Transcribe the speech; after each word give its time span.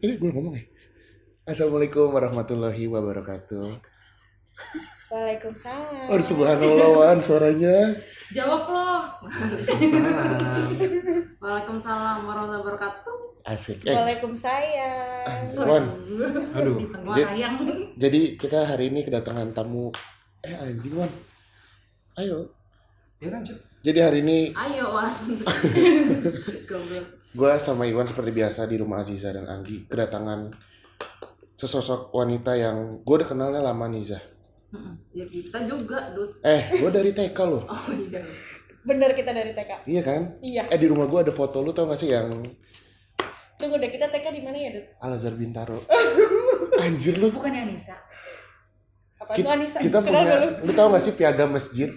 Ini 0.00 0.16
gue 0.16 0.32
ngomong 0.32 0.56
ya. 0.56 0.64
Assalamualaikum 1.44 2.08
warahmatullahi 2.08 2.88
wabarakatuh. 2.88 3.68
Waalaikumsalam. 5.12 6.08
Oh, 6.08 6.16
subhanallah 6.16 6.88
Wan 6.96 7.20
suaranya. 7.20 8.00
Jawab 8.32 8.64
loh. 8.64 9.04
Waalaikumsalam. 9.28 10.72
Waalaikumsalam 11.36 12.16
warahmatullahi 12.24 12.64
wabarakatuh. 12.64 13.44
Asik. 13.44 13.84
Eh, 13.84 13.92
Waalaikumsalam. 13.92 15.68
Wan. 15.68 15.84
Aduh. 16.56 16.80
Jadi- 17.12 17.28
sayang. 17.28 17.56
Jadi 18.00 18.20
kita 18.40 18.64
hari 18.64 18.88
ini 18.88 19.04
kedatangan 19.04 19.52
tamu. 19.52 19.92
Eh 20.40 20.56
anjing 20.56 20.96
Wan. 20.96 21.12
Ayo. 22.16 22.48
Ya 23.20 23.28
lanjut. 23.28 23.60
Jadi 23.84 23.98
hari 24.00 24.24
ini 24.24 24.56
Ayo 24.56 24.96
Wan. 24.96 25.12
Goblok. 26.72 27.19
Gue 27.30 27.50
sama 27.56 27.86
Iwan 27.86 28.06
seperti 28.06 28.30
biasa 28.32 28.66
di 28.66 28.76
rumah 28.76 29.00
Aziza 29.00 29.30
dan 29.30 29.46
Anggi 29.46 29.86
kedatangan 29.86 30.50
sesosok 31.54 32.10
wanita 32.10 32.56
yang 32.56 33.00
gue 33.00 33.14
udah 33.16 33.28
kenalnya 33.28 33.60
lama 33.60 33.86
nih 33.86 34.02
Zah. 34.06 34.22
Ya 35.10 35.26
kita 35.26 35.66
juga, 35.66 36.14
Dut. 36.14 36.38
Eh, 36.40 36.62
gue 36.72 36.90
dari 36.90 37.10
TK 37.10 37.38
loh. 37.44 37.66
Oh 37.70 37.90
iya. 37.90 38.22
Bener 38.80 39.12
kita 39.12 39.30
dari 39.30 39.52
TK. 39.52 39.84
Iya 39.84 40.02
kan? 40.02 40.20
Iya. 40.40 40.62
Eh 40.72 40.78
di 40.78 40.88
rumah 40.88 41.04
gue 41.04 41.20
ada 41.20 41.30
foto 41.30 41.60
lu 41.60 41.70
tau 41.70 41.84
gak 41.86 42.00
sih 42.00 42.10
yang 42.10 42.40
Tunggu 43.60 43.76
deh 43.76 43.92
kita 43.92 44.08
TK 44.08 44.26
di 44.32 44.40
mana 44.40 44.56
ya, 44.56 44.70
Dut? 44.72 44.86
Al 44.98 45.12
Azhar 45.12 45.36
Bintaro. 45.36 45.76
Anjir 46.82 47.20
lu. 47.20 47.28
Bukannya 47.28 47.68
Anissa. 47.68 47.92
Apa 49.20 49.36
Kita, 49.36 49.44
itu 49.44 49.48
Anissa? 49.52 49.78
kita 49.84 49.98
Kenal 50.00 50.24
punya, 50.24 50.36
dulu. 50.40 50.48
lu 50.64 50.72
tau 50.72 50.88
gak 50.88 51.02
sih 51.04 51.12
piagam 51.12 51.52
masjid? 51.52 51.92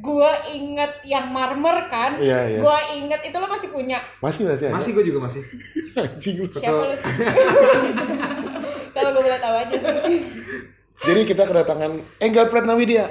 Gua 0.00 0.32
inget 0.48 1.04
yang 1.04 1.28
marmer 1.28 1.84
kan. 1.92 2.16
Iya, 2.16 2.56
iya. 2.56 2.60
Gua 2.64 2.80
inget 2.96 3.20
itu 3.28 3.36
lo 3.36 3.44
masih 3.44 3.68
punya. 3.68 4.00
Masih 4.24 4.48
masih 4.48 4.72
ada. 4.72 4.80
Masih 4.80 4.90
gue 4.96 5.04
juga 5.04 5.28
masih. 5.28 5.44
Anjing 6.00 6.36
lu. 6.40 6.48
Siapa 6.48 6.80
lu? 6.80 6.96
Kalau 8.96 9.08
gue 9.12 9.20
boleh 9.20 9.36
tahu 9.36 9.52
aja 9.52 9.76
sih. 9.76 9.92
Jadi 11.04 11.20
kita 11.28 11.44
kedatangan 11.44 11.92
Enggar 12.24 12.48
Pratnawidia. 12.48 13.04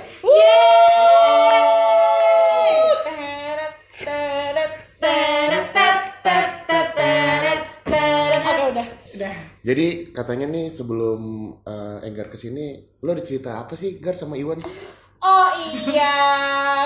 Teret, 3.05 3.73
teret, 3.93 4.73
teret, 4.97 5.65
teret, 5.69 6.51
teret, 6.65 6.89
teret, 6.97 7.61
teret. 7.85 8.41
Oke 8.41 8.63
udah. 8.73 8.87
Udah. 9.21 9.33
Jadi 9.61 9.87
katanya 10.17 10.49
nih 10.49 10.65
sebelum 10.73 11.21
eh, 11.61 12.09
Enggar 12.09 12.33
ke 12.33 12.41
sini, 12.41 12.81
lu 13.05 13.09
ada 13.13 13.21
cerita 13.21 13.61
apa 13.61 13.77
sih 13.77 14.01
Gar 14.01 14.17
sama 14.17 14.33
Iwan? 14.33 14.57
Oh 15.21 15.53
iya, 15.53 16.17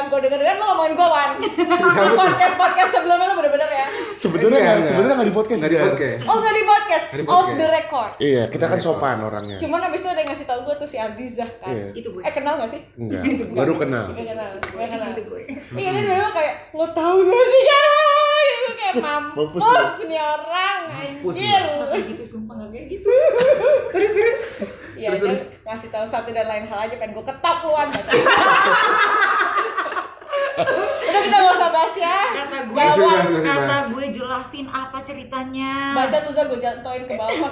gue 0.03 0.19
denger 0.19 0.36
denger 0.36 0.55
lo 0.59 0.66
ngomongin 0.67 0.94
gue 0.94 1.08
Wan. 1.08 1.39
Di 1.39 2.11
podcast 2.11 2.55
podcast 2.59 2.91
sebelumnya 2.91 3.31
lo 3.31 3.36
bener-bener 3.39 3.69
ya. 3.69 3.86
Sebenarnya 4.11 4.52
Enggak, 4.52 4.59
nggak, 4.59 4.75
enggak. 4.75 4.88
sebenarnya 4.91 5.16
nggak 5.16 5.23
di 5.25 5.36
podcast 5.36 5.59
Nggak 5.59 5.72
di 5.72 5.78
Gar. 5.78 5.88
podcast. 5.88 6.19
Oh 6.22 6.36
nggak 6.36 6.53
di 6.53 6.63
podcast, 6.66 7.06
Nggak 7.06 7.16
di 7.16 7.23
off 7.25 7.31
podcast. 7.31 7.56
the 7.56 7.67
record. 7.72 8.11
Iya, 8.19 8.44
kita 8.52 8.66
kan 8.67 8.80
sopan 8.81 9.17
orangnya. 9.22 9.58
Cuman 9.58 9.80
abis 9.81 10.00
itu 10.02 10.09
ada 10.09 10.19
yang 10.19 10.30
ngasih 10.30 10.45
tau 10.45 10.59
gue 10.61 10.75
tuh 10.75 10.88
si 10.89 10.97
Azizah 11.00 11.50
kan. 11.58 11.72
Iya. 11.72 11.88
Itu 11.95 12.08
gue. 12.11 12.22
Eh 12.22 12.33
kenal 12.33 12.53
gak 12.58 12.69
sih? 12.69 12.81
Enggak, 12.94 13.23
baru 13.56 13.73
kenal. 13.78 14.06
Gak 14.11 14.28
kenal, 14.28 14.50
gak 14.52 14.89
kenal. 14.89 15.08
Itu 15.09 15.22
gue. 15.25 15.41
Iya 15.73 15.89
dia 15.94 16.03
tiba 16.06 16.30
kayak 16.30 16.53
lo 16.72 16.86
tau 16.91 17.16
gak 17.17 17.45
sih 17.45 17.61
Gara? 17.63 18.25
Itu 18.46 18.72
kayak 18.78 18.94
Mampus 19.02 19.50
mampus 19.60 19.90
nih 20.08 20.22
orang 20.22 20.82
Mampus 20.88 21.36
anjir. 21.36 21.64
Kayak 21.66 22.06
gitu, 22.16 22.24
sumpah 22.24 22.54
gak 22.62 22.70
kayak 22.72 22.88
gitu. 22.94 23.10
Iya 24.96 25.12
Terus, 25.12 25.20
dia 25.20 25.28
terus. 25.28 25.44
ngasih 25.68 25.90
tahu 25.92 26.06
satu 26.08 26.30
dan 26.32 26.48
lain 26.48 26.66
hal 26.72 26.80
aja 26.88 26.96
pengen 26.96 27.12
gue 27.20 27.26
ketok 27.28 27.58
luan. 27.68 27.88
Udah 31.06 31.22
kita 31.22 31.36
gak 31.36 31.52
usah 31.52 31.70
bahas 31.70 31.96
ya. 32.00 32.20
Kata 32.32 32.58
gue, 32.72 32.76
bahas, 32.80 32.96
bahas. 32.96 33.28
kata 33.28 33.76
gue 33.92 34.06
jelasin 34.16 34.66
apa 34.72 34.98
ceritanya. 35.04 35.92
Baca 36.00 36.18
tuh 36.24 36.32
gue 36.32 36.59
jatuhin 36.64 37.04
ke 37.04 37.14
balkon. 37.20 37.52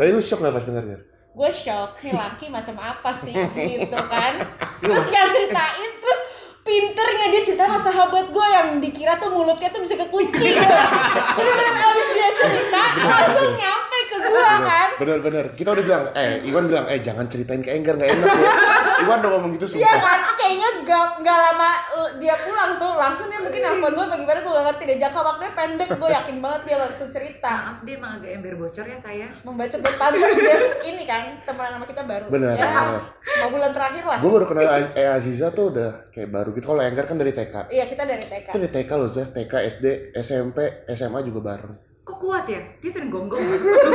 Tadi 0.00 0.10
lu 0.16 0.22
shock 0.24 0.40
gak 0.40 0.56
pas 0.56 0.64
denger 0.64 0.84
Gar? 0.96 1.00
gue 1.36 1.50
shock 1.52 2.00
nih 2.00 2.16
laki 2.16 2.48
macam 2.48 2.80
apa 2.80 3.12
sih 3.12 3.36
gitu 3.76 3.98
kan 4.08 4.40
terus 4.80 5.06
yang 5.12 5.28
ceritain 5.28 5.90
terus 6.00 6.20
pinternya 6.66 7.26
dia 7.30 7.42
cerita 7.46 7.70
sama 7.70 7.78
sahabat 7.78 8.34
gue 8.34 8.46
yang 8.50 8.68
dikira 8.82 9.14
tuh 9.22 9.30
mulutnya 9.30 9.70
tuh 9.70 9.78
bisa 9.86 9.94
ke 9.94 10.06
kucing 10.10 10.58
bener-bener 11.38 11.74
abis 11.78 12.08
dia 12.10 12.28
cerita 12.34 12.82
langsung 13.06 13.54
nyampe 13.54 13.95
ke 14.06 14.18
gue 14.18 14.42
kan 14.62 14.88
Bener 14.96 15.18
bener. 15.20 15.44
Kita 15.52 15.70
udah 15.70 15.84
bilang, 15.84 16.04
eh 16.12 16.40
Iwan 16.42 16.64
bilang, 16.66 16.86
eh 16.86 16.96
jangan 16.98 17.26
ceritain 17.26 17.60
ke 17.60 17.68
Enggar 17.68 17.94
nggak 17.94 18.08
enak 18.08 18.26
ya. 18.32 18.52
Iwan 19.02 19.18
udah 19.18 19.30
ngomong 19.30 19.50
gitu 19.52 19.66
Iya 19.70 19.92
sumpah. 19.92 20.00
kan, 20.00 20.18
kayaknya 20.34 20.68
gak, 20.82 21.06
gak 21.20 21.38
lama 21.38 21.70
uh, 21.92 22.10
dia 22.16 22.32
pulang 22.38 22.70
tuh 22.76 22.92
langsung 22.92 23.26
dia 23.26 23.36
mungkin 23.36 23.60
nelfon 23.60 23.92
gue 23.92 24.06
bagaimana 24.08 24.38
gue 24.38 24.52
gak 24.52 24.66
ngerti 24.66 24.82
deh 24.84 24.98
jangka 24.98 25.20
waktunya 25.20 25.52
pendek 25.52 25.88
gue 25.92 26.10
yakin 26.10 26.36
banget 26.38 26.60
dia 26.64 26.76
langsung 26.78 27.08
cerita 27.08 27.52
Maaf 27.66 27.80
dia 27.82 27.94
emang 27.94 28.12
agak 28.16 28.30
ember 28.32 28.54
bocor 28.56 28.84
ya 28.84 28.96
saya. 28.96 29.28
membaca 29.42 29.76
pantas 29.76 30.32
dia 30.34 30.56
ini 30.86 31.04
kan 31.04 31.22
teman 31.42 31.68
sama 31.70 31.84
kita 31.84 32.02
baru 32.02 32.24
Bener, 32.26 32.54
ya 32.54 32.64
bener. 32.64 33.02
mau 33.36 33.48
bulan 33.50 33.70
terakhir 33.70 34.02
lah 34.02 34.16
Gue 34.16 34.30
baru 34.32 34.46
kenal 34.46 34.64
eh 34.92 35.08
Aziza 35.08 35.50
tuh 35.50 35.70
udah 35.70 35.90
kayak 36.08 36.30
baru 36.30 36.48
gitu. 36.50 36.66
Kalau 36.66 36.80
Enggar 36.80 37.04
kan 37.04 37.16
dari 37.16 37.30
TK. 37.30 37.68
iya 37.68 37.84
kita 37.84 38.02
dari 38.02 38.22
TK 38.22 38.48
Kita 38.48 38.58
dari 38.58 38.72
TK 38.72 38.90
loh 38.92 39.08
Zah, 39.08 39.26
TK, 39.28 39.52
SD, 39.68 39.86
SMP, 40.16 40.58
SMA 40.88 41.20
juga 41.20 41.40
bareng. 41.44 41.74
Kok 42.06 42.22
kuat 42.22 42.46
ya? 42.46 42.62
Dia 42.78 42.86
sering 42.88 43.10
gonggong. 43.10 43.42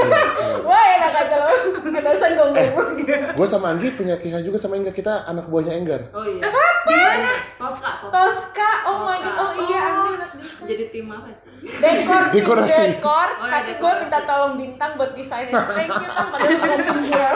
Wah 0.68 0.84
enak 0.92 1.14
aja 1.16 1.36
loh, 1.38 1.52
kedosan 1.82 2.36
gonggong 2.36 3.08
Gue 3.08 3.48
sama 3.48 3.72
Anggi 3.72 3.96
punya 3.96 4.20
kisah 4.20 4.44
juga 4.44 4.60
sama 4.60 4.76
Enggar. 4.76 4.92
Kita 4.92 5.24
anak 5.24 5.48
buahnya 5.48 5.74
Enggar. 5.74 6.12
Oh 6.12 6.20
iya. 6.22 6.44
Gimana? 6.82 7.32
Toska, 7.56 7.90
Toska. 8.04 8.12
Toska, 8.12 8.70
oh 8.84 8.98
my 9.02 9.16
god, 9.16 9.32
Toska. 9.32 9.40
oh 9.40 9.52
iya 9.64 9.80
Anggi 9.86 10.10
anak 10.14 10.30
desain 10.34 10.66
Jadi 10.68 10.84
tim 10.90 11.08
apa 11.08 11.30
sih? 11.32 11.48
Dekor, 11.62 12.22
Dekorasi. 12.36 12.84
dekor, 12.92 13.30
Oh, 13.32 13.46
iya, 13.46 13.52
tapi 13.54 13.72
gue 13.78 13.92
minta 13.96 14.20
tolong 14.26 14.54
bintang 14.56 14.92
buat 14.98 15.12
desainin 15.14 15.54
Thank 15.72 15.94
you 15.94 16.10
kan, 16.10 16.26
padahal 16.28 16.52
bukan 16.52 16.80
tim 16.82 16.98
gue 17.00 17.30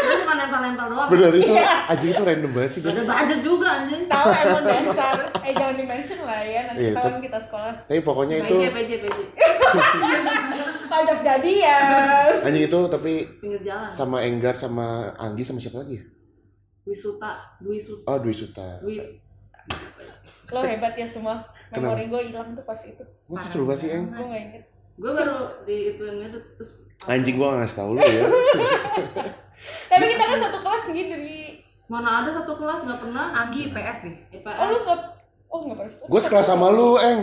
Itu 0.00 0.14
cuma 0.20 0.32
nempel-nempel 0.34 0.86
doang. 0.88 1.08
Bener 1.10 1.32
itu, 1.34 1.52
Iya. 1.52 1.74
anjing 1.84 2.10
itu 2.10 2.22
random 2.22 2.50
banget 2.54 2.70
sih. 2.72 2.80
Ada 2.80 3.02
budget 3.04 3.40
juga 3.42 3.68
anjing. 3.76 4.02
Tahu 4.06 4.26
emang 4.30 4.64
dasar, 4.64 5.16
eh 5.36 5.52
jangan 5.52 5.74
di-mention 5.74 6.18
lah 6.22 6.40
ya, 6.40 6.60
nanti 6.64 6.80
Iya, 6.80 6.92
tahun 6.96 7.20
kita 7.20 7.38
sekolah 7.40 7.72
Tapi 7.84 8.00
pokoknya 8.00 8.34
itu, 8.40 8.54
PJ, 8.54 8.64
PJ, 8.70 8.90
PJ. 9.02 9.18
Pajak 10.84 11.18
jadian 11.20 12.30
anjing 12.40 12.64
itu 12.64 12.80
tapi 12.86 13.26
Pinggir 13.38 13.60
jalan. 13.60 13.88
sama 13.88 14.22
Enggar, 14.22 14.54
sama 14.54 15.10
Anggi, 15.16 15.42
sama 15.42 15.58
siapa 15.58 15.80
lagi 15.80 15.98
ya? 15.98 16.04
Wisuta, 16.84 17.56
Dwi 17.58 17.80
Suta, 17.80 18.04
Oh, 18.06 18.18
Dwi 18.20 18.30
Suta. 18.30 18.66
Dwi. 18.78 19.00
Lo 20.46 20.60
hebat 20.60 20.92
ya 20.92 21.08
semua, 21.08 21.40
memori 21.70 22.06
gue 22.06 22.20
hilang 22.28 22.52
tuh 22.52 22.62
pas 22.62 22.76
itu 22.78 23.00
Masa 23.26 23.48
seru 23.48 23.64
banget 23.64 23.80
sih, 23.80 23.90
Eng? 23.90 24.06
Gue 24.06 24.26
gak 24.28 24.42
inget 24.44 24.64
Gue 24.94 25.10
baru 25.10 25.36
di 25.64 25.76
ituin 25.90 26.20
itu 26.22 26.38
terus 26.54 26.70
Anjing 27.04 27.34
gua 27.34 27.52
gak 27.52 27.58
ngasih 27.60 27.76
tau 27.76 27.90
lu 27.90 28.00
ya. 28.00 28.22
Tapi 29.90 30.04
kita 30.06 30.24
kan 30.24 30.38
satu 30.40 30.58
kelas 30.60 30.82
nih 30.88 31.04
dari 31.06 31.36
mana 31.84 32.22
ada 32.22 32.30
satu 32.32 32.56
kelas 32.56 32.80
nggak 32.80 33.00
pernah 33.02 33.26
Anggi 33.34 33.68
IPS 33.68 33.98
nih. 34.04 34.14
IPS. 34.32 34.56
Oh 34.56 34.66
lu 34.68 34.78
gak, 34.80 34.98
oh 35.46 35.58
gak 35.64 35.76
pernah 35.76 35.92
Gue 36.06 36.20
sekelas 36.22 36.46
sama 36.46 36.66
lu, 36.70 36.96
Eng. 36.96 37.20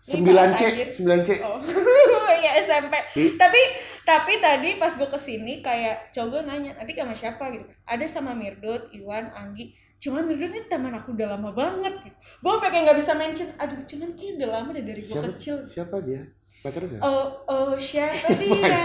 9C, 0.00 0.24
kelas, 0.24 0.48
anjir. 0.56 0.88
9C. 0.96 1.30
Oh, 1.44 1.60
iya 2.40 2.56
SMP. 2.58 2.94
Ih. 3.20 3.36
Tapi 3.36 3.60
tapi 4.00 4.32
tadi 4.40 4.80
pas 4.80 4.88
gue 4.90 5.04
ke 5.04 5.20
sini 5.20 5.60
kayak 5.60 6.08
cowok 6.10 6.26
gue 6.26 6.40
nanya, 6.48 6.72
nanti 6.72 6.96
sama 6.96 7.12
siapa 7.12 7.52
gitu. 7.52 7.64
Ada 7.84 8.04
sama 8.08 8.32
Mirdut, 8.32 8.88
Iwan, 8.90 9.28
Anggi. 9.36 9.76
Cuman 10.00 10.24
Mirdut 10.24 10.48
ini 10.48 10.64
teman 10.64 10.96
aku 10.96 11.12
udah 11.12 11.36
lama 11.36 11.52
banget 11.52 11.92
gitu. 12.00 12.16
Gue 12.40 12.54
pengen 12.64 12.88
nggak 12.88 12.96
bisa 12.96 13.12
mention. 13.12 13.52
Aduh, 13.60 13.84
cuman 13.84 14.16
kayak 14.16 14.40
udah 14.40 14.48
lama 14.48 14.68
deh 14.72 14.84
dari 14.88 15.02
gue 15.04 15.20
kecil. 15.28 15.60
siapa 15.60 16.00
dia? 16.00 16.24
Pacar 16.60 16.84
siapa? 16.84 17.04
Oh, 17.04 17.26
oh 17.48 17.72
siapa 17.76 18.36
dia? 18.40 18.84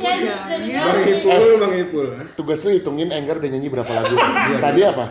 Bang. 0.00 1.00
Ipul, 1.04 1.50
Bang 1.60 1.72
Ipul. 1.72 2.06
Tugas 2.36 2.64
lu 2.64 2.72
hitungin 2.72 3.12
Enggar 3.12 3.36
udah 3.40 3.50
nyanyi 3.52 3.68
berapa 3.68 3.88
lagu. 3.92 4.16
Tadi 4.60 4.80
apa? 4.84 5.04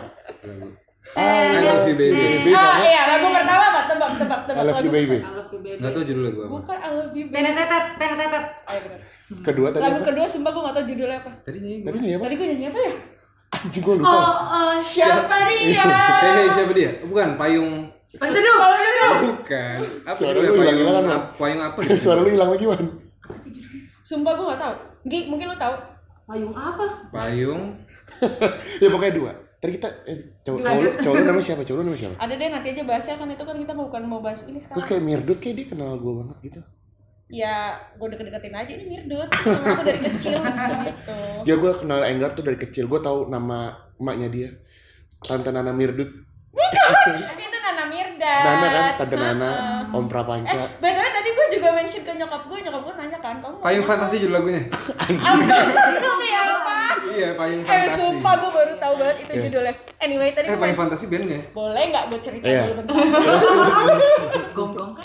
I 1.12 1.60
love 1.60 1.84
you 1.84 1.94
baby. 1.94 2.16
Baby 2.16 2.50
sama 2.50 2.80
iya, 2.80 3.02
lagu 3.06 3.26
pertama 3.28 3.64
apa? 3.66 3.80
Tebak, 3.86 4.10
tebak, 4.16 4.40
tebak. 4.44 4.56
I 4.56 4.64
love 4.64 4.80
you 4.80 4.82
lagu 4.82 4.88
baby. 4.90 5.18
I 5.20 5.30
love 5.30 5.50
you 5.50 5.60
baby. 5.60 5.78
Gak 5.78 5.90
tau 5.90 6.02
judulnya 6.02 6.30
gue 6.30 6.42
apa. 6.42 6.52
Bukan 6.54 6.76
I 6.76 6.88
love 6.90 7.12
you 7.12 7.24
baby. 7.26 7.34
Penetetet, 7.36 7.84
penetetet. 7.94 8.44
Oh, 8.58 8.72
iya 8.72 8.80
bener. 8.82 8.98
Kedua 9.40 9.68
tadi 9.68 9.82
Lagu 9.82 9.98
apa? 9.98 10.06
kedua 10.06 10.26
sumpah 10.26 10.50
gue 10.50 10.62
gak 10.62 10.74
tau 10.74 10.84
judulnya 10.84 11.18
apa. 11.18 11.30
Tadi 11.42 11.56
nyanyi 11.58 11.76
Tadi 11.78 11.92
gue. 11.92 12.00
nih 12.00 12.10
apa? 12.10 12.22
Tadi 12.24 12.34
gue 12.34 12.46
nyanyi 12.48 12.66
apa 12.66 12.80
ya? 12.80 12.94
Anjing 13.54 13.82
gua 13.82 13.92
Oh, 13.92 13.98
lupa. 14.00 14.18
oh 14.50 14.74
siapa 14.82 15.36
dia? 15.46 15.84
Hei, 16.26 16.46
siapa 16.50 16.72
dia? 16.72 16.90
Bukan, 17.02 17.28
payung. 17.36 17.70
Dulu. 18.10 18.50
Kalau 18.56 18.76
gitu. 18.76 19.08
Bukan. 19.30 19.76
Apa 20.02 20.10
Suara 20.12 20.32
judulnya? 20.32 20.42
lu 20.42 20.50
Payung, 20.50 20.58
hilang-hilangan, 20.58 21.04
Bang. 21.04 21.14
ap- 21.14 21.30
payung 21.36 21.62
apa? 21.62 21.78
Suara 22.02 22.18
lu 22.18 22.30
hilang 22.30 22.50
lagi, 22.50 22.64
Wan. 22.64 22.82
Sumpah 24.00 24.32
gue 24.32 24.46
gak 24.46 24.58
tau. 24.58 24.74
Gi, 25.04 25.20
mungkin 25.26 25.46
lo 25.46 25.56
tau. 25.56 25.74
Payung 26.24 26.50
apa? 26.50 26.86
Payung. 27.10 27.62
Ya 28.82 28.88
pokoknya 28.88 29.14
dua. 29.14 29.32
Tadi 29.64 29.80
kita 29.80 29.88
eh, 30.04 30.16
cowok 30.44 30.60
cowok 30.60 30.76
lu, 30.76 30.90
cowok 31.00 31.16
namanya 31.24 31.40
siapa? 31.42 31.62
Cowok 31.64 31.78
lu 31.80 31.84
namanya 31.88 32.02
siapa? 32.04 32.14
Ada 32.20 32.32
deh 32.36 32.48
nanti 32.52 32.68
aja 32.68 32.82
bahasnya 32.84 33.14
kan 33.16 33.28
itu 33.32 33.44
kan 33.48 33.56
kita 33.56 33.72
mau 33.72 33.84
bukan 33.88 34.02
mau 34.04 34.20
bahas 34.20 34.44
ini 34.44 34.60
Terus 34.60 34.68
sekarang. 34.68 34.84
kayak 34.84 35.02
Mirdut 35.02 35.38
kayak 35.40 35.54
dia 35.56 35.66
kenal 35.66 35.96
gua 35.96 36.12
banget 36.20 36.36
gitu. 36.44 36.60
Ya 37.32 37.54
gue 37.96 38.08
deket-deketin 38.12 38.52
aja 38.52 38.72
ini 38.76 38.84
Mirdut. 38.84 39.28
Sama 39.32 39.72
aku 39.72 39.82
dari 39.82 40.00
kecil 40.04 40.36
gitu. 40.84 41.16
Ya 41.48 41.54
gua 41.56 41.72
kenal 41.74 42.04
Enggar 42.04 42.36
tuh 42.36 42.44
dari 42.44 42.60
kecil. 42.60 42.84
Gua 42.84 43.00
tahu 43.00 43.24
nama 43.26 43.72
emaknya 43.96 44.28
dia. 44.28 44.48
Tante 45.18 45.48
Nana 45.48 45.72
Mirdut. 45.72 46.12
Tapi 46.52 47.40
itu 47.40 47.58
Nana 47.58 47.84
Mirda. 47.88 48.34
Nana 48.44 48.66
kan, 48.68 48.84
Tante 49.00 49.16
Nana, 49.16 49.48
Heeh. 49.48 49.96
Om 49.96 50.04
Prapanca. 50.06 50.60
Eh, 50.60 50.68
btw 50.76 51.00
tadi 51.08 51.28
gue 51.30 51.46
juga 51.50 51.68
mention 51.72 52.04
ke 52.04 52.12
nyokap 52.12 52.42
gue, 52.44 52.58
nyokap 52.60 52.82
gue 52.84 52.94
nanya 52.94 53.18
kan, 53.18 53.34
kamu 53.40 53.56
mau 53.56 53.64
Payung 53.64 53.82
apa? 53.82 53.90
fantasi 53.90 54.16
judul 54.20 54.36
lagunya. 54.36 54.60
Itu 54.60 56.10
kayak 56.12 56.42
apa? 56.44 56.73
Iya, 57.06 57.28
payung 57.34 57.60
Eh 57.60 57.66
fantasi. 57.66 57.96
sumpah 57.96 58.34
gue 58.34 58.50
baru 58.50 58.72
tahu 58.76 58.94
banget 58.96 59.16
itu 59.18 59.32
Iya. 59.32 59.42
judulnya. 59.44 59.74
Anyway 59.98 60.28
tadi 60.30 60.46
Eh, 60.46 60.50
gue 60.50 60.60
payung 60.60 60.78
fantasi 60.78 61.04
bandnya. 61.06 61.38
boleh 61.50 61.84
nggak 61.86 62.04
gue 62.06 62.20
cerita 62.20 62.46
Iya. 62.46 62.62
dulu 62.64 62.74
bentar? 62.78 62.94
Gonggong 64.54 64.92
kan? 64.92 65.04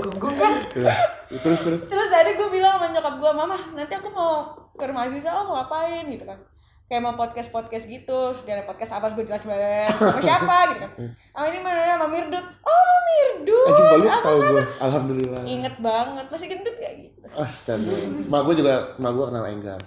Gonggong 0.00 0.36
kan? 0.36 0.52
Iya. 0.74 0.92
terus 1.36 1.60
terus 1.60 1.80
Terus 1.86 2.08
tadi 2.08 2.30
gue 2.32 2.48
bilang 2.48 2.76
sama 2.76 2.90
nyokap 2.90 3.14
gue, 3.16 3.32
mama 3.32 3.56
nanti 3.72 3.92
aku 3.92 4.08
mau 4.08 4.32
ke 4.72 4.84
rumah 4.84 5.04
Aziza, 5.04 5.30
oh 5.32 5.44
mau 5.44 5.54
ngapain 5.56 6.06
gitu 6.06 6.22
kan. 6.22 6.38
Kayak 6.86 7.02
mau 7.04 7.14
podcast-podcast 7.14 7.86
gitu, 7.86 8.02
terus 8.28 8.42
dia 8.42 8.56
ada 8.56 8.66
podcast 8.66 8.90
apa, 8.92 9.06
gue 9.08 9.22
jelas 9.22 9.38
jelas 9.38 9.54
sama 9.92 10.18
siapa 10.20 10.56
gitu 10.68 10.80
kan. 10.80 10.90
Oh 11.32 11.44
ini 11.44 11.58
mana 11.58 11.86
sama 11.88 12.06
Mirdut. 12.06 12.42
Oh 12.60 12.74
sama 12.74 12.98
Mirdut. 13.06 13.66
anjing 13.68 14.10
Apa 14.10 14.18
tahu 14.20 14.38
gue 14.44 14.62
alhamdulillah 14.80 15.42
Ingat 15.44 15.74
banget, 15.78 16.26
masih 16.28 16.46
gendut 16.48 16.74
gak 16.76 16.92
gitu. 16.96 17.18
astaga 17.32 17.94
mak 18.26 18.42
gue 18.42 18.54
juga 18.56 18.74
mak 18.96 19.12
gue 19.12 19.24
kenal 19.24 19.46
Enggar 19.46 19.78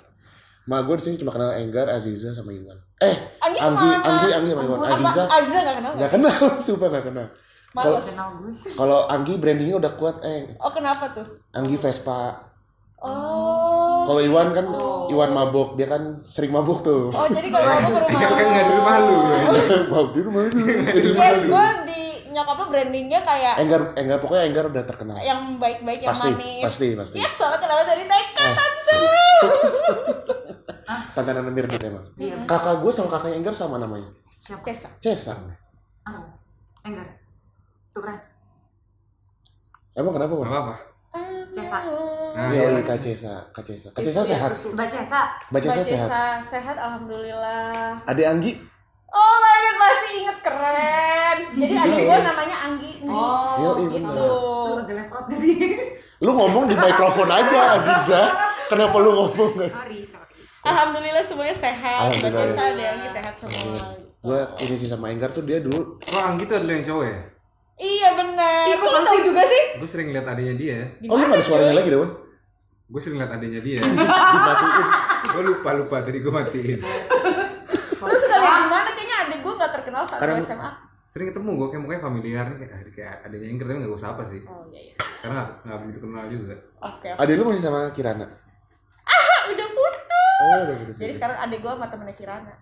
mak 0.64 0.80
gue 0.84 0.96
di 0.96 1.04
sini 1.04 1.16
cuma 1.18 1.30
kenal 1.30 1.52
Enggar 1.54 1.88
Aziza 1.88 2.32
sama 2.32 2.50
Iwan. 2.50 2.80
Eh 2.98 3.16
Anggi 3.38 3.60
Anggi? 3.60 3.90
Anggi 4.00 4.28
Anggi 4.32 4.50
sama 4.50 4.64
Iwan. 4.64 4.80
Aziza. 4.86 5.24
Aziza 5.28 5.60
gak 5.60 5.76
kenal. 5.78 5.92
Nggak 5.92 6.02
gak? 6.02 6.12
kenal 6.14 6.34
sumpah 6.66 6.88
nggak 6.90 7.06
kenal. 7.06 7.28
Kalau. 7.74 7.98
Kenal 8.00 8.28
kalau 8.74 9.00
Anggi 9.06 9.34
brandingnya 9.36 9.76
udah 9.78 9.92
kuat 9.94 10.24
eh. 10.24 10.56
Oh 10.58 10.72
kenapa 10.72 11.12
tuh? 11.12 11.26
Anggi 11.52 11.76
Vespa. 11.76 12.52
Oh. 13.04 14.08
kalau 14.08 14.24
Iwan 14.24 14.56
kan 14.56 14.64
Iwan 15.12 15.32
mabok. 15.32 15.76
Dia 15.76 15.92
kan 15.92 16.24
sering 16.24 16.56
mabuk 16.56 16.80
tuh. 16.80 17.12
Oh 17.12 17.28
jadi 17.28 17.52
kalau 17.52 17.68
ke 17.76 17.84
rumah 17.84 18.08
Kan 18.08 18.32
kan 18.32 18.48
nggak 18.48 18.66
di 18.66 18.74
rumah 18.74 18.96
lu. 19.04 19.16
mabuk 19.90 20.12
di 20.16 20.22
rumah 20.24 20.42
dulu 20.48 20.64
Eh, 20.64 20.94
di 20.96 21.10
rumah 21.12 21.24
Yes, 21.28 21.40
gue 21.44 21.66
di 21.84 22.02
nyokap 22.32 22.56
lo 22.56 22.66
brandingnya 22.66 23.20
kayak 23.22 23.54
Enggar 23.60 23.82
Enggar 23.94 24.18
pokoknya 24.24 24.44
Enggar 24.48 24.66
udah 24.72 24.84
terkenal. 24.88 25.20
Yang 25.20 25.40
baik-baik, 25.60 26.00
yang 26.00 26.10
pasti 26.10 26.32
manis. 26.32 26.64
pasti 26.64 26.88
pasti. 26.96 27.18
Yes, 27.20 27.36
soalnya 27.36 27.60
kenapa 27.60 27.84
dari 27.84 28.04
TK 28.08 28.38
Tante. 31.14 31.32
Mirdut 31.46 31.82
emang 31.82 32.06
Iya. 32.18 32.36
kakak 32.44 32.82
gue 32.82 32.92
sama 32.92 33.10
kakaknya 33.12 33.38
Enggar 33.38 33.54
sama 33.54 33.78
namanya 33.78 34.10
Siapa? 34.42 34.60
Cesa. 34.66 34.90
Cesa 34.98 35.34
Ah, 36.04 36.20
enggak. 36.84 37.08
Tuh 37.94 38.02
keren. 38.02 38.20
emang 39.94 40.12
kenapa 40.12 40.34
Enggak 40.34 40.44
Wan? 40.44 40.52
apa-apa. 40.52 40.76
Cesa. 41.54 41.78
Nah, 42.34 42.50
Iya, 42.50 42.62
iya. 42.66 42.70
iya, 42.74 42.82
Kak 42.82 42.98
Cesa, 42.98 43.34
Kak 43.54 43.64
Cesa. 43.64 43.88
Kak 43.94 44.02
Cesa 44.02 44.22
sehat. 44.26 44.52
Mbak 44.74 44.88
Cesa. 44.90 45.22
Mbak 45.48 45.62
Cesa 45.62 45.82
sehat. 45.86 46.10
Cesa 46.10 46.24
sehat 46.42 46.76
alhamdulillah. 46.76 48.02
Adik 48.04 48.26
Anggi, 48.26 48.52
Oh 49.14 49.36
my 49.38 49.58
god, 49.62 49.76
masih 49.78 50.10
inget 50.18 50.38
keren. 50.42 51.38
Jadi 51.54 51.74
adik 51.78 51.94
Iya. 51.94 52.08
gue 52.10 52.20
namanya 52.26 52.58
Anggi. 52.66 52.92
Nih. 53.06 53.14
Oh, 53.14 53.54
iya 53.56 53.72
gitu. 53.94 54.30
lu 56.20 56.32
ngomong 56.34 56.66
di 56.66 56.76
mikrofon 56.76 57.30
aja, 57.30 57.78
Aziza. 57.78 58.22
Kenapa 58.74 58.98
lu 58.98 59.10
ngomong? 59.14 59.52
Sorry, 59.54 60.00
sorry. 60.04 60.42
Alhamdulillah 60.64 61.22
semuanya 61.22 61.54
sehat. 61.54 62.10
Alhamdulillah. 62.10 62.46
Cesa 62.50 62.64
ada 62.66 62.84
Anggi 62.90 63.10
sehat 63.12 63.34
semua. 63.38 63.86
Gue 64.18 64.40
ini 64.62 64.76
sih 64.76 64.88
sama 64.88 65.12
Enggar 65.12 65.30
tuh 65.30 65.44
dia 65.44 65.60
dulu 65.60 66.00
Oh, 66.00 66.22
Anggi 66.24 66.48
tuh 66.48 66.56
adalah 66.56 66.74
yang 66.74 66.86
cowok 66.88 67.06
ya? 67.06 67.18
Iya 67.76 68.10
benar. 68.16 68.64
Ih, 68.66 68.76
Kok 68.76 68.88
lo 68.88 69.00
tahu 69.04 69.20
juga 69.22 69.44
sih? 69.44 69.64
Gue 69.78 69.86
sering 69.86 70.10
lihat 70.10 70.26
adanya 70.26 70.56
dia. 70.56 70.78
Oh 71.06 71.14
lu 71.14 71.28
gak 71.28 71.38
ada 71.38 71.44
suaranya 71.44 71.76
lagi 71.76 71.90
Dewan? 71.92 72.10
Gue 72.88 73.02
sering 73.04 73.18
lihat 73.20 73.32
adanya 73.32 73.60
dia. 73.60 73.80
Dimatiin 74.34 74.88
gue 75.24 75.44
lupa 75.46 75.70
lupa 75.74 75.96
tadi 76.02 76.18
gue 76.18 76.34
matiin. 76.34 76.80
Lu 78.00 78.16
suka 78.16 78.36
lihat 78.36 78.58
di 78.58 78.68
mana? 78.68 78.90
Kayaknya 78.90 79.16
adik 79.22 79.40
gue 79.40 79.54
gak 79.54 79.72
terkenal 79.72 80.04
saat 80.04 80.20
Karena- 80.20 80.42
SMA. 80.42 80.72
Sering 81.04 81.30
ketemu 81.30 81.50
gue 81.54 81.68
kayak 81.70 81.82
mukanya 81.84 82.02
familiar 82.02 82.46
nih 82.50 82.58
kayak, 82.58 82.90
kayak 82.90 83.16
adanya 83.22 83.46
Ingrid 83.46 83.68
tapi 83.68 83.78
nggak 83.78 83.92
gue 83.92 84.02
sapa 84.02 84.24
sih. 84.24 84.42
Oh 84.44 84.66
iya 84.66 84.82
iya. 84.88 84.96
Karena 85.20 85.34
nggak- 85.36 85.54
nggak 85.62 85.78
begitu 85.84 85.98
kenal 86.00 86.26
juga. 86.26 86.56
Oke. 86.80 87.08
oke. 87.12 87.20
Adik 87.22 87.34
lu 87.36 87.44
masih 87.46 87.62
sama 87.62 87.80
Kirana? 87.92 88.26
Ah, 89.44 89.52
udah 89.52 89.68
putus. 89.76 90.40
Oh 90.40 90.56
udah 90.64 90.76
gitu 90.80 90.92
Jadi 91.04 91.14
sekarang 91.20 91.38
adik 91.44 91.60
gue 91.60 91.72
sama 91.76 91.88
temennya 91.92 92.16
Kirana. 92.16 92.56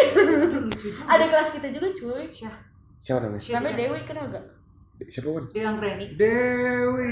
adik 1.12 1.28
kelas 1.28 1.50
kita 1.52 1.68
juga 1.76 1.88
cuy. 1.92 2.24
Siapa 2.96 3.18
namanya? 3.20 3.44
Namanya 3.44 3.74
Dewi 3.76 4.00
kenal 4.08 4.24
gak? 4.32 4.44
Siapa 5.08 5.28
Wan? 5.28 5.44
Dia 5.52 5.62
yang 5.68 5.76
berani. 5.76 6.06
Dewi. 6.16 7.08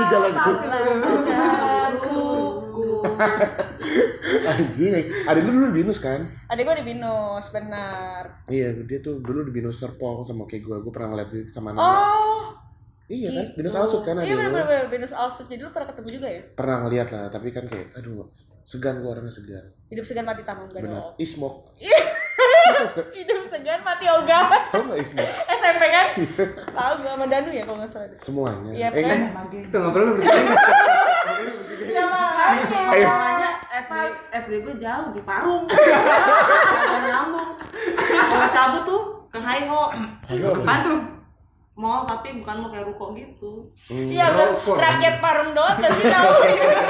Tiga 0.00 0.16
lagi 0.16 0.40
Aku. 1.92 2.24
Anjing 4.44 4.92
Adik 5.28 5.42
lu 5.44 5.50
dulu 5.60 5.66
di 5.72 5.76
Binus 5.84 6.00
kan? 6.00 6.24
Adik 6.48 6.64
gue 6.64 6.76
di 6.80 6.86
Binus, 6.88 7.46
benar. 7.52 8.44
Iya 8.48 8.80
dia 8.84 8.98
tuh 9.04 9.20
dulu 9.20 9.44
di 9.44 9.52
Binus 9.52 9.76
Serpong 9.76 10.24
sama 10.24 10.48
kayak 10.48 10.64
gue 10.64 10.76
Gue 10.80 10.92
pernah 10.92 11.12
ngeliat 11.12 11.28
dia 11.28 11.44
sama 11.52 11.76
Nana 11.76 11.84
Oh, 11.84 12.40
Iya 13.14 13.30
kan? 13.30 13.46
Binus 13.54 13.74
Alsut 13.74 14.02
kan 14.02 14.14
iya 14.18 14.24
adik 14.26 14.34
lu 14.34 14.50
benar-benar 14.50 14.86
Binus 14.88 15.12
Alsut. 15.12 15.46
Jadi 15.46 15.62
lu 15.62 15.70
pernah 15.70 15.86
ketemu 15.86 16.08
juga 16.10 16.26
ya? 16.28 16.42
Pernah 16.52 16.76
ngeliat 16.82 17.08
lah 17.08 17.24
Tapi 17.28 17.48
kan 17.48 17.64
kayak 17.64 17.94
Aduh 17.94 18.26
Segan 18.64 18.98
gue 18.98 19.06
orangnya 19.06 19.28
segan 19.28 19.64
Hidup 19.86 20.02
segan 20.02 20.24
mati 20.24 20.42
tamam 20.42 20.64
gak 20.66 20.82
Benar. 20.82 21.14
Ismok 21.16 21.54
Hidup 23.16 23.44
segan 23.46 23.80
mati 23.80 24.06
ogah. 24.08 24.48
Tau 24.64 24.82
gak 24.84 24.98
Ismok? 24.98 25.28
SMP 25.52 25.82
kan? 25.86 26.06
Tahu 26.66 26.92
gue 26.98 27.08
sama 27.08 27.26
Danu 27.28 27.50
ya 27.50 27.62
kalau 27.62 27.78
nggak 27.78 27.90
salah. 27.92 28.08
Semuanya 28.16 28.70
Iya, 28.72 28.88
Eh 28.90 29.02
kan? 29.04 29.18
Kita 29.52 29.76
ngobrol 29.78 30.02
lu 30.04 30.12
bertiga. 30.16 30.56
Ya 31.84 32.04
makanya. 32.08 32.80
Masalahnya 32.88 33.48
SD 33.70 33.94
SD 34.32 34.52
gue 34.62 34.74
jauh 34.78 35.08
di 35.12 35.20
Parung. 35.20 35.64
Gak 36.90 37.00
nyambung. 37.04 37.50
Kalau 38.00 38.48
cabut 38.48 38.82
tuh 38.84 39.02
ke 39.28 39.38
Haiho. 39.38 39.82
Apaan 40.24 40.80
tuh? 40.82 40.98
Mall 41.74 42.06
tapi 42.06 42.38
bukan 42.38 42.62
mau 42.62 42.70
kayak 42.70 42.86
ruko 42.86 43.10
gitu. 43.12 43.66
Hmm. 43.90 44.06
Iya, 44.06 44.30
Rokok. 44.30 44.78
rakyat 44.78 45.18
Parung 45.18 45.50
doang 45.52 45.74
kan 45.74 45.90
sih 45.90 46.06
tahu. 46.06 46.30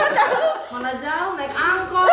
Mana 0.76 0.92
jauh 1.00 1.32
naik 1.34 1.56
angkot. 1.56 2.04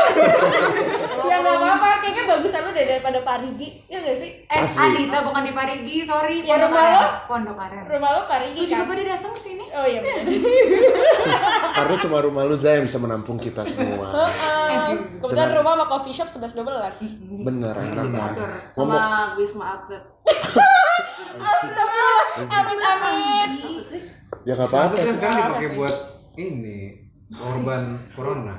ya 1.28 1.36
nggak 1.38 1.58
apa-apa, 1.58 1.90
kayaknya 2.00 2.24
bagusan 2.32 2.64
lu 2.64 2.72
deh 2.72 2.86
daripada 2.88 3.20
Parigi, 3.22 3.84
ya 3.86 4.00
nggak 4.00 4.16
sih? 4.16 4.32
Eh, 4.46 4.64
Asli. 4.64 5.04
Adisa 5.04 5.20
bukan 5.20 5.44
di 5.44 5.52
Parigi, 5.52 5.98
sorry. 6.02 6.48
Ya, 6.48 6.56
Pondok 6.56 6.72
rumah 6.72 6.80
Aren. 6.82 6.96
lo? 6.96 7.10
Pondok 7.28 7.58
Aren. 7.60 7.84
rumah 7.90 8.10
lu 8.16 8.22
Parigi 8.26 8.56
Lu 8.56 8.70
juga 8.70 8.80
kan? 8.80 8.92
pada 8.96 9.04
datang 9.04 9.34
sini. 9.36 9.66
Oh 9.68 9.84
iya. 9.84 10.00
Karena 11.82 11.98
cuma 11.98 12.18
rumah 12.22 12.42
lu 12.46 12.56
Zay 12.56 12.78
yang 12.78 12.86
bisa 12.86 13.02
menampung 13.02 13.42
kita 13.42 13.66
semua. 13.66 14.06
Heeh. 14.16 15.18
Kebetulan 15.18 15.50
Benar. 15.50 15.58
rumah 15.58 15.74
sama 15.74 15.86
coffee 15.90 16.14
shop 16.14 16.30
11 16.30 16.62
12. 16.62 17.42
Bener 17.42 17.74
enak 17.74 18.06
kan. 18.14 18.32
Ngomong 18.78 18.94
Sama 18.94 19.34
Wisma 19.34 19.66
Atlet. 19.82 20.04
Astagfirullah. 21.42 22.26
Amin 22.54 22.80
amin. 22.80 23.50
Apa 23.62 23.82
sih? 23.82 24.02
ya 24.42 24.58
nggak 24.58 24.70
apa-apa 24.74 24.94
Terus 24.98 25.06
sih. 25.06 25.16
sekarang 25.22 25.38
Apa 25.38 25.46
dipakai 25.54 25.70
buat 25.78 25.96
ini 26.38 26.78
korban 27.32 27.82
corona. 28.14 28.56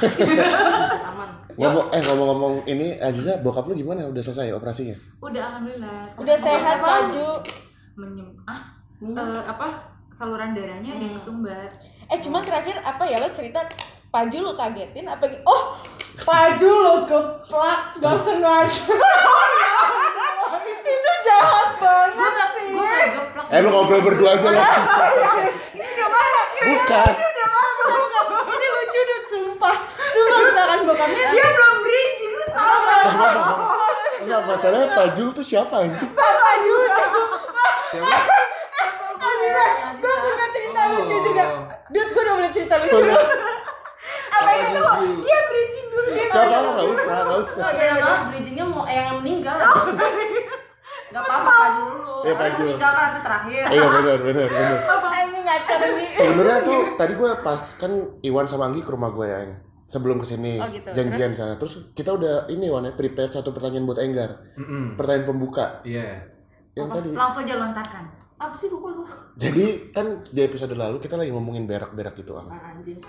Aman. 1.10 1.28
Ngomong 1.60 1.86
eh 1.92 2.02
ngomong-ngomong 2.08 2.54
ini 2.64 2.96
Aziza 2.96 3.42
bokap 3.44 3.68
lu 3.68 3.76
gimana? 3.76 4.08
Udah 4.08 4.22
selesai 4.24 4.56
operasinya? 4.56 4.96
Udah 5.20 5.42
alhamdulillah. 5.52 6.08
Udah 6.16 6.36
sehat 6.38 6.80
baju. 6.80 7.44
Menyem 8.00 8.32
ah 8.48 8.80
eh, 9.04 9.42
apa 9.44 9.68
saluran 10.08 10.56
darahnya 10.56 10.96
ada 10.96 11.04
yang 11.04 11.16
kesumbat. 11.20 11.70
Eh 12.10 12.18
cuman 12.18 12.42
terakhir 12.42 12.74
apa 12.82 13.06
ya 13.06 13.22
lo 13.22 13.30
cerita 13.30 13.62
Paju 14.10 14.38
lo 14.42 14.52
kagetin 14.58 15.06
apa 15.06 15.22
gitu? 15.30 15.38
Oh, 15.46 15.78
Paju 16.26 16.70
lo 16.82 16.94
geplak 17.06 17.94
gak 18.02 18.18
sengaja. 18.26 18.90
Itu 20.90 21.12
jahat 21.22 21.78
banget 21.78 22.48
sih. 22.58 22.74
Gue 22.74 22.94
geplak. 23.14 23.46
Eh 23.54 23.58
lu 23.62 23.70
ngobrol 23.70 24.02
berdua 24.02 24.34
aja 24.34 24.50
lah. 24.50 24.66
Bukan. 26.58 27.10
Ini 28.50 28.66
lucu 28.74 29.00
dud, 29.06 29.24
sumpah. 29.30 29.76
Sumpah 30.10 30.38
lu 30.42 30.50
tau 30.50 30.66
kan 30.66 30.78
bokapnya 30.82 31.30
Dia 31.30 31.46
belum 31.46 31.74
bridging 31.86 32.32
lu 32.34 32.46
sama. 32.50 32.96
Enggak 34.18 34.42
masalahnya 34.50 34.86
Pak 34.98 35.08
Jul 35.14 35.30
tuh 35.30 35.46
siapa 35.46 35.86
anjing? 35.86 36.10
Paju. 36.18 36.74
Siapa? 37.94 38.50
Aziza, 39.40 39.64
gue 39.96 40.14
punya 40.16 40.46
cerita 40.50 40.80
lucu 40.90 41.16
juga. 41.22 41.44
Dud, 41.88 42.08
gue 42.08 42.22
udah 42.22 42.34
boleh 42.36 42.50
cerita 42.50 42.74
lucu. 42.80 42.96
Apa 44.30 44.50
itu? 44.52 44.78
Lucu. 44.78 45.06
Dia 45.20 45.38
bridging 45.42 45.86
dulu 45.88 46.08
dia. 46.10 46.26
Gak 46.26 46.44
apa 46.46 46.68
nggak 46.70 46.88
usah, 46.90 47.16
nggak 47.22 47.40
usah. 47.42 47.64
Oke, 47.66 47.84
nah, 47.96 48.18
bridgingnya 48.28 48.64
mau 48.64 48.82
yang 48.84 49.04
yang 49.06 49.16
meninggal. 49.18 49.56
Gak 51.10 51.22
apa-apa, 51.26 51.66
dulu. 51.74 52.14
Iya, 52.22 52.34
Paju. 52.36 52.62
Meninggal 52.62 52.90
kan 52.92 53.02
nanti 53.04 53.20
terakhir. 53.20 53.62
Iya 53.68 53.86
benar 53.88 54.18
benar 54.20 54.46
benar. 54.48 54.78
Ini 55.20 55.40
ngacar 55.42 55.78
sih. 55.82 56.06
Sebenarnya 56.20 56.58
tuh 56.62 56.80
tadi 56.94 57.12
gue 57.14 57.30
pas 57.40 57.60
kan 57.74 57.92
Iwan 58.20 58.46
sama 58.46 58.64
Anggi 58.66 58.80
ke 58.80 58.90
rumah 58.90 59.10
gue 59.10 59.26
ya 59.26 59.38
Eng. 59.42 59.54
sebelum 59.82 60.16
ke 60.16 60.26
sini 60.28 60.54
Oh, 60.54 60.70
gitu. 60.70 60.86
janjian 60.94 61.34
sana. 61.34 61.58
Terus 61.58 61.90
kita 61.90 62.14
udah 62.14 62.46
ini 62.46 62.70
Wan 62.70 62.86
ya 62.86 62.94
prepare 62.94 63.26
satu 63.26 63.50
pertanyaan 63.50 63.82
buat 63.84 63.98
Enggar. 63.98 64.38
Mm-mm. 64.54 64.94
Pertanyaan 64.94 65.26
pembuka 65.26 65.82
Iya. 65.82 66.30
yang 66.72 66.94
tadi. 66.94 67.10
Langsung 67.10 67.42
aja 67.42 67.58
lontarkan. 67.58 68.04
Apa 68.40 68.56
sih 68.56 68.66
lupa 68.66 68.88
lu? 68.90 69.04
Jadi 69.36 69.92
kan 69.92 70.06
di 70.24 70.40
episode 70.40 70.72
lalu 70.72 70.96
kita 70.96 71.12
lagi 71.14 71.28
ngomongin 71.28 71.64
berak-berak 71.64 72.16
gitu 72.16 72.32
Ang. 72.34 72.48
Ah, 72.48 72.72
anjing. 72.72 72.96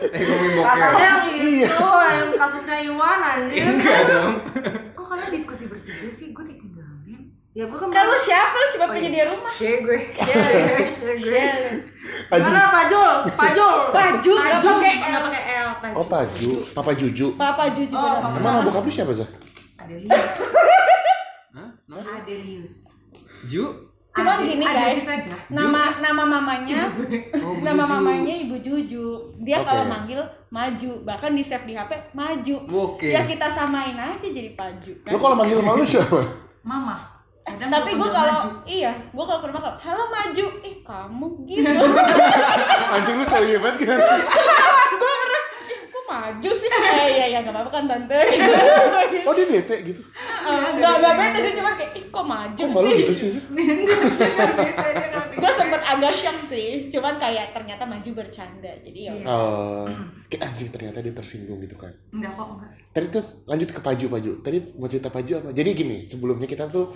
Eh 0.00 0.16
ngomongin 0.18 0.52
boker. 0.56 0.64
Katanya 0.66 0.96
yang 0.98 1.18
Iya. 1.28 1.68
itu, 1.68 1.86
yang 1.86 2.30
kasusnya 2.34 2.76
Iwan 2.82 3.18
anjing. 3.20 3.64
Enggak 3.70 4.00
dong. 4.06 4.32
Kok 4.90 5.06
kalian 5.06 5.28
diskusi 5.30 5.64
bertiga 5.66 6.08
sih? 6.10 6.32
Gue 6.32 6.44
ditinggalin. 6.46 7.20
Ya 7.52 7.68
gue 7.68 7.76
kan 7.76 7.92
lu 7.92 8.16
siapa? 8.16 8.56
Lu 8.56 8.68
cuma 8.72 8.86
Oh, 8.86 8.90
penyedia 8.90 9.24
rumah. 9.28 9.52
Share 9.52 9.84
gue. 9.84 9.98
Share 10.10 10.40
gue. 11.20 11.44
Paju. 12.26 12.48
Mana 12.48 12.72
Pajul? 12.72 13.10
Pajul. 13.30 13.74
Baju 13.92 14.32
nggak 14.32 14.50
Paju 14.56 14.68
pakai 14.72 14.94
nggak 14.96 15.12
L. 15.12 15.22
pakai 15.22 15.42
L. 15.44 15.68
Paju. 15.76 15.94
Oh 15.94 16.06
Paju, 16.06 16.52
Papa 16.72 16.92
Juju. 16.96 17.26
Papa 17.36 17.64
Juju 17.70 17.94
Oh. 17.94 18.34
Emang 18.34 18.64
bokap 18.64 18.82
lu 18.82 18.90
siapa 18.90 19.12
Zah? 19.12 19.28
Adelius. 19.76 20.26
No? 21.90 21.98
Adelius. 21.98 22.86
Ju? 23.50 23.66
Cuman 24.10 24.38
Ade- 24.38 24.46
gini 24.48 24.62
guys, 24.62 25.06
aja. 25.06 25.34
nama 25.50 25.98
nama 25.98 26.22
mamanya 26.22 26.86
Oh, 27.38 27.58
nama 27.62 27.82
Juju. 27.82 27.94
mamanya 27.94 28.34
Ibu 28.36 28.56
Juju. 28.58 29.06
Dia 29.38 29.58
Oke. 29.58 29.66
kalau 29.66 29.84
manggil 29.86 30.18
maju, 30.50 30.92
bahkan 31.02 31.30
di 31.30 31.42
save 31.42 31.66
di 31.66 31.74
HP 31.74 31.94
maju. 32.12 32.56
Oke. 32.90 33.10
Ya 33.10 33.22
kita 33.22 33.46
samain 33.46 33.94
aja 33.94 34.22
jadi 34.22 34.54
Paju. 34.54 34.92
kan? 35.02 35.10
Lu 35.10 35.18
kalau 35.18 35.34
manggil 35.34 35.62
malu 35.62 35.82
siapa? 35.82 36.18
Mama. 36.62 37.06
Kadang 37.40 37.70
Tapi 37.72 37.96
gua 37.96 38.02
gue 38.02 38.10
kalau 38.12 38.34
maju. 38.36 38.50
iya, 38.68 38.90
gue 38.94 39.24
kalau 39.24 39.40
pernah 39.42 39.54
makan, 39.58 39.74
halo 39.80 40.04
maju, 40.06 40.46
ih 40.60 40.76
kamu 40.84 41.26
gitu. 41.48 41.80
Anjing 42.94 43.16
lu 43.16 43.26
iya 43.26 43.58
banget 43.58 43.82
kan? 43.88 43.98
maju 46.20 46.50
sih? 46.52 46.68
Eh 46.68 47.08
iya 47.10 47.26
iya 47.26 47.38
nggak 47.40 47.54
apa-apa 47.56 47.70
kan 47.72 47.84
tante. 47.88 48.20
Oh 49.28 49.32
dia 49.32 49.46
bete 49.46 49.76
gitu. 49.84 50.02
Nggak 50.76 50.94
nggak 51.00 51.14
bete 51.16 51.38
sih 51.40 51.52
cuma 51.56 51.70
kayak 51.74 51.92
ih 51.92 52.04
kok 52.06 52.24
maju 52.24 52.56
Kok 52.56 52.68
malu 52.70 52.88
sih? 52.88 52.98
gitu 53.00 53.12
sih 53.12 53.28
gue 55.40 55.52
sempet 55.56 55.80
agak 55.80 56.12
shock 56.12 56.36
sih, 56.42 56.92
cuman 56.92 57.16
kayak 57.16 57.56
ternyata 57.56 57.88
maju 57.88 58.10
bercanda, 58.12 58.68
jadi 58.84 59.00
ya. 59.08 59.12
Iya. 59.14 59.24
Oh, 59.26 59.86
kayak 60.28 60.52
anjing 60.52 60.68
ternyata 60.68 61.00
dia 61.00 61.14
tersinggung 61.16 61.64
gitu 61.64 61.80
kan. 61.80 61.92
Enggak 62.12 62.36
kok, 62.36 62.48
enggak. 62.50 62.70
Tadi 62.92 63.06
tuh 63.08 63.22
lanjut 63.46 63.68
ke 63.72 63.80
Paju 63.80 64.06
Paju. 64.10 64.30
Tadi 64.44 64.58
mau 64.76 64.88
cerita 64.90 65.08
Paju 65.08 65.32
apa? 65.40 65.48
Jadi 65.56 65.70
gini, 65.72 65.98
sebelumnya 66.04 66.44
kita 66.44 66.68
tuh 66.68 66.92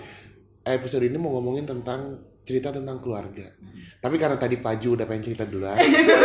episode 0.61 1.05
ini 1.05 1.17
mau 1.17 1.33
ngomongin 1.33 1.65
tentang 1.65 2.21
cerita 2.45 2.69
tentang 2.69 3.01
keluarga. 3.01 3.49
Tapi 3.97 4.15
karena 4.15 4.37
tadi 4.37 4.61
Paju 4.61 4.89
udah 4.95 5.05
pengen 5.09 5.23
cerita 5.25 5.43
duluan. 5.43 5.75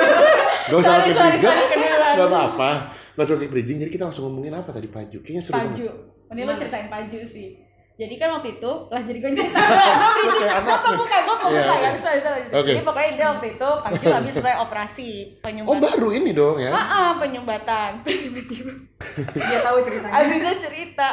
Gak 0.70 0.76
usah 0.76 1.00
Sorry 1.00 1.10
pakai 1.10 1.16
sorry 1.16 1.38
bridging. 1.40 2.14
Gak 2.14 2.28
apa-apa. 2.28 2.70
Gak 3.16 3.24
usah 3.24 3.34
pakai 3.40 3.50
bridging. 3.50 3.78
Jadi 3.80 3.90
kita 3.90 4.04
langsung 4.06 4.28
ngomongin 4.28 4.52
apa 4.52 4.70
tadi 4.70 4.86
Paju. 4.86 5.18
Kayaknya 5.24 5.42
seru 5.42 5.56
Paju. 5.56 5.88
banget. 5.88 6.30
Ini 6.30 6.40
lo 6.44 6.52
ceritain 6.54 6.86
Paju 6.86 7.20
sih. 7.24 7.48
Jadi 8.00 8.16
kan 8.16 8.32
waktu 8.32 8.56
itu, 8.56 8.72
lah 8.88 9.02
jadi 9.04 9.18
gue 9.20 9.30
cerita. 9.36 9.60
Gue 9.60 10.78
pembuka, 10.80 11.16
gue 11.20 11.36
pembuka 11.36 11.52
Iya, 11.52 11.60
ya, 11.60 11.68
itu, 11.68 11.76
itu, 11.76 12.08
habis 12.08 12.44
itu. 12.48 12.56
Oke. 12.56 12.70
Jadi 12.72 12.80
pokoknya 12.80 13.10
dia 13.12 13.26
waktu 13.28 13.46
itu, 13.52 13.68
Paju 13.76 14.04
habis 14.16 14.32
selesai 14.32 14.56
operasi 14.56 15.10
Oh 15.28 15.40
penyumbatan. 15.44 15.80
baru 15.84 16.08
ini 16.16 16.30
dong 16.32 16.56
ya? 16.56 16.72
Ah, 16.72 17.12
penyumbatan. 17.20 17.90
Dia 19.36 19.58
tahu 19.60 19.78
ceritanya. 19.84 20.12
Aziza 20.16 20.52
cerita. 20.64 21.08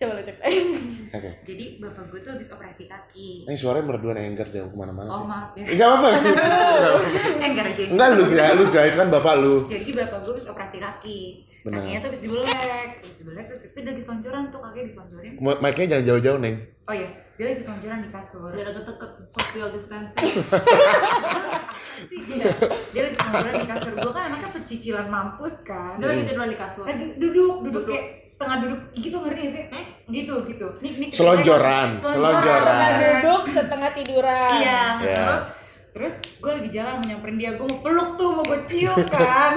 Coba 0.00 0.16
lo 0.16 0.22
ceritain. 0.24 0.64
Oke. 1.12 1.30
Jadi 1.44 1.64
bapak 1.76 2.08
gue 2.08 2.20
tuh 2.24 2.32
habis 2.32 2.48
operasi 2.48 2.88
kaki. 2.88 3.44
Ini 3.44 3.52
suaranya 3.52 3.84
merduan 3.84 4.16
enggar 4.16 4.48
jauh 4.48 4.64
ke 4.64 4.72
mana-mana 4.72 5.12
Oh 5.12 5.20
sih. 5.20 5.28
maaf 5.28 5.52
ya. 5.52 5.64
Enggak 5.68 5.88
apa-apa. 5.92 6.08
Apa-apa. 6.16 7.00
Eh 7.36 7.48
enggak 7.84 8.08
lu 8.16 8.24
sih, 8.24 8.36
lu 8.40 8.64
sih 8.64 8.80
itu 8.80 8.96
kan 8.96 9.08
bapak 9.12 9.34
lu. 9.44 9.68
Jadi 9.68 9.92
bapak 9.92 10.18
gue 10.24 10.32
habis 10.32 10.46
operasi 10.48 10.76
kaki. 10.80 11.18
Benar. 11.60 11.76
Kakinya 11.84 11.98
tuh 12.00 12.08
habis 12.08 12.22
dibelek, 12.24 12.90
habis 13.04 13.16
dibelek 13.20 13.44
terus 13.44 13.62
itu 13.68 13.76
dia 13.84 13.90
lagi 13.92 14.02
selonjoran 14.02 14.42
tuh 14.48 14.60
kakinya 14.64 14.86
diselonjorin. 14.88 15.32
Mic-nya 15.36 15.86
jangan 15.92 16.04
jauh-jauh, 16.08 16.38
Neng. 16.40 16.56
Oh 16.88 16.94
iya, 16.96 17.08
dia 17.36 17.44
lagi 17.52 17.60
selonjoran 17.60 17.98
di 18.00 18.10
kasur. 18.10 18.50
Biar 18.50 18.66
deket-deket 18.72 19.10
social 19.28 19.68
distancing. 19.70 20.24
sih 22.10 22.18
iya. 22.32 22.48
Dia 22.90 23.02
lagi 23.06 23.16
selonjoran 23.20 23.54
di 23.60 23.68
kasur. 23.68 23.92
Gue 23.92 24.12
kan 24.16 24.22
anaknya 24.32 24.48
pecicilan 24.56 25.06
mampus 25.12 25.54
kan. 25.62 26.00
Dia 26.00 26.08
lagi 26.08 26.22
tiduran 26.26 26.48
di 26.48 26.58
kasur. 26.58 26.84
Lagi 26.88 27.06
duduk, 27.20 27.54
duduk 27.68 27.82
kayak 27.86 28.04
setengah 28.26 28.56
duduk 28.64 28.80
gitu 28.96 29.16
ngerti 29.20 29.42
sih? 29.52 29.64
Eh, 29.68 29.84
gitu 30.08 30.34
gitu. 30.48 30.66
Nih, 30.80 30.92
nih, 30.96 31.08
Selonjoran, 31.12 31.88
selonjoran. 31.92 32.56
Setengah 32.64 32.90
duduk, 32.96 33.42
setengah 33.52 33.90
tiduran. 33.92 34.50
Iya, 34.56 34.80
Iya. 35.04 35.14
terus 35.14 35.46
terus 35.90 36.14
gue 36.38 36.50
lagi 36.52 36.70
jalan 36.70 37.02
nyamperin 37.02 37.36
dia 37.36 37.50
gue 37.52 37.66
mau 37.66 37.80
peluk 37.80 38.14
tuh 38.14 38.30
mau 38.32 38.44
gue 38.44 38.60
cium 38.64 38.94
kan 39.06 39.52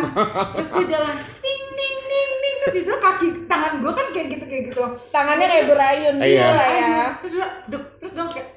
terus 0.52 0.68
gue 0.68 0.86
jalan 0.88 1.14
ting 1.40 1.64
ting 1.72 1.98
ting 2.04 2.32
ting 2.36 2.56
terus 2.60 2.76
itu 2.80 2.94
kaki 2.96 3.28
tangan 3.46 3.80
gue 3.80 3.92
kan 3.92 4.08
kayak 4.10 4.28
gitu 4.32 4.46
kayak 4.46 4.64
gitu 4.70 4.84
Tangannya 5.10 5.48
kayak 5.48 5.66
berayun 5.68 6.16
gitu 6.18 6.34
Iya. 6.34 6.48
lah 6.50 6.70
ya. 6.70 6.98
terus 7.18 7.32
dia 7.34 7.48
duk 7.68 7.84
terus 7.98 8.14
dong 8.14 8.28
kayak 8.28 8.50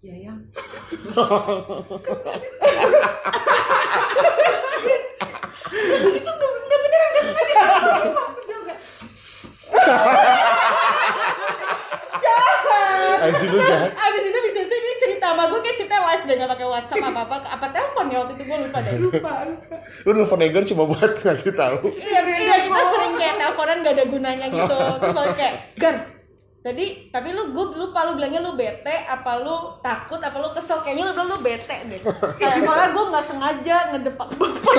ya 0.00 0.14
yang 0.16 0.38
itu 6.10 6.30
nggak 6.30 6.50
nggak 6.50 6.80
beneran 6.80 7.08
nggak 7.10 7.24
sengaja 7.24 7.62
terus 8.32 8.44
dia 8.44 8.58
kayak 8.60 8.80
Anjing 13.20 13.50
lu 13.52 13.60
jahat. 13.60 13.92
Abis 13.92 14.24
itu 14.24 14.38
bisa 14.40 14.58
aja 14.64 14.74
ini 14.74 14.94
cerita 14.96 15.28
sama 15.40 15.56
gue 15.56 15.60
kayak 15.64 15.76
cerita 15.80 15.96
live 16.04 16.24
deh 16.28 16.36
gak 16.36 16.50
pakai 16.52 16.66
WhatsApp 16.68 17.00
apa 17.00 17.20
apa 17.24 17.36
apa 17.48 17.66
telepon 17.72 18.12
ya 18.12 18.16
waktu 18.20 18.32
itu 18.36 18.44
gue 18.44 18.58
lupa 18.60 18.78
deh. 18.84 18.92
Lupa. 19.00 19.32
Lu 20.04 20.10
nelfon 20.12 20.44
Enggar 20.44 20.64
cuma 20.68 20.84
buat 20.84 21.12
ngasih 21.16 21.56
tahu. 21.56 21.80
Iya, 21.96 22.20
iya 22.28 22.56
kita 22.60 22.80
sering 22.92 23.14
kayak 23.16 23.34
teleponan 23.40 23.80
gak 23.80 23.94
ada 23.96 24.04
gunanya 24.04 24.46
gitu. 24.52 24.76
Terus 25.00 25.16
kayak, 25.40 25.54
Gar, 25.80 25.96
tadi 26.60 27.08
tapi 27.08 27.32
lu 27.32 27.56
gue 27.56 27.64
lupa 27.72 28.04
lu 28.04 28.20
bilangnya 28.20 28.44
lu 28.44 28.52
bete 28.52 28.92
apa 29.08 29.40
lu 29.40 29.80
takut 29.80 30.20
apa 30.20 30.36
lu 30.36 30.52
kesel 30.52 30.84
kayaknya 30.84 31.08
lu 31.08 31.12
bilang 31.16 31.32
lu 31.32 31.38
bete 31.40 31.76
deh. 31.88 32.00
Kayak 32.36 32.68
soalnya 32.68 32.88
gue 32.92 33.04
nggak 33.08 33.24
sengaja 33.24 33.76
ngedepak 33.96 34.28
bapak. 34.38 34.74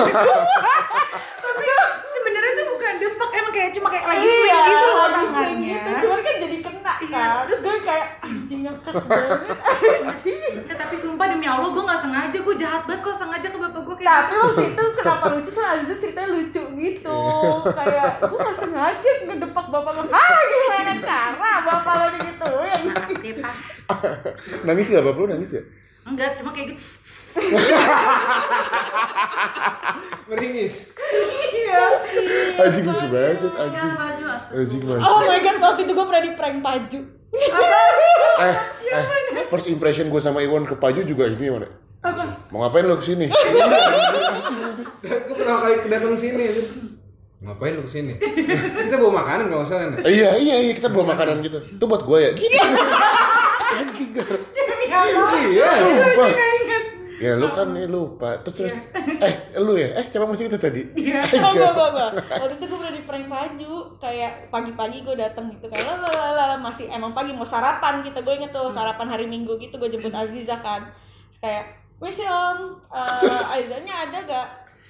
tapi 1.42 1.64
sebenarnya 2.06 2.52
tuh 2.54 2.66
bukan 2.70 2.94
depak 3.02 3.30
emang 3.34 3.52
kayak 3.52 3.70
cuma 3.74 3.88
kayak 3.90 4.06
lagi 4.06 4.22
iya, 4.22 4.38
swing 4.38 4.62
gitu 4.62 4.86
loh 4.86 5.06
lagi 5.10 5.26
swing 5.26 5.60
gitu. 5.66 5.90
Cuman 6.06 6.18
kan 6.22 6.34
jadi 6.38 6.56
kena 6.62 6.94
kan. 7.02 7.28
Terus 7.50 7.60
gue 7.66 7.74
kayak 7.82 8.06
anjing 8.22 8.60
ngakak 8.62 8.94
banget. 9.02 9.56
Anjing. 10.06 10.38
Eh, 10.70 10.76
tapi 10.78 10.94
sumpah 10.94 11.26
demi 11.34 11.46
Allah 11.50 11.68
gue 11.74 11.82
nggak 11.82 12.00
sengaja 12.00 12.38
gue 12.38 12.56
jahat 12.62 12.82
banget 12.86 13.00
kok 13.02 13.16
sengaja 13.18 13.46
ke 13.50 13.58
bapak 13.58 13.82
gue 13.82 13.96
kayak 13.98 14.10
Tapi 14.12 14.34
waktu 14.38 14.62
itu 14.70 14.84
kenapa 15.02 15.24
lucu 15.34 15.50
soalnya 15.50 15.72
Aziza 15.82 15.94
ceritanya 15.98 16.28
lucu 16.30 16.62
gitu 16.78 17.20
Kayak 17.74 18.10
gue 18.22 18.38
gak 18.38 18.58
sengaja 18.58 19.10
ngedepak 19.26 19.66
bapak 19.66 19.92
gue 19.98 20.04
Ah 20.22 20.40
gimana 20.46 20.92
cara 21.02 21.52
bapak 21.80 21.94
lo 21.94 22.06
digituin 22.16 22.82
Nangis 24.64 24.86
gak 24.92 25.04
bapak 25.04 25.20
lu 25.20 25.28
nangis 25.32 25.50
gak? 25.56 25.66
enggak 26.02 26.30
cuma 26.42 26.50
kayak 26.50 26.74
gitu 26.74 26.84
Meringis. 30.28 30.92
Iya 31.52 31.84
sih 31.96 32.60
Anjing 32.60 32.84
lucu 32.84 33.06
banget, 33.08 33.40
anjing. 33.56 33.92
Anjing 34.52 34.82
banget. 34.84 35.00
Oh 35.00 35.24
my 35.24 35.40
god 35.40 35.56
waktu 35.60 35.80
itu 35.88 35.92
gue 35.96 36.06
pernah 36.08 36.22
di 36.24 36.32
prank 36.36 36.60
Paju 36.60 37.00
Eh, 37.32 38.56
eh, 38.92 39.04
first 39.48 39.72
impression 39.72 40.12
gue 40.12 40.20
sama 40.20 40.44
Iwan 40.44 40.68
ke 40.68 40.76
Paju 40.76 41.00
juga 41.00 41.24
ini 41.32 41.48
mana? 41.48 41.68
Mau 42.52 42.60
ngapain 42.60 42.84
lo 42.84 42.98
ke 43.00 43.04
sini? 43.14 43.26
Gue 45.02 45.34
pertama 45.38 45.64
kali 45.64 45.86
datang 45.86 46.18
sini. 46.18 46.46
Ngapain 47.42 47.74
lu 47.74 47.82
ke 47.82 47.90
sini? 47.90 48.14
Kita 48.86 48.96
bawa 49.02 49.26
makanan 49.26 49.50
kalau 49.50 49.66
salah 49.66 49.90
nih. 49.90 49.98
Eh, 50.06 50.12
iya, 50.14 50.30
iya, 50.38 50.56
iya, 50.62 50.72
kita 50.78 50.86
bawa 50.94 51.10
makanan 51.10 51.42
gitu. 51.42 51.58
Itu 51.58 51.84
buat 51.90 52.06
gue 52.06 52.18
ya? 52.22 52.30
Gitu. 52.38 52.54
Anjing, 53.82 54.10
Gar. 54.14 54.30
Iya. 55.50 55.66
Sumpah. 55.74 56.30
Ya 57.18 57.38
lu 57.38 57.46
kan 57.50 57.74
nih 57.74 57.86
lupa. 57.90 58.38
Terus 58.46 58.66
terus 58.66 58.76
eh 59.22 59.34
lu 59.58 59.74
ya? 59.74 59.90
Eh 59.98 60.06
siapa 60.06 60.26
mau 60.26 60.38
cerita 60.38 60.54
tadi? 60.54 60.86
Iya. 60.94 61.22
Gue 61.26 61.70
gue 61.70 61.88
gue 61.94 62.08
Waktu 62.30 62.54
itu 62.62 62.64
gue 62.66 62.78
pernah 62.78 62.94
di 62.94 63.02
prank 63.06 63.26
Paju 63.30 63.74
Kayak 64.02 64.32
pagi-pagi 64.50 64.98
gue 65.06 65.14
dateng 65.14 65.46
gitu 65.54 65.70
Kayak 65.70 66.02
lalalala 66.02 66.58
masih 66.58 66.90
emang 66.90 67.14
pagi 67.14 67.30
mau 67.30 67.46
sarapan 67.46 68.02
gitu 68.02 68.18
Gue 68.26 68.42
inget 68.42 68.50
tuh 68.50 68.74
sarapan 68.74 69.06
hari 69.06 69.30
minggu 69.30 69.54
gitu 69.62 69.78
Gue 69.78 69.86
jemput 69.86 70.10
Aziza 70.10 70.58
kan 70.66 70.90
Terus 71.30 71.38
kayak 71.38 71.64
Wes 72.02 72.18
om 72.26 72.74
eh, 72.90 73.54
Azizanya 73.54 73.94
ada 74.10 74.18
gak? 74.26 74.48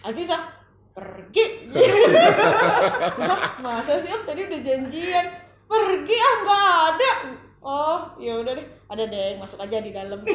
Aziza 0.09 0.62
pergi. 0.93 1.45
Masa 3.65 3.99
sih 3.99 4.13
om? 4.13 4.23
Tadi 4.25 4.41
udah 4.47 4.61
janjian. 4.61 5.27
Pergi 5.67 6.17
ah 6.17 6.35
nggak 6.45 6.69
ada. 6.95 7.11
Oh 7.63 7.99
ya 8.21 8.39
udah 8.39 8.53
deh. 8.55 8.67
Ada 8.93 9.05
deh 9.09 9.41
masuk 9.41 9.59
aja 9.61 9.81
di 9.81 9.91
dalam. 9.91 10.21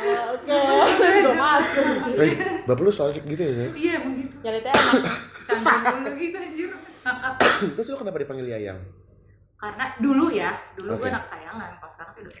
Oh, 0.00 0.32
oke. 0.32 0.48
Gue 0.96 1.36
masuk. 1.36 1.84
Eh, 2.16 2.32
bapak 2.64 2.82
lu 2.82 2.88
soal 2.88 3.12
gitu 3.12 3.36
ya? 3.36 3.68
Iya 3.76 3.92
emang 4.00 4.16
gitu. 4.16 4.34
Ya 4.40 4.64
anak 5.50 5.74
canggung 5.84 6.00
dulu 6.06 6.16
gitu 6.16 6.38
anjir 6.38 6.70
Terus 7.76 7.86
lu 7.90 7.96
kenapa 8.00 8.18
dipanggil 8.22 8.48
Yayang? 8.48 8.80
karena 9.60 9.92
dulu 10.00 10.32
ya 10.32 10.56
dulu 10.72 10.96
Oke. 10.96 11.04
gue 11.04 11.08
anak 11.12 11.28
sayangan 11.28 11.76
pas 11.84 11.92
sekarang 11.92 12.12
sih 12.16 12.24
udah 12.24 12.40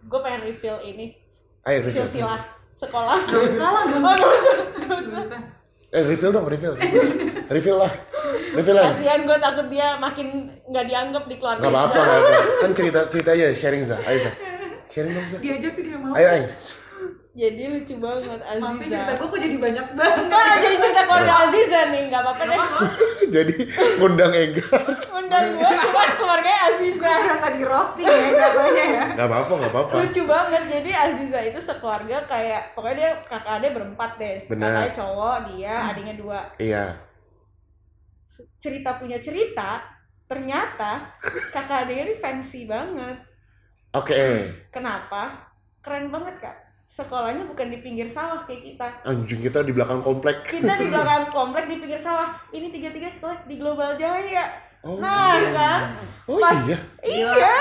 gue 0.00 0.20
pengen 0.22 0.40
reveal 0.46 0.78
ini. 0.86 1.06
Ayo 1.66 1.82
refill. 1.82 2.06
silsilah 2.06 2.38
sekolah 2.80 3.16
Gak 3.28 3.42
usah 3.44 3.68
lah 3.68 3.82
gak 3.84 4.00
oh 4.00 4.14
gak 4.16 4.30
usah 4.32 4.54
usah 5.04 5.20
usah 5.28 5.40
Eh 5.90 6.06
refill 6.06 6.30
dong, 6.30 6.46
refill. 6.46 6.78
Refill, 7.50 7.74
lah. 7.82 7.90
Refill 8.54 8.78
lah. 8.78 8.94
kasihan 8.94 9.26
gue 9.26 9.38
takut 9.42 9.66
dia 9.66 9.98
makin 9.98 10.46
nggak 10.70 10.86
dianggap 10.86 11.26
di 11.26 11.34
keluarga 11.34 11.66
Gak 11.66 11.72
apa-apa, 11.74 11.98
gak 11.98 12.18
apa. 12.22 12.30
Kan 12.62 12.70
cerita 12.78 13.00
cerita 13.10 13.30
aja 13.34 13.46
sharing 13.50 13.82
Zah. 13.82 13.98
Ayo 14.06 14.22
Zah. 14.22 14.34
Sharing 14.86 15.18
dong 15.18 15.26
Zah. 15.26 15.40
diajak 15.42 15.74
tuh 15.74 15.82
dia 15.82 15.98
mau 15.98 16.14
Ayo 16.14 16.28
ayo. 16.30 16.46
Jadi 17.30 17.62
lucu 17.70 17.94
banget 18.02 18.42
Mampir 18.58 18.90
cerita 18.90 19.14
Aziza 19.14 19.22
gue 19.22 19.28
kok 19.30 19.38
jadi 19.38 19.56
banyak 19.62 19.86
banget. 19.94 20.26
Nah, 20.26 20.54
jadi 20.58 20.76
cerita 20.82 21.02
keluarga 21.06 21.34
Aziza 21.46 21.80
nih, 21.94 22.02
nggak 22.10 22.22
apa-apa 22.26 22.42
deh. 22.42 22.58
Jadi 23.38 23.56
ngundang 24.02 24.32
Ega. 24.34 24.66
Undang 25.14 25.46
gua 25.54 25.70
cuma 25.78 26.02
keluarganya 26.18 26.60
Aziza. 26.74 27.12
Rasa 27.22 27.48
di 27.54 27.62
roasting 27.62 28.10
ya 28.10 28.30
jatuhnya 28.34 28.84
ya. 28.90 29.04
Gak 29.14 29.28
apa-apa, 29.30 29.52
gak 29.62 29.70
apa-apa. 29.70 29.92
Lucu 30.02 30.22
banget. 30.26 30.62
Jadi 30.66 30.90
Aziza 30.90 31.38
itu 31.46 31.60
sekeluarga 31.62 32.26
kayak 32.26 32.74
pokoknya 32.74 32.96
dia 32.98 33.10
kakak 33.30 33.54
adek 33.62 33.70
berempat 33.78 34.10
deh. 34.18 34.36
Bener. 34.50 34.66
Kakaknya 34.66 34.92
cowok, 34.98 35.36
dia 35.54 35.74
adiknya 35.94 36.14
dua. 36.18 36.40
Iya. 36.58 36.84
Cerita 38.58 38.98
punya 38.98 39.22
cerita, 39.22 39.78
ternyata 40.26 41.14
kakak 41.54 41.86
adiknya 41.86 42.10
ini 42.10 42.14
fancy 42.18 42.66
banget. 42.66 43.22
Oke. 43.94 44.50
Kenapa? 44.74 45.46
Keren 45.78 46.10
banget 46.10 46.34
kak. 46.42 46.59
Sekolahnya 46.90 47.46
bukan 47.46 47.70
di 47.70 47.78
pinggir 47.86 48.10
sawah 48.10 48.42
kayak 48.42 48.66
kita. 48.66 48.86
Anjing 49.06 49.38
kita 49.46 49.62
di 49.62 49.70
belakang 49.70 50.02
komplek. 50.02 50.42
Kita 50.42 50.74
di 50.74 50.90
belakang 50.92 51.30
komplek 51.30 51.70
di 51.70 51.78
pinggir 51.78 52.02
sawah. 52.02 52.26
Ini 52.50 52.66
tiga-tiga 52.74 53.06
sekolah 53.06 53.46
di 53.46 53.62
Global 53.62 53.94
Jaya. 53.94 54.50
Oh. 54.82 54.98
Nah 54.98 55.38
kan, 55.54 55.80
Oh 56.26 56.42
pas 56.42 56.58
iya. 56.66 56.78
Iya. 57.06 57.58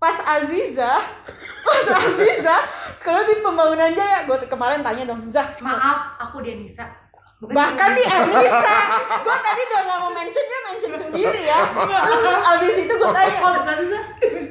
Pas 0.00 0.16
Aziza, 0.24 0.88
pas 1.68 1.86
Aziza, 2.00 2.56
sekolah 2.96 3.28
di 3.28 3.44
pembangunan 3.44 3.92
Jaya. 3.92 4.24
Gue 4.24 4.40
kemarin 4.48 4.80
tanya 4.80 5.04
dong, 5.04 5.20
Zah. 5.28 5.52
Maaf, 5.60 6.16
aku 6.16 6.40
Denisa. 6.40 6.88
Bahkan 7.36 7.88
di 7.92 8.00
Anissa, 8.00 8.78
gue 9.20 9.36
tadi 9.44 9.60
udah 9.68 9.80
gak 9.84 9.98
mau 10.00 10.08
mention 10.08 10.40
dia 10.40 10.60
mention 10.64 10.92
sendiri 10.96 11.42
ya. 11.44 11.68
Terus 11.68 12.24
abis 12.24 12.74
itu 12.80 12.92
gue 12.96 13.10
tanya, 13.12 13.38
Oh, 13.44 13.52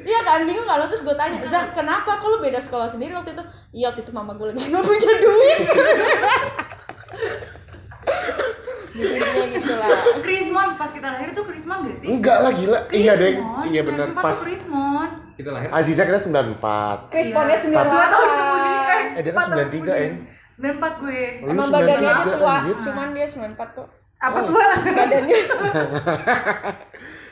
iya 0.06 0.18
kan 0.22 0.46
bingung 0.46 0.62
gak 0.70 0.78
lo? 0.78 0.86
Terus 0.86 1.02
gue 1.02 1.16
tanya, 1.18 1.34
Zah 1.50 1.74
kenapa 1.74 2.22
kok 2.22 2.30
lu 2.30 2.38
beda 2.38 2.62
sekolah 2.62 2.86
sendiri 2.86 3.10
waktu 3.18 3.34
itu? 3.34 3.42
Iya 3.74 3.90
waktu 3.90 4.06
itu 4.06 4.12
mama 4.14 4.38
gue 4.38 4.54
lagi 4.54 4.70
gak 4.70 4.86
punya 4.86 5.12
duit. 5.18 5.58
Gitu 9.50 9.72
lah. 9.74 9.90
Krismon 10.22 10.68
pas 10.78 10.90
kita 10.94 11.08
lahir 11.10 11.34
tuh 11.34 11.42
Krismon 11.42 11.90
gak 11.90 11.96
sih? 11.98 12.06
Enggak 12.06 12.38
lah 12.38 12.52
gila. 12.54 12.78
Iya 12.94 13.12
deh. 13.18 13.34
Krismon, 13.34 13.66
Iya 13.66 13.80
benar 13.82 14.08
94 14.14 14.22
pas 14.22 14.36
tuh 14.38 14.46
Krismon. 14.46 15.08
Kita 15.34 15.50
lahir. 15.50 15.68
Aziza 15.74 16.02
kita 16.06 16.18
94. 16.22 17.10
Krisponnya 17.10 17.56
Iya. 17.58 17.82
98. 17.82 17.90
Dua 17.90 18.04
tahun 18.14 18.28
kemudian. 18.30 19.02
Eh 19.18 19.22
dia 19.26 19.32
kan 19.34 19.42
93, 19.42 20.06
Eng. 20.06 20.14
94 20.56 20.72
gue. 20.98 21.20
Lu 21.38 21.50
Emang 21.50 21.68
badannya 21.68 22.08
aja 22.08 22.24
93 22.24 22.32
tua, 22.34 22.54
anjir. 22.54 22.76
cuman 22.82 23.08
dia 23.12 23.26
94 23.26 23.76
kok. 23.76 23.88
Apa 24.16 24.38
tua? 24.42 24.64
Badannya. 24.88 25.40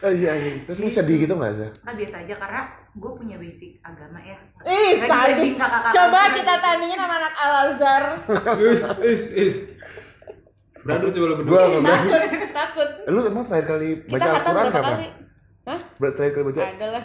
Oh 0.04 0.12
iya, 0.12 0.32
iya. 0.36 0.60
Terus 0.62 0.78
lu 0.78 0.90
sedih 0.90 1.16
gitu 1.18 1.32
gak 1.34 1.52
sih? 1.54 1.64
Ah 1.80 1.92
biasa 1.92 2.20
aja 2.20 2.34
karena 2.36 2.60
gue 2.92 3.12
punya 3.16 3.36
basic 3.36 3.80
agama 3.80 4.20
ya. 4.20 4.36
Ih, 4.62 5.00
sadis. 5.00 5.56
Coba 5.90 6.20
gue. 6.22 6.36
kita 6.36 6.54
tandingin 6.60 6.98
sama 7.00 7.16
anak 7.16 7.32
Al-Azhar. 7.34 8.02
Is, 8.62 8.84
is, 9.00 9.24
is. 9.34 9.56
Berantem 10.84 11.08
coba 11.10 11.24
lu 11.24 11.34
Gua 11.34 11.40
berdua. 11.40 11.60
nggak 11.64 11.80
berani. 11.80 12.10
Takut. 12.52 12.88
Lu 13.08 13.20
emang 13.24 13.42
terakhir 13.42 13.66
kali 13.66 13.88
baca 14.04 14.28
Al-Quran 14.30 14.66
kapan? 14.68 14.96
Hah? 15.64 15.80
Terakhir 15.96 16.32
kali 16.36 16.44
baca? 16.44 16.60
Ada 16.60 16.86
lah. 16.92 17.02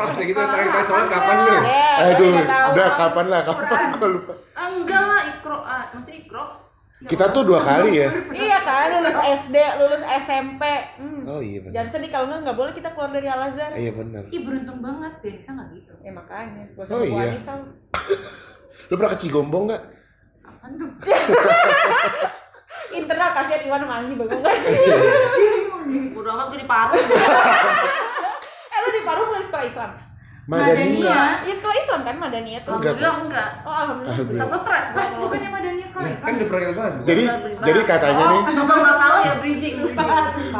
Masa 0.00 0.22
gitu 0.24 0.40
terakhir 0.40 0.70
kali 0.72 0.84
sholat 0.88 1.08
kapan 1.12 1.36
lu? 1.36 1.52
Ya, 1.60 1.88
Aduh, 2.08 2.32
gua 2.32 2.68
udah 2.72 2.88
kapan 2.96 3.26
lah, 3.28 3.40
kapan 3.44 3.80
gua 3.92 4.08
lupa. 4.08 4.32
Enggak 4.64 5.02
lah, 5.04 5.20
ikro. 5.28 5.58
Ah, 5.60 5.84
masih 5.92 6.24
ikro. 6.24 6.64
Kita 7.04 7.28
tuh 7.34 7.44
dua 7.44 7.60
kali 7.60 8.00
ya. 8.00 8.08
Iya 8.32 8.58
kan, 8.64 8.96
lulus 8.96 9.18
SD, 9.18 9.56
lulus 9.76 10.00
SMP. 10.00 10.62
Hmm. 10.96 11.26
Oh 11.28 11.42
iya 11.42 11.60
benar. 11.60 11.74
Jangan 11.76 11.88
sedih 11.90 12.08
kalau 12.08 12.26
nggak 12.32 12.40
nggak 12.48 12.56
boleh 12.56 12.72
kita 12.72 12.88
keluar 12.96 13.10
dari 13.12 13.28
Al-Azhar. 13.28 13.76
Iya 13.76 13.92
benar. 13.92 14.22
Ih 14.32 14.40
beruntung 14.46 14.80
banget 14.80 15.12
Denisa 15.20 15.52
gak 15.52 15.68
gitu. 15.74 15.92
Ya 16.00 16.12
makanya, 16.14 16.64
gua 16.72 16.80
Oh, 16.80 16.86
sama 16.88 17.04
Bu 17.04 17.12
iya. 17.12 17.28
Anissa. 17.28 17.52
Lu 18.88 18.94
pernah 18.96 19.12
ke 19.12 19.18
Cigombong 19.20 19.64
gak? 19.68 19.82
Apaan 20.46 20.72
tuh? 20.80 20.90
Internal 22.94 23.30
kasihan 23.34 23.62
Iwan 23.66 23.82
Anggi 23.84 24.14
bengong 24.14 24.40
kan. 24.40 24.54
Udah 26.14 26.32
amat 26.38 26.46
gue 26.54 26.60
di 26.62 26.68
paru. 26.68 26.94
eh 28.74 28.78
lu 28.80 28.88
di 28.90 29.02
Paru 29.02 29.20
bukan 29.28 29.42
sekolah 29.42 29.66
Islam? 29.66 29.90
Madania. 30.44 31.40
Iya 31.40 31.54
sekolah 31.56 31.76
Islam 31.76 32.00
kan 32.02 32.16
Madaniyah 32.20 32.60
tuh. 32.60 32.72
Enggak. 32.76 32.92
Alhamdulillah 32.94 33.16
enggak. 33.24 33.48
Oh 33.64 33.74
alhamdulillah. 33.74 34.28
Bisa 34.28 34.44
stres 34.44 34.86
kalau 34.92 35.24
Bukannya 35.24 35.50
Madania 35.50 35.86
sekolah 35.86 36.04
Nah, 36.04 36.12
Islam? 36.12 36.26
kan 36.26 36.34
pernah 36.44 36.60
kita 36.60 36.74
bahas. 36.76 36.94
Jadi 37.02 37.22
jadi 37.64 37.80
katanya 37.86 38.24
nih 38.26 38.40
Sama 38.58 38.74
nggak 38.76 38.98
tahu 38.98 39.16
ya 39.16 39.34
bridging. 39.40 39.76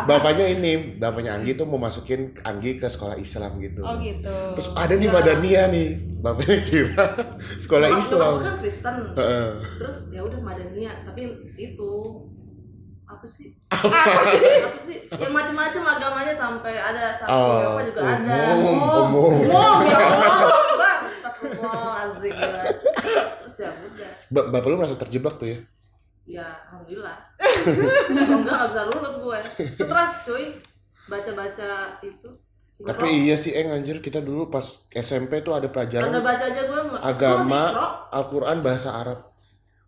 bapaknya 0.05 0.47
ini, 0.51 0.73
bapaknya 0.97 1.31
Anggi 1.37 1.53
tuh 1.55 1.67
mau 1.69 1.77
masukin 1.77 2.21
Anggi 2.43 2.79
ke 2.79 2.87
sekolah 2.87 3.17
Islam 3.17 3.59
gitu. 3.59 3.83
Oh 3.85 3.95
gitu. 3.99 4.37
Terus 4.57 4.69
ada 4.75 4.95
nih 4.95 5.11
Madania 5.11 5.63
nih, 5.69 5.89
bapaknya 6.19 6.59
kira 6.65 7.05
sekolah 7.59 7.89
Islam. 7.95 8.33
gue 8.39 8.47
kan 8.47 8.57
Kristen. 8.59 8.95
Heeh. 9.15 9.49
Terus 9.81 9.97
ya 10.11 10.21
udah 10.23 10.41
Madania, 10.41 10.93
tapi 11.05 11.23
itu 11.57 11.93
apa 13.15 13.27
sih? 13.27 13.49
Apa 13.71 13.91
sih? 14.27 14.43
Apa 14.61 14.81
sih? 14.81 14.99
Yang 15.15 15.33
macam-macam 15.33 15.83
agamanya 15.89 16.35
sampai 16.35 16.75
ada 16.75 17.15
satu 17.15 17.31
Oh, 17.31 17.59
apa 17.73 17.83
juga 17.87 18.01
ada. 18.03 18.37
umum, 18.53 18.77
umum. 18.77 19.33
Umum, 19.47 19.77
ya 19.87 19.99
Allah. 19.99 20.39
Bang, 20.75 21.01
astagfirullahaladzim. 21.07 22.33
gila. 22.35 22.63
Terus 23.41 23.57
ya 23.57 23.71
udah. 23.71 24.11
Ba- 24.29 24.49
Bapak 24.51 24.69
lu 24.69 24.77
merasa 24.77 24.97
terjebak 24.97 25.35
tuh 25.37 25.49
ya? 25.49 25.59
Ya, 26.25 26.47
alhamdulillah. 26.67 27.17
Kalau 27.37 28.39
enggak 28.41 28.55
nggak 28.57 28.69
bisa 28.71 28.83
lulus 28.89 29.15
gue. 29.21 29.39
Stres 29.77 30.13
cuy. 30.25 30.45
Baca-baca 31.05 31.71
itu. 32.01 32.31
Tapi 32.75 33.07
iya 33.29 33.37
sih, 33.37 33.55
Eng 33.55 33.71
anjir 33.71 34.03
kita 34.03 34.19
dulu 34.19 34.51
pas 34.51 34.65
SMP 34.91 35.39
tuh 35.41 35.55
ada 35.55 35.71
pelajaran 35.71 36.11
baca 36.19 36.43
aja 36.43 36.63
gue 36.67 36.81
agama, 36.99 37.63
Al-Quran 38.11 38.67
bahasa 38.67 38.91
Arab. 38.99 39.34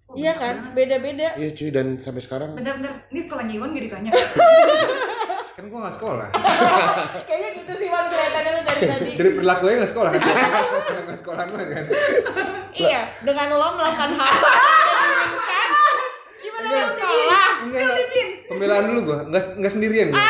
Oh, 0.07 0.15
Iya 0.15 0.33
kan, 0.39 0.71
beda-beda. 0.71 1.35
Iya 1.35 1.51
cuy 1.51 1.71
dan 1.75 1.99
sampai 1.99 2.23
sekarang 2.23 2.55
Bentar-bentar, 2.55 3.11
ini 3.11 3.21
sekolahnya 3.27 3.55
Iwan 3.59 3.75
gak 3.75 3.85
ditanya? 3.91 4.11
Kan 5.57 5.73
gua 5.73 5.89
gak 5.89 5.97
sekolah. 5.99 6.29
Kayaknya 7.29 7.49
gitu 7.59 7.73
sih 7.81 7.89
Wan 7.89 8.07
kelihatannya 8.13 8.51
lu 8.53 8.63
dari 8.63 8.81
tadi. 8.87 9.11
Dari 9.17 9.31
perilakunya 9.35 9.75
gak 9.83 9.91
sekolah. 9.91 10.11
Gak 10.15 11.19
sekolah 11.25 11.43
mah 11.49 11.65
kan. 11.65 11.85
Iya, 12.77 13.01
dengan 13.25 13.47
lo 13.57 13.69
melakukan 13.75 14.11
hal 14.15 14.31
diinginkan. 14.37 15.69
Gimana 16.45 16.67
lo 16.71 16.87
sekolah? 16.93 17.49
Enggak, 17.67 17.89
pembelaan 18.53 18.85
dulu 18.93 19.01
gua, 19.11 19.19
enggak 19.27 19.45
enggak 19.59 19.73
sendirian 19.73 20.07
gua. 20.13 20.23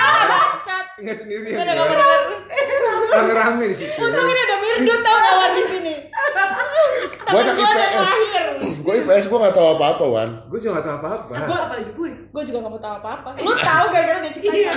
Cat. 0.63 0.87
Enggak 1.03 1.17
sendirian. 1.19 1.59
Udah 1.59 1.65
gua. 1.67 1.75
gak 1.75 1.85
mau 1.91 1.97
denger. 1.99 2.21
Rame-rame 3.13 3.65
di 3.71 3.77
situ. 3.77 3.99
Untung 3.99 4.27
ini 4.27 4.41
ada 4.43 4.57
Mirdut 4.59 5.01
tau 5.03 5.19
kawan 5.19 5.51
di 5.55 5.65
sini. 5.69 5.95
Anak 7.27 7.55
gue 7.59 7.67
ada 7.67 7.87
IPS. 7.91 8.11
gue 8.87 8.95
IPS 9.03 9.25
gue 9.27 9.39
gak 9.43 9.55
tahu 9.59 9.67
apa-apa 9.75 10.05
Wan. 10.07 10.31
Gua 10.47 10.59
juga 10.63 10.79
gak 10.79 10.87
tahu 10.87 10.97
apa-apa. 11.03 11.35
Gue 11.43 11.59
apalagi 11.59 11.91
gue. 11.91 12.11
Gue 12.31 12.43
juga 12.47 12.59
gak 12.63 12.73
mau 12.73 12.81
tahu 12.81 12.95
apa-apa. 13.03 13.29
Lu 13.43 13.53
tahu 13.59 13.85
gara-gara 13.91 14.19
dia 14.23 14.33
cerita. 14.33 14.73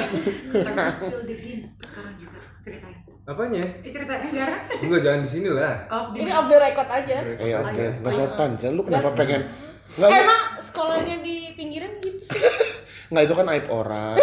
Karena 0.66 0.84
spill 0.98 1.22
the 1.30 1.36
beans 1.38 1.68
sekarang 1.78 2.16
juga 2.18 2.40
ceritain. 2.66 2.98
Apanya? 3.30 3.64
Eh 3.86 3.92
ceritain 3.94 4.22
enggak? 4.26 4.54
Enggak 4.82 5.00
jangan 5.06 5.20
di 5.22 5.30
sini 5.30 5.50
lah. 5.54 5.74
Oh, 5.94 6.04
Ini 6.18 6.30
off 6.34 6.48
the 6.50 6.58
record 6.58 6.90
aja. 6.90 7.18
Eh 7.38 7.54
oke, 7.54 7.86
nggak 8.02 8.14
sopan 8.18 8.50
sih. 8.58 8.74
Lu 8.74 8.82
kenapa 8.82 9.14
pengen? 9.14 9.46
Nggak, 9.94 10.10
nggak, 10.10 10.24
Emang 10.26 10.42
sekolahnya 10.58 11.16
di 11.22 11.36
pinggiran 11.54 11.92
gitu 12.02 12.24
sih? 12.26 12.42
nggak 13.14 13.24
itu 13.30 13.34
kan 13.38 13.46
aib 13.54 13.66
orang. 13.70 14.18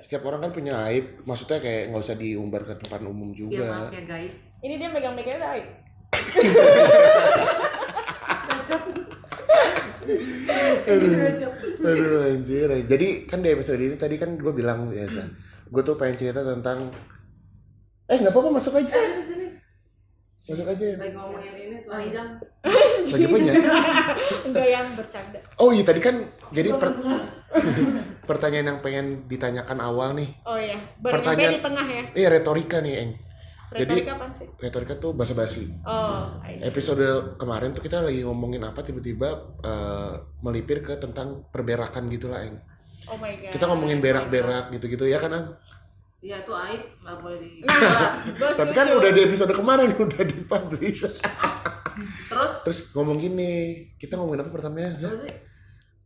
Setiap 0.00 0.22
orang 0.26 0.40
kan 0.44 0.52
punya 0.52 0.74
aib. 0.86 1.24
Maksudnya 1.24 1.58
kayak 1.58 1.90
nggak 1.90 2.02
usah 2.02 2.16
diumbar 2.16 2.62
ke 2.62 2.74
tempat 2.76 3.00
umum 3.02 3.30
Ya 3.30 3.38
juga. 3.38 3.66
maaf 3.66 3.92
ya 3.92 4.02
guys. 4.04 4.36
Ini 4.60 4.74
dia 4.76 4.88
megang-megangnya 4.88 5.38
udah 5.38 5.50
aib. 5.54 5.66
Aduh 10.86 12.18
anjir. 12.30 12.68
Jadi 12.86 13.08
kan 13.26 13.40
di 13.40 13.48
episode 13.50 13.80
ini 13.80 13.96
tadi 13.96 14.16
kan 14.16 14.36
gue 14.36 14.52
bilang 14.52 14.90
ya, 14.90 15.06
gue 15.66 15.82
tuh 15.82 15.96
pengen 15.96 16.16
cerita 16.16 16.40
tentang 16.42 16.90
Eh 18.06 18.22
nggak 18.22 18.30
apa-apa 18.30 18.50
masuk 18.54 18.78
aja. 18.78 18.94
Masuk 20.46 20.62
aja 20.62 20.84
ya. 20.86 20.94
Lagi 20.94 21.10
ngomongin 21.10 21.54
ini 21.58 21.76
tuh 21.82 21.90
Idang. 21.98 22.38
Lagi 23.02 23.26
punya. 23.26 23.52
Enggak 24.46 24.66
yang 24.70 24.86
bercanda. 24.94 25.38
Oh 25.58 25.74
iya 25.74 25.82
tadi 25.82 25.98
kan 25.98 26.22
jadi 26.54 26.70
per- 26.78 26.94
pertanyaan 28.26 28.66
yang 28.68 28.80
pengen 28.80 29.06
ditanyakan 29.24 29.78
awal 29.78 30.12
nih. 30.12 30.28
Oh 30.42 30.54
iya, 30.54 30.76
baru 30.98 31.22
Pertanyaan- 31.22 31.54
di 31.54 31.62
tengah 31.62 31.86
ya. 31.86 32.02
Iya 32.12 32.28
retorika 32.30 32.78
nih, 32.78 32.94
Eng. 32.98 33.12
Jadi- 33.68 33.98
Retorika 33.98 34.12
apaan 34.14 34.32
sih? 34.32 34.46
Retorika 34.56 34.94
tuh 34.96 35.10
basa-basi. 35.12 35.66
Oh, 35.82 36.38
I 36.40 36.56
see. 36.56 36.64
Episode 36.64 37.06
kemarin 37.34 37.70
tuh 37.70 37.82
kita 37.82 37.98
lagi 37.98 38.22
ngomongin 38.22 38.62
apa 38.62 38.80
tiba-tiba 38.80 39.26
eh, 39.60 40.12
melipir 40.40 40.80
ke 40.80 40.94
tentang 40.96 41.46
perberakan 41.48 42.06
gitu 42.08 42.26
lah, 42.26 42.42
Eng. 42.42 42.58
Oh 43.06 43.14
my 43.16 43.30
god. 43.38 43.52
Kita 43.52 43.64
ngomongin 43.66 43.98
berak-berak 43.98 44.70
gitu-gitu 44.70 45.06
ya 45.06 45.18
kan, 45.18 45.30
Ang? 45.30 45.46
Iya 46.18 46.42
itu 46.42 46.50
aib, 46.50 46.82
nggak 47.00 47.16
boleh 47.20 47.38
di. 47.38 47.48
Nah, 47.62 48.18
Tapi 48.58 48.72
kan 48.72 48.88
udah 48.88 49.10
di 49.10 49.20
episode 49.22 49.52
kemarin 49.52 49.94
udah 50.04 50.22
dipublish. 50.24 51.06
Terus 52.30 52.52
Terus 52.64 52.78
ngomong 52.92 53.16
gini, 53.16 53.52
kita 53.94 54.16
ngomongin 54.16 54.42
apa 54.42 54.50
pertamanya? 54.50 54.90
Zah? 54.90 55.10
apa 55.10 55.22
sih? 55.22 55.32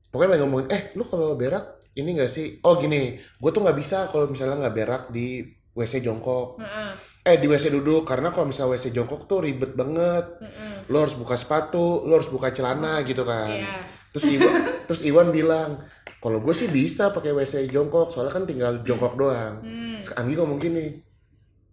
Pokoknya 0.08 0.30
lagi 0.34 0.42
ngomongin, 0.42 0.66
eh 0.68 0.82
lu 0.92 1.04
kalau 1.04 1.34
berak 1.34 1.79
ini 1.92 2.14
gak 2.14 2.28
sih? 2.28 2.58
Oh 2.60 2.74
gini, 2.74 3.00
gue 3.16 3.50
tuh 3.50 3.60
nggak 3.60 3.74
bisa 3.74 4.06
kalau 4.06 4.26
misalnya 4.26 4.60
nggak 4.60 4.76
berak 4.76 5.02
di 5.08 5.42
WC 5.70 6.00
jongkok. 6.00 6.58
Heeh. 6.58 6.92
eh 7.20 7.36
di 7.36 7.44
WC 7.44 7.68
duduk 7.70 8.02
karena 8.02 8.28
kalau 8.28 8.48
misalnya 8.48 8.74
WC 8.74 8.90
jongkok 8.90 9.28
tuh 9.28 9.44
ribet 9.44 9.76
banget 9.76 10.40
lo 10.88 10.96
harus 10.98 11.12
buka 11.12 11.36
sepatu 11.36 12.08
lo 12.08 12.16
harus 12.16 12.26
buka 12.26 12.48
celana 12.48 13.04
gitu 13.04 13.22
kan 13.22 13.44
Iya. 13.52 13.84
terus 14.08 14.24
Iwan 14.26 14.54
terus 14.88 15.00
Iwan 15.04 15.28
bilang 15.28 15.84
kalau 16.16 16.40
gue 16.40 16.56
sih 16.56 16.66
bisa 16.66 17.12
pakai 17.12 17.36
WC 17.36 17.68
jongkok 17.68 18.08
soalnya 18.08 18.32
kan 18.32 18.48
tinggal 18.48 18.80
jongkok 18.80 19.20
doang 19.20 19.60
Hmm. 19.60 20.00
Terus 20.00 20.16
Anggi 20.16 20.32
ngomong 20.32 20.56
gini 20.56 20.96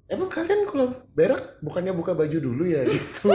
emang 0.06 0.28
kalian 0.28 0.68
kalau 0.68 0.92
berak 1.14 1.60
bukannya 1.60 1.92
buka 1.92 2.12
baju 2.12 2.38
dulu 2.38 2.64
ya 2.64 2.84
gitu 2.92 3.32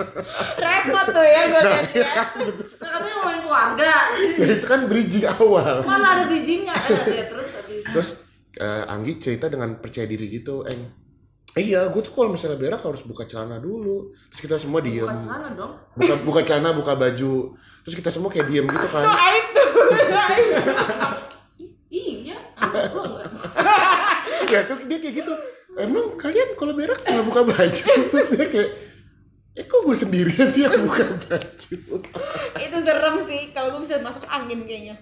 repot 0.60 1.06
tuh 1.08 1.24
ya 1.24 1.40
gue 1.46 1.60
lihat 1.62 1.88
ya 1.94 2.10
Nah, 2.84 3.00
keluarga. 3.56 3.92
nah 4.36 4.48
itu 4.60 4.66
kan 4.68 4.80
bridging 4.86 5.24
awal. 5.26 5.80
Mana 5.82 6.06
ada 6.20 6.24
bridgingnya? 6.28 6.76
Eh, 6.76 7.24
terus 7.32 7.48
habis. 7.56 7.82
terus 7.88 8.08
eh, 8.60 8.84
Anggi 8.92 9.16
cerita 9.16 9.48
dengan 9.48 9.80
percaya 9.80 10.04
diri 10.04 10.28
gitu 10.28 10.60
Eng 10.68 10.82
"Eh, 11.56 11.72
iya 11.72 11.88
gue 11.88 12.04
tuh 12.04 12.12
kalau 12.12 12.36
misalnya 12.36 12.60
berak 12.60 12.84
harus 12.84 13.00
buka 13.08 13.24
celana 13.24 13.56
dulu. 13.56 14.12
Terus 14.28 14.40
kita 14.44 14.56
semua 14.60 14.84
diem. 14.84 15.08
Bukan 15.08 15.24
celana 15.24 15.48
dong. 15.56 15.72
buka 15.96 16.14
buka 16.20 16.40
celana 16.44 16.76
buka 16.76 16.92
baju. 16.92 17.56
Terus 17.80 17.94
kita 17.96 18.12
semua 18.12 18.28
kayak 18.28 18.44
diem 18.52 18.68
gitu 18.68 18.88
kan. 18.92 19.08
Aib 19.24 19.46
tuh 19.56 19.68
Iya, 21.96 22.36
ya 24.52 24.60
tuh 24.68 24.76
dia 24.84 24.98
kayak 25.00 25.14
gitu. 25.24 25.32
Emang 25.80 26.12
kalian 26.20 26.56
kalau 26.60 26.72
berak 26.76 27.00
nggak 27.00 27.24
buka 27.24 27.40
baju? 27.48 27.84
Terus 28.12 28.28
dia 28.36 28.46
kayak 28.52 28.70
eh 29.56 29.64
kok 29.64 29.80
gue 29.82 29.96
sendirian 29.96 30.48
dia 30.50 30.68
buka 30.84 31.00
baju. 31.18 31.76
Itu 32.54 32.76
serem 32.78 33.16
sih 33.18 33.40
kalau 33.50 33.72
gue 33.72 33.82
bisa 33.82 33.96
masuk 33.98 34.22
angin 34.26 34.60
kayaknya. 34.60 34.94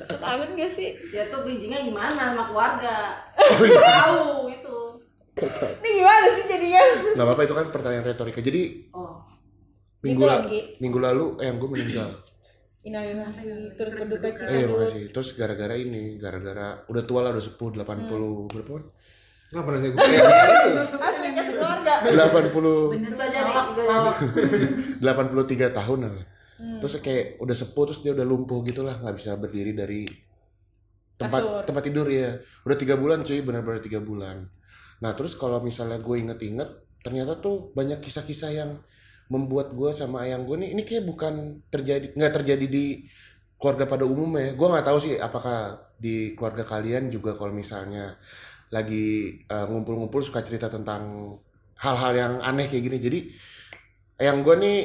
Masuk 0.00 0.20
angin 0.20 0.48
gak 0.54 0.70
sih? 0.70 0.96
Ya 1.10 1.28
tuh 1.28 1.44
bridgingnya 1.44 1.80
gimana 1.82 2.08
sama 2.08 2.44
keluarga? 2.46 3.20
oh 3.36 3.60
iya. 3.62 3.80
Tahu 3.80 4.24
itu. 4.48 4.76
ini 5.76 5.88
gimana 5.94 6.26
sih 6.30 6.44
jadinya? 6.46 6.80
Nggak 7.12 7.26
apa-apa 7.26 7.42
itu 7.42 7.54
kan 7.54 7.66
pertanyaan 7.68 8.06
retorika. 8.06 8.40
Jadi 8.40 8.62
Oh. 8.90 9.20
minggu 10.00 10.22
la- 10.22 10.40
lagi. 10.40 10.60
minggu 10.78 10.98
lalu 10.98 11.26
eh 11.38 11.46
yang 11.46 11.58
gue 11.58 11.68
meninggal. 11.68 12.10
Innalillahi 12.82 13.48
turut 13.74 13.96
berduka 13.98 14.28
cita 14.30 14.44
eh 14.46 14.56
iya 14.58 14.66
makasih. 14.66 15.08
Terus 15.10 15.28
gara-gara 15.34 15.74
ini 15.74 16.16
gara-gara 16.16 16.84
udah 16.86 17.02
tua 17.02 17.20
lah 17.20 17.32
udah 17.32 17.40
sepuh 17.40 17.72
80 17.74 18.08
Hmm. 18.08 18.48
berapa 18.48 18.70
kan 18.74 18.84
Nggak 19.54 19.64
pernah 19.70 19.80
gitu. 19.80 19.96
asli 20.98 21.28
kasih 21.30 21.54
keluarga 21.54 21.92
80 22.02 23.06
Bisa 23.14 23.24
jadi, 23.30 23.52
bisa 23.70 23.82
jadi. 23.86 25.70
83 25.70 25.78
tahun 25.78 25.98
lah. 26.10 26.14
Hmm. 26.54 26.78
Terus 26.82 26.92
kayak 27.02 27.24
udah 27.38 27.54
sepuh 27.54 27.84
terus 27.86 28.00
dia 28.02 28.12
udah 28.14 28.26
lumpuh 28.26 28.62
gitu 28.66 28.82
lah, 28.82 28.98
nggak 28.98 29.14
bisa 29.14 29.38
berdiri 29.38 29.74
dari 29.74 30.06
tempat 31.14 31.42
Kasur. 31.42 31.62
tempat 31.66 31.82
tidur 31.86 32.06
ya. 32.10 32.38
Udah 32.66 32.76
tiga 32.78 32.94
bulan 32.98 33.22
cuy, 33.22 33.42
benar-benar 33.42 33.82
tiga 33.82 34.02
bulan. 34.02 34.50
Nah 35.02 35.10
terus 35.14 35.38
kalau 35.38 35.62
misalnya 35.62 35.98
gue 36.02 36.16
inget-inget, 36.18 36.70
ternyata 37.02 37.38
tuh 37.38 37.70
banyak 37.74 38.02
kisah-kisah 38.02 38.50
yang 38.54 38.70
membuat 39.30 39.74
gue 39.74 39.90
sama 39.94 40.26
ayang 40.26 40.46
gue 40.46 40.56
nih, 40.62 40.70
ini 40.74 40.82
kayak 40.82 41.04
bukan 41.06 41.64
terjadi, 41.70 42.14
nggak 42.14 42.32
terjadi 42.42 42.66
di 42.66 43.06
keluarga 43.58 43.86
pada 43.88 44.04
umumnya. 44.06 44.54
Gue 44.54 44.68
nggak 44.70 44.86
tahu 44.86 44.98
sih 45.00 45.14
apakah 45.18 45.90
di 45.98 46.34
keluarga 46.36 46.66
kalian 46.66 47.08
juga 47.08 47.32
kalau 47.34 47.54
misalnya 47.54 48.18
lagi 48.68 49.06
eh, 49.42 49.64
ngumpul-ngumpul 49.66 50.20
suka 50.20 50.40
cerita 50.40 50.68
tentang 50.68 51.34
hal-hal 51.76 52.12
yang 52.12 52.32
aneh 52.40 52.64
kayak 52.64 52.84
gini. 52.84 52.98
Jadi 52.98 53.18
ayang 54.16 54.40
gue 54.40 54.54
nih 54.54 54.78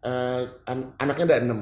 eh, 0.00 0.42
an- 0.64 0.92
anaknya 0.96 1.24
ada 1.30 1.38
enam. 1.40 1.60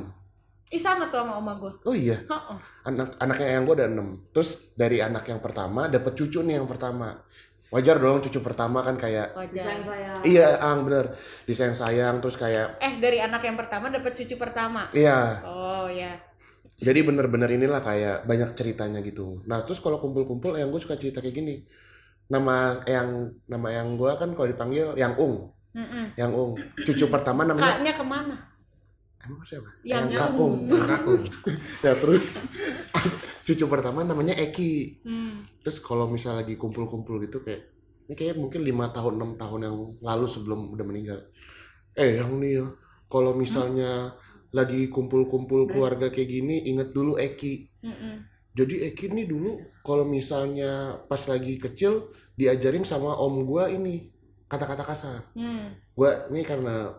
ih 0.68 0.80
sama 0.80 1.04
tuh 1.06 1.20
sama 1.20 1.36
oma 1.36 1.52
gue 1.54 1.68
Oh 1.84 1.92
iya, 1.92 2.16
Heeh. 2.16 2.58
anak 2.88 3.20
anaknya 3.20 3.48
yang 3.52 3.64
gue 3.64 3.76
ada 3.76 3.86
enam. 3.86 4.08
Terus 4.32 4.72
dari 4.72 4.98
anak 4.98 5.28
yang 5.28 5.38
pertama 5.38 5.84
dapat 5.84 6.12
cucu 6.12 6.40
nih 6.40 6.56
yang 6.56 6.64
pertama. 6.64 7.12
Wajar 7.68 7.96
dong 7.96 8.20
cucu 8.20 8.40
pertama 8.40 8.80
kan 8.80 8.96
kayak 8.96 9.32
Disayang 9.48 9.80
wajar 9.80 9.96
saya. 9.96 10.12
iya 10.24 10.48
ang 10.60 10.84
bener 10.84 11.08
disayang 11.44 11.72
sayang 11.72 12.20
terus 12.20 12.36
kayak 12.36 12.76
eh 12.78 13.00
dari 13.00 13.16
anak 13.16 13.40
yang 13.40 13.56
pertama 13.56 13.88
dapat 13.88 14.12
cucu 14.12 14.36
pertama 14.36 14.92
iya 14.92 15.40
oh 15.40 15.88
ya 15.88 16.12
jadi 16.82 17.00
bener-bener 17.06 17.50
inilah 17.54 17.80
kayak 17.80 18.26
banyak 18.26 18.52
ceritanya 18.58 18.98
gitu. 19.00 19.40
Nah 19.46 19.62
terus 19.62 19.78
kalau 19.78 20.02
kumpul-kumpul 20.02 20.58
yang 20.58 20.68
gue 20.68 20.82
suka 20.82 20.98
cerita 20.98 21.22
kayak 21.22 21.36
gini. 21.38 21.54
Nama 22.26 22.82
yang 22.88 23.08
nama 23.46 23.68
yang 23.70 23.94
gue 23.94 24.10
kan 24.18 24.34
kalau 24.34 24.48
dipanggil 24.50 24.98
yang 24.98 25.14
ung, 25.18 25.54
Mm-mm. 25.74 26.16
yang 26.18 26.34
ung. 26.34 26.58
Cucu 26.82 27.06
pertama 27.06 27.46
namanya 27.46 27.78
kaknya 27.78 27.94
ke 27.94 28.04
mana 28.06 28.52
emang 29.22 29.42
siapa? 29.46 29.70
Yang 29.86 30.06
kakung. 30.18 30.54
Kakung. 30.66 31.22
ya 31.86 31.92
terus 31.94 32.42
cucu 33.46 33.64
pertama 33.66 34.06
namanya 34.06 34.34
Eki. 34.38 35.02
hmm. 35.02 35.62
terus 35.62 35.82
kalau 35.82 36.10
misal 36.10 36.38
lagi 36.38 36.54
kumpul-kumpul 36.58 37.18
gitu 37.22 37.42
kayak 37.42 37.70
ini 38.06 38.14
kayak 38.18 38.38
mungkin 38.38 38.66
lima 38.66 38.90
tahun 38.90 39.18
enam 39.18 39.30
tahun 39.38 39.60
yang 39.66 39.76
lalu 40.02 40.26
sebelum 40.26 40.74
udah 40.74 40.86
meninggal 40.86 41.18
eh 41.94 42.18
yang 42.22 42.38
nih 42.38 42.62
ya 42.62 42.66
kalau 43.10 43.34
misalnya 43.34 44.14
lagi 44.52 44.88
kumpul-kumpul 44.88 45.64
keluarga 45.66 46.08
kayak 46.08 46.28
gini 46.30 46.64
inget 46.64 46.92
dulu 46.92 47.16
Eki 47.16 47.72
Mm-mm. 47.80 48.14
jadi 48.52 48.92
Eki 48.92 49.10
nih 49.10 49.26
dulu 49.26 49.56
kalau 49.80 50.04
misalnya 50.04 51.00
pas 51.04 51.20
lagi 51.24 51.56
kecil 51.56 52.06
diajarin 52.32 52.84
sama 52.84 53.16
om 53.16 53.42
gua 53.42 53.68
ini 53.68 54.12
kata-kata 54.46 54.84
kasar 54.84 55.20
Hmm. 55.32 55.72
gua 55.92 56.28
ini 56.28 56.44
karena 56.44 56.92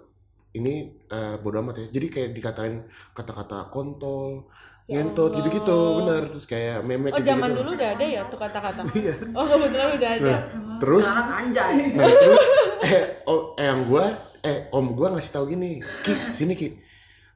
ini 0.52 0.74
eh, 1.08 1.36
bodo 1.38 1.62
amat 1.62 1.78
ya 1.78 1.86
jadi 1.92 2.08
kayak 2.10 2.30
dikatain 2.34 2.86
kata-kata 3.12 3.70
kontol 3.70 4.50
Ya 4.84 5.00
ngentot 5.00 5.32
Allah. 5.32 5.38
gitu-gitu 5.40 5.80
bener 5.96 6.24
terus 6.28 6.44
kayak 6.44 6.84
meme 6.84 7.08
oh 7.08 7.16
gitu 7.16 7.24
zaman 7.24 7.56
dulu 7.56 7.72
udah 7.72 7.90
ada 7.96 8.04
ya 8.04 8.22
tuh 8.28 8.36
kata-kata 8.36 8.82
Iya. 9.00 9.14
oh 9.32 9.46
kebetulan 9.48 9.90
udah 9.96 10.10
ada 10.12 10.26
Nah, 10.28 10.40
terus 10.76 11.04
Sekarang 11.08 11.30
anjay. 11.40 11.74
Nah 11.96 12.10
terus 12.12 12.44
eh 12.84 13.04
oh, 13.24 13.42
yang 13.56 13.88
gua 13.88 14.06
eh 14.44 14.68
om 14.70 14.92
gua 14.92 15.16
ngasih 15.16 15.32
tahu 15.32 15.46
gini, 15.48 15.80
Ki 16.04 16.12
sini 16.30 16.52
Ki. 16.52 16.76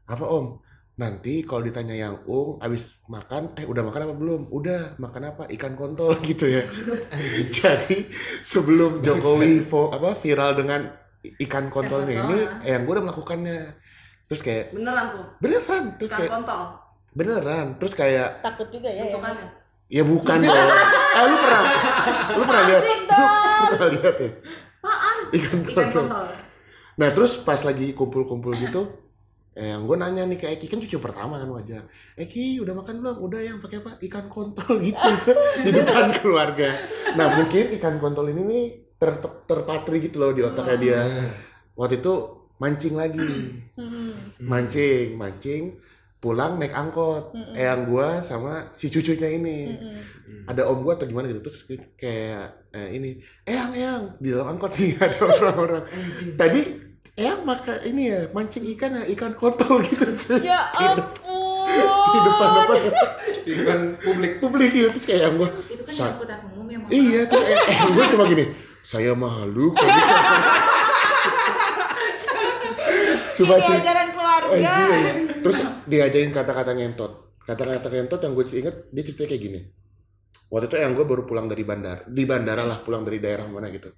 Apa 0.07 0.25
om? 0.25 0.59
Nanti 0.97 1.45
kalau 1.45 1.61
ditanya 1.61 1.93
yang 1.93 2.25
ung 2.25 2.57
abis 2.57 3.05
makan, 3.05 3.53
eh 3.53 3.63
udah 3.63 3.85
makan 3.85 4.01
apa 4.03 4.15
belum? 4.15 4.41
Udah 4.49 4.97
makan 4.97 5.23
apa? 5.27 5.43
Ikan 5.47 5.77
kontol 5.77 6.17
gitu 6.25 6.49
ya. 6.49 6.65
Jadi 7.53 8.09
sebelum 8.41 8.99
Jokowi 8.99 9.61
vo, 9.61 9.93
apa 9.93 10.15
viral 10.15 10.57
dengan 10.57 10.89
ikan 11.37 11.69
kontolnya 11.69 12.15
ini, 12.17 12.37
eh, 12.63 12.73
yang 12.73 12.83
gua 12.83 12.97
udah 12.97 13.05
melakukannya. 13.05 13.59
Terus 14.25 14.41
kayak 14.41 14.65
Beneran 14.71 15.05
tuh. 15.09 15.25
beneran, 15.37 15.83
terus 15.95 16.09
Ikan 16.09 16.19
kayak 16.19 16.31
kontol. 16.33 16.61
beneran, 17.13 17.65
terus 17.77 17.93
kayak 17.93 18.29
takut 18.41 18.67
juga 18.67 18.89
ya 18.89 18.97
ya 18.97 19.03
Bentukannya. 19.07 19.47
ya 19.87 20.03
bukan 20.03 20.37
dong. 20.43 20.69
Eh 21.13 21.25
lu 21.25 21.35
pernah 21.37 21.63
lu 22.29 22.43
pernah 22.43 22.63
lihat? 22.65 22.83
Lu 22.83 23.65
pernah 23.71 23.89
lihat 23.93 24.15
ya? 24.17 24.29
Apaan? 24.77 25.17
Ikan 25.31 25.57
Ikan 25.63 25.67
kontol. 25.87 26.05
kontol. 26.05 26.25
Nah 26.97 27.09
terus 27.11 27.31
pas 27.39 27.61
lagi 27.61 27.93
kumpul-kumpul 27.93 28.51
gitu, 28.57 28.81
eh, 29.57 29.73
yang 29.73 29.89
gue 29.89 29.97
nanya 29.97 30.23
nih 30.29 30.37
ke 30.37 30.45
Eki 30.53 30.65
kan 30.69 30.77
cucu 30.77 31.01
pertama 31.01 31.41
kan 31.41 31.49
wajar. 31.49 31.89
Eki 32.13 32.61
udah 32.61 32.73
makan 32.77 33.01
belum? 33.01 33.17
Udah 33.17 33.41
yang 33.41 33.57
pakai 33.57 33.81
apa? 33.81 33.97
Ikan 33.97 34.29
kontol 34.29 34.77
gitu 34.85 35.09
di 35.65 35.71
depan 35.73 36.13
keluarga. 36.21 36.69
Nah 37.17 37.41
mungkin 37.41 37.73
ikan 37.81 37.97
kontol 37.97 38.29
ini 38.29 38.41
nih 38.45 38.65
ter 38.97 39.17
terpatri 39.49 39.97
gitu 40.05 40.21
loh 40.21 40.31
di 40.31 40.45
otaknya 40.45 40.77
dia. 40.77 41.01
Waktu 41.73 42.01
itu 42.01 42.13
mancing 42.57 42.93
lagi, 42.97 43.29
Hmm. 43.77 44.33
mancing, 44.41 45.13
mancing, 45.13 45.77
pulang 46.17 46.57
naik 46.57 46.73
angkot. 46.73 47.29
Mm-mm. 47.33 47.53
Eyang 47.53 47.85
gua 47.85 48.25
sama 48.25 48.73
si 48.73 48.89
cucunya 48.89 49.29
ini. 49.29 49.57
Ada 50.49 50.65
om 50.65 50.81
gua 50.81 50.97
atau 50.97 51.05
gimana 51.05 51.29
gitu 51.29 51.45
terus 51.45 51.61
kayak 51.93 52.73
eh, 52.73 52.89
ini, 52.97 53.21
eyang 53.45 53.71
eyang 53.77 54.03
di 54.17 54.33
dalam 54.33 54.57
angkot 54.57 54.73
nih 54.73 54.97
ada 55.05 55.17
orang-orang. 55.21 55.83
Tadi 56.33 56.61
eyang 57.15 57.41
makan 57.43 57.77
ini 57.85 58.01
ya 58.09 58.19
mancing 58.29 58.65
ikan 58.75 58.91
ya 58.97 59.03
ikan 59.13 59.31
kontol 59.33 59.79
gitu 59.87 60.03
cuy. 60.03 60.43
ya 60.43 60.67
ampun 60.73 61.67
di 62.07 62.19
depan-depan 62.23 62.77
Ikan 63.47 63.79
publik. 63.97 64.31
publik 64.39 64.69
gitu 64.71 64.87
terus 64.91 65.05
kayak 65.05 65.21
yang 65.23 65.35
gua 65.35 65.49
Itu 65.65 65.83
kan 65.83 65.93
Sa- 65.93 66.11
angkutan 66.11 66.39
umum 66.51 66.67
ya, 66.67 66.77
Mama. 66.79 66.89
iya 66.89 67.21
terus 67.25 67.43
eh, 67.43 67.59
eyang 67.71 67.91
gua 67.93 68.05
cuma 68.07 68.23
gini 68.25 68.45
saya 68.81 69.11
malu 69.13 69.71
kalau 69.71 69.91
bisa 69.93 70.15
Sumpah, 73.29 73.55
ini 73.55 73.65
cuy. 73.69 73.77
ajaran 73.77 74.07
Oh, 74.07 74.13
keluarga 74.15 74.55
iya, 74.57 74.75
iya. 74.89 75.11
Terus 75.43 75.57
diajarin 75.85 76.31
kata-kata 76.33 76.71
ngentot. 76.73 77.11
Kata-kata 77.45 77.87
ngentot 77.87 78.17
yang 78.17 78.33
gue 78.33 78.45
inget, 78.55 78.75
dia 78.89 79.03
ceritanya 79.05 79.29
kayak 79.29 79.43
gini. 79.43 79.59
Waktu 80.49 80.65
itu 80.65 80.75
yang 80.79 80.93
gue 80.95 81.05
baru 81.05 81.23
pulang 81.27 81.45
dari 81.45 81.61
bandara, 81.61 82.01
di 82.07 82.23
bandara 82.23 82.63
lah, 82.63 82.81
pulang 82.81 83.03
dari 83.05 83.19
daerah 83.19 83.45
mana 83.45 83.67
gitu. 83.69 83.91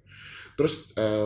Terus 0.58 0.92
eh, 0.92 1.24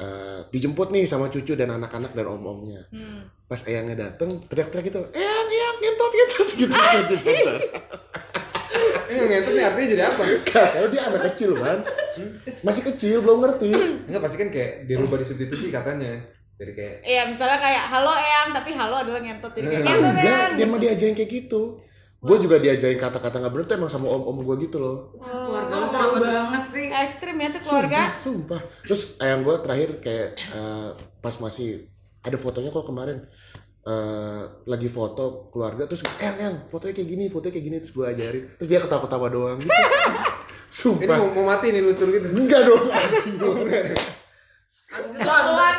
eh, 0.00 0.40
dijemput 0.50 0.90
nih 0.90 1.04
sama 1.06 1.30
cucu 1.30 1.54
dan 1.54 1.70
anak-anak 1.74 2.12
dan 2.12 2.26
om-omnya. 2.26 2.82
Hmm. 2.90 3.26
Pas 3.46 3.60
ayangnya 3.68 4.10
dateng, 4.10 4.42
teriak-teriak 4.50 4.84
gitu, 4.90 5.00
eyang, 5.14 5.48
eyang, 5.48 5.76
ngentot, 5.78 6.12
ngentot, 6.12 6.48
gitu. 6.58 6.74
di 7.10 7.16
bandara. 7.22 7.60
Eh, 8.74 9.14
yang 9.14 9.28
ngentot 9.30 9.52
nih 9.54 9.64
artinya 9.64 9.88
jadi 9.94 10.02
apa? 10.10 10.22
Gak 10.42 10.66
tau 10.74 10.86
dia 10.90 11.02
anak 11.06 11.22
kecil 11.30 11.50
kan. 11.54 11.78
Masih 12.66 12.82
kecil, 12.90 13.16
belum 13.22 13.38
ngerti. 13.44 13.70
Enggak 14.10 14.22
pasti 14.26 14.36
kan 14.42 14.48
kayak 14.50 14.72
dirubah 14.90 15.16
disubstitusi 15.22 15.70
katanya. 15.70 16.18
Jadi 16.54 16.72
kayak 16.74 16.96
Iya, 17.02 17.22
misalnya 17.26 17.58
kayak 17.58 17.84
halo 17.90 18.14
Eyang, 18.14 18.48
tapi 18.54 18.70
halo 18.78 18.96
adalah 19.02 19.20
ngentot 19.22 19.52
jadi 19.58 19.66
kayak 19.66 19.82
ngentot 19.82 20.10
Enggak, 20.14 20.22
Eyang. 20.22 20.52
dia 20.54 20.64
emang 20.66 20.80
diajarin 20.82 21.14
kayak 21.18 21.30
gitu. 21.30 21.62
Gue 22.24 22.36
juga 22.40 22.56
diajarin 22.56 22.96
kata-kata 22.96 23.36
nggak 23.36 23.52
bener 23.52 23.66
tuh 23.68 23.76
emang 23.76 23.92
sama 23.92 24.08
om-om 24.08 24.40
gue 24.40 24.56
gitu 24.64 24.80
loh. 24.80 25.12
Keluarga 25.20 25.74
lu 25.76 25.84
Oh, 25.84 25.90
seru 25.92 26.16
banget 26.16 26.64
sih. 26.72 26.86
Eh, 26.88 27.00
ekstrim 27.04 27.36
ya 27.36 27.48
tuh 27.52 27.60
keluarga. 27.60 28.00
Sumpah, 28.16 28.24
sumpah. 28.24 28.60
Terus 28.88 29.02
yang 29.20 29.40
gue 29.44 29.56
terakhir 29.60 29.88
kayak 30.00 30.28
eh, 30.40 30.88
pas 31.20 31.34
masih 31.36 31.68
ada 32.24 32.36
fotonya 32.40 32.72
kok 32.72 32.88
kemarin 32.88 33.28
eh, 33.84 34.42
lagi 34.64 34.88
foto 34.88 35.52
keluarga 35.52 35.84
terus 35.84 36.00
yang 36.16 36.36
yang 36.40 36.54
fotonya 36.72 36.96
kayak 36.96 37.08
gini, 37.12 37.24
fotonya 37.28 37.52
kayak 37.52 37.66
gini 37.68 37.76
terus 37.84 37.92
gue 37.92 38.06
ajarin. 38.08 38.44
Terus 38.56 38.68
dia 38.72 38.80
ketawa-ketawa 38.80 39.26
doang 39.28 39.58
gitu. 39.60 39.68
Ini 40.74 40.82
Sumpah. 40.82 41.16
mau, 41.22 41.28
mau 41.30 41.44
mati 41.54 41.70
nih 41.70 41.86
lusur 41.86 42.10
gitu. 42.10 42.26
Enggak 42.34 42.66
dong. 42.66 42.82
anjing. 42.90 43.36
Habis 44.94 45.12
itu 45.14 45.22
bisa, 45.22 45.34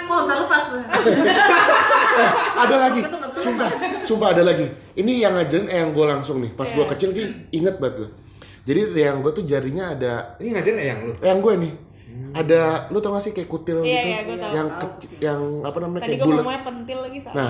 kok 0.07 0.47
bisa 0.47 0.75
lepas. 2.17 2.33
ada 2.63 2.75
lagi. 2.79 3.01
Sumpah, 3.35 3.69
sumpah 4.03 4.27
ada 4.31 4.43
lagi. 4.43 4.65
Ini 4.93 5.11
yang 5.21 5.33
ngajarin 5.33 5.67
yang 5.67 5.89
gue 5.91 6.05
langsung 6.05 6.39
nih. 6.39 6.51
Pas 6.51 6.67
gue 6.67 6.85
kecil 6.87 7.09
dia 7.11 7.25
inget 7.49 7.77
banget 7.77 7.95
gue. 7.99 8.09
Jadi 8.63 8.79
yang 8.97 9.19
gue 9.19 9.31
tuh 9.31 9.43
jarinya 9.43 9.91
ada 9.91 10.33
Ini 10.37 10.49
ngajarin 10.51 10.79
eyang 10.79 10.99
lu. 11.01 11.13
yang 11.19 11.39
gue 11.39 11.53
nih 11.59 11.73
ada 12.33 12.61
lu 12.89 12.97
tau 12.97 13.11
gak 13.11 13.21
sih 13.21 13.31
kayak 13.31 13.45
kutil 13.45 13.79
Iya, 13.79 13.83
gitu 13.83 14.07
iya, 14.07 14.19
gua 14.23 14.37
tahu. 14.37 14.51
yang 14.53 14.67
kecil 14.73 15.09
yang 15.19 15.41
apa 15.61 15.77
namanya 15.77 16.01
Tadi 16.01 16.11
kayak 16.13 16.23
gue 16.25 16.35
bulat 16.37 16.63
pentil 16.63 16.99
lagi 17.01 17.19
salah. 17.19 17.35
nah 17.35 17.49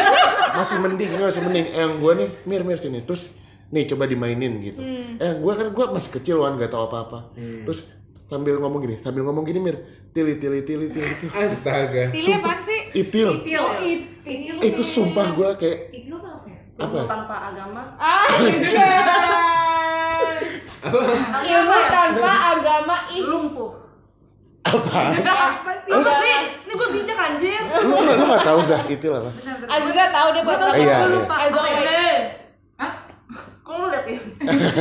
masih 0.56 0.76
mending 0.78 1.10
ini 1.10 1.22
masih 1.22 1.42
mending 1.42 1.66
yang 1.68 1.92
gue 1.96 2.12
nih 2.14 2.28
mir 2.44 2.62
mir 2.62 2.76
sini 2.76 3.02
terus 3.02 3.34
nih 3.68 3.84
coba 3.84 4.06
dimainin 4.06 4.62
gitu 4.62 4.78
Hmm. 4.78 5.18
eh 5.18 5.32
gue 5.36 5.52
kan 5.52 5.66
gue 5.68 5.84
masih 5.90 6.10
kecil 6.12 6.36
kan 6.40 6.54
gak 6.54 6.70
tau 6.70 6.86
apa 6.86 6.96
apa 7.02 7.18
terus 7.34 7.90
sambil 8.24 8.56
ngomong 8.56 8.78
gini 8.80 8.94
sambil 8.96 9.22
ngomong 9.22 9.42
gini 9.42 9.58
mir 9.60 9.76
tili 10.16 10.40
tili 10.40 10.64
tili 10.64 10.88
tili 10.88 11.08
itu 11.12 11.28
Astaga. 11.28 12.08
Sumpah. 12.16 12.40
apaan 12.40 12.60
sih? 12.64 12.80
itil 12.96 13.28
Itil. 13.44 13.60
Oh, 13.60 13.84
it. 13.84 14.00
Itil. 14.24 14.56
itu 14.64 14.80
sumpah 14.80 15.28
gue 15.36 15.48
kayak 15.60 15.92
Itil 15.92 16.16
tuh 16.16 16.30
apa 16.32 16.48
ya? 16.48 16.56
Apa? 16.80 17.00
Tanpa 17.04 17.36
agama. 17.52 17.82
Ah, 18.00 18.24
Ilmu 21.46 21.74
ya? 21.76 21.86
tanpa 21.92 22.32
agama 22.56 22.96
ih. 23.12 23.24
Lumpuh. 23.28 23.70
apa 24.64 24.98
Apa 25.60 25.72
sih? 25.84 25.92
Apa 25.92 26.10
sih? 26.18 26.34
Ini 26.64 26.72
gue 26.72 26.88
bijak 26.96 27.18
anjir. 27.20 27.62
lu 27.84 27.94
nggak 28.02 28.16
lu 28.16 28.24
nggak 28.26 28.42
tahu 28.42 28.58
zah 28.64 28.82
itil 28.88 29.12
apa 29.14 29.30
Aziza 29.68 30.04
tahu 30.10 30.28
dia 30.34 30.42
buat 30.42 30.56
Gue 30.56 30.64
tau 30.64 30.68
apa. 30.72 30.78
Iya, 30.80 30.96
gue 30.96 31.06
iya. 31.06 31.14
lupa. 31.14 31.34
Always. 31.44 31.86
Eh, 31.86 32.16
Hah? 32.80 32.92
Kok 33.62 33.74
lu 33.76 33.86
liatin? 33.92 34.18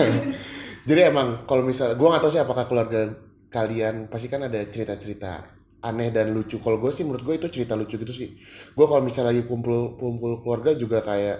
Jadi 0.89 1.01
emang 1.01 1.43
kalau 1.43 1.61
misal 1.67 1.91
gue 1.93 2.07
nggak 2.07 2.23
tahu 2.23 2.31
sih 2.31 2.41
apakah 2.41 2.65
keluarga 2.65 3.11
kalian 3.55 4.11
pasti 4.11 4.27
kan 4.27 4.43
ada 4.43 4.59
cerita-cerita 4.67 5.47
aneh 5.79 6.11
dan 6.11 6.35
lucu. 6.35 6.59
Kalau 6.59 6.75
gue 6.75 6.91
sih 6.91 7.07
menurut 7.07 7.23
gue 7.23 7.35
itu 7.39 7.47
cerita 7.47 7.79
lucu 7.79 7.95
gitu 7.95 8.11
sih. 8.11 8.35
Gue 8.75 8.85
kalau 8.91 8.99
misalnya 8.99 9.31
lagi 9.31 9.47
kumpul 9.47 9.95
kumpul 9.95 10.43
keluarga 10.43 10.75
juga 10.75 10.99
kayak 10.99 11.37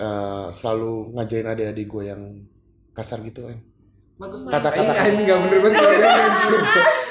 eh, 0.00 0.46
selalu 0.48 1.12
ngajarin 1.12 1.52
adik-adik 1.52 1.86
gue 1.92 2.02
yang 2.08 2.22
kasar 2.96 3.20
gitu 3.20 3.44
kan. 3.44 3.60
Bagus 4.14 4.46
Kata-kata 4.46 4.94
Ini 4.94 5.10
ini 5.10 5.22
nggak 5.26 5.38
bener 5.42 5.58
banget. 5.60 5.82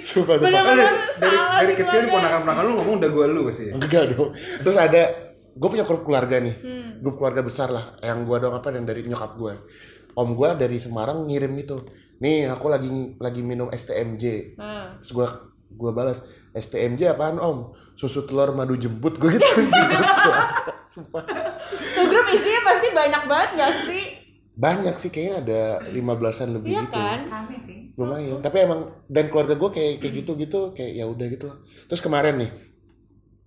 Sumpah, 0.00 0.36
sumpah. 0.40 0.64
Dari 0.64 0.84
salah 1.12 1.60
dari 1.60 1.74
kecil 1.76 2.08
ponakan-ponakan 2.08 2.62
lu 2.64 2.72
ngomong 2.80 2.94
udah 3.04 3.10
gua 3.12 3.26
lu 3.28 3.40
pasti. 3.48 3.68
Enggak 3.68 4.16
dong. 4.16 4.32
Terus 4.36 4.76
ada 4.80 5.02
gue 5.54 5.68
punya 5.70 5.84
grup 5.84 6.02
keluarga 6.08 6.40
nih, 6.40 6.56
Hmm. 6.56 7.04
grup 7.04 7.20
keluarga 7.20 7.44
besar 7.44 7.68
lah. 7.68 7.94
Yang 8.00 8.18
gue 8.26 8.36
dong 8.48 8.54
apa 8.56 8.68
yang 8.72 8.88
dari 8.88 9.04
nyokap 9.04 9.36
gue. 9.36 9.54
Om 10.16 10.28
gue 10.34 10.48
dari 10.56 10.76
Semarang 10.80 11.28
ngirim 11.28 11.52
itu. 11.60 11.76
Nih 12.16 12.46
aku 12.46 12.66
lagi 12.66 12.88
lagi 13.16 13.40
minum 13.40 13.68
STMJ. 13.68 14.54
Nah, 14.54 14.96
Terus 14.96 15.10
gue 15.10 15.26
gue 15.70 15.90
balas 15.90 16.22
STMJ 16.52 17.10
apaan 17.10 17.36
om? 17.36 17.58
Susu 17.94 18.22
telur 18.22 18.52
madu 18.52 18.74
jembut 18.74 19.16
gue 19.16 19.30
gitu. 19.32 19.46
Sumpah. 20.86 21.22
tuh 21.94 22.04
grup 22.06 22.26
isinya 22.28 22.60
pasti 22.64 22.88
banyak 22.90 23.22
banget 23.24 23.50
gak 23.56 23.74
sih? 23.82 24.04
Banyak 24.54 24.94
sih 24.94 25.10
kayaknya 25.10 25.34
ada 25.40 25.60
15-an 25.90 26.48
lebih 26.52 26.70
Iya 26.70 26.82
gitu. 26.84 26.94
kan? 26.94 27.18
Rame 27.26 27.56
sih. 27.58 27.78
Lumayan. 27.94 28.38
Tapi 28.38 28.56
emang 28.60 28.80
dan 29.06 29.26
keluarga 29.26 29.54
gue 29.54 29.70
kayak 29.70 29.92
kayak 29.98 30.14
gitu-gitu 30.16 30.60
kayak 30.70 30.92
ya 30.92 31.04
udah 31.04 31.26
gitu. 31.26 31.48
Terus 31.86 31.98
kemarin 31.98 32.38
nih 32.38 32.50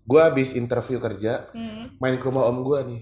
gue 0.03 0.21
habis 0.21 0.51
interview 0.53 0.97
kerja 0.97 1.47
Hmm. 1.51 1.91
main 1.97 2.15
ke 2.15 2.23
rumah 2.23 2.47
om 2.47 2.59
gue 2.61 2.79
nih. 2.85 3.01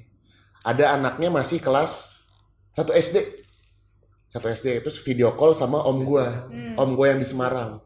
Ada 0.62 0.94
anaknya 0.94 1.30
masih 1.30 1.58
kelas 1.58 2.26
1 2.72 2.90
SD. 2.92 3.45
1 4.36 4.44
SD 4.44 4.84
terus 4.84 5.00
video 5.08 5.32
call 5.40 5.56
sama 5.56 5.80
om 5.88 6.04
gue. 6.04 6.28
Om 6.76 6.90
gue 7.00 7.08
yang 7.08 7.20
di 7.24 7.28
Semarang. 7.28 7.80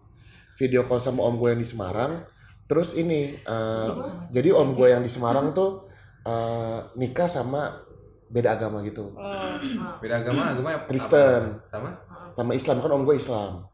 Video 0.57 0.81
call 0.81 0.97
sama 0.97 1.21
om 1.21 1.37
gue 1.37 1.53
yang 1.53 1.61
di 1.61 1.69
Semarang. 1.69 2.25
Terus 2.65 2.97
ini 2.97 3.37
eh, 3.37 3.89
jadi 4.33 4.49
om 4.57 4.73
gue 4.73 4.89
yang 4.89 5.05
di 5.05 5.11
Semarang 5.13 5.53
tuh 5.53 5.85
eh, 6.25 6.79
nikah 6.97 7.29
sama 7.29 7.85
beda 8.29 8.57
agama 8.57 8.81
gitu. 8.81 9.13
Oh. 9.13 9.53
Beda 10.01 10.25
agama, 10.25 10.53
agama 10.57 10.69
apa? 10.81 10.85
Kristen. 10.89 11.61
Sama? 11.69 11.89
Sama 12.33 12.51
Islam 12.57 12.81
kan 12.81 12.89
om 12.97 13.05
gue 13.05 13.15
Islam. 13.17 13.69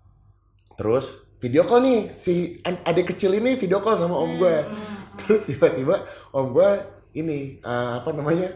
Terus 0.75 1.31
video 1.39 1.63
call 1.63 1.79
nih 1.79 2.11
si 2.11 2.59
adik 2.63 3.15
kecil 3.15 3.39
ini 3.39 3.55
video 3.55 3.79
call 3.79 3.95
sama 3.95 4.19
om 4.19 4.35
gue. 4.35 4.55
Terus 5.23 5.47
tiba-tiba 5.47 6.03
om 6.35 6.51
gue 6.51 6.69
ini 7.15 7.63
eh, 7.63 7.91
apa 8.03 8.11
namanya 8.11 8.51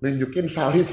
nunjukin 0.00 0.48
salib. 0.48 0.88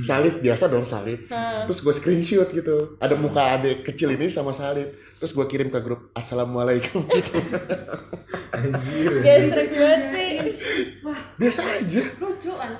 Salib 0.00 0.40
biasa 0.40 0.72
dong 0.72 0.88
salib. 0.88 1.28
Terus 1.68 1.78
gue 1.84 1.92
screenshot 1.92 2.48
gitu. 2.48 2.96
Ada 2.96 3.12
muka 3.12 3.60
adik 3.60 3.84
kecil 3.84 4.16
ini 4.16 4.32
sama 4.32 4.56
salib. 4.56 4.88
Terus 5.20 5.36
gue 5.36 5.44
kirim 5.44 5.68
ke 5.68 5.80
grup 5.84 6.08
assalamualaikum 6.16 7.04
gitu. 7.12 7.36
Anjir. 8.56 9.12
Gestrek 9.20 9.68
banget 9.76 10.02
sih. 10.16 10.32
Biasa 11.36 11.60
aja. 11.60 12.02
Lucu 12.16 12.52
kan? 12.56 12.72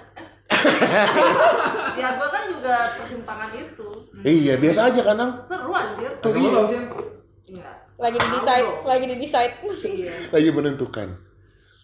ya 2.01 2.09
gue 2.17 2.29
kan 2.33 2.43
juga 2.49 2.75
persimpangan 2.97 3.51
itu. 3.53 3.89
Iya 4.25 4.55
biasa 4.57 4.81
aja 4.89 5.01
kan 5.05 5.17
Ang. 5.21 5.33
Seru 5.45 5.73
anjir. 5.77 6.13
Tuh 6.25 6.33
iya. 6.33 7.71
Lagi 7.97 8.17
di 8.21 8.29
decide, 8.29 8.69
lagi 8.85 9.05
di 9.05 9.17
decide. 9.21 9.55
Iya. 9.85 10.13
Lagi 10.33 10.49
menentukan. 10.49 11.09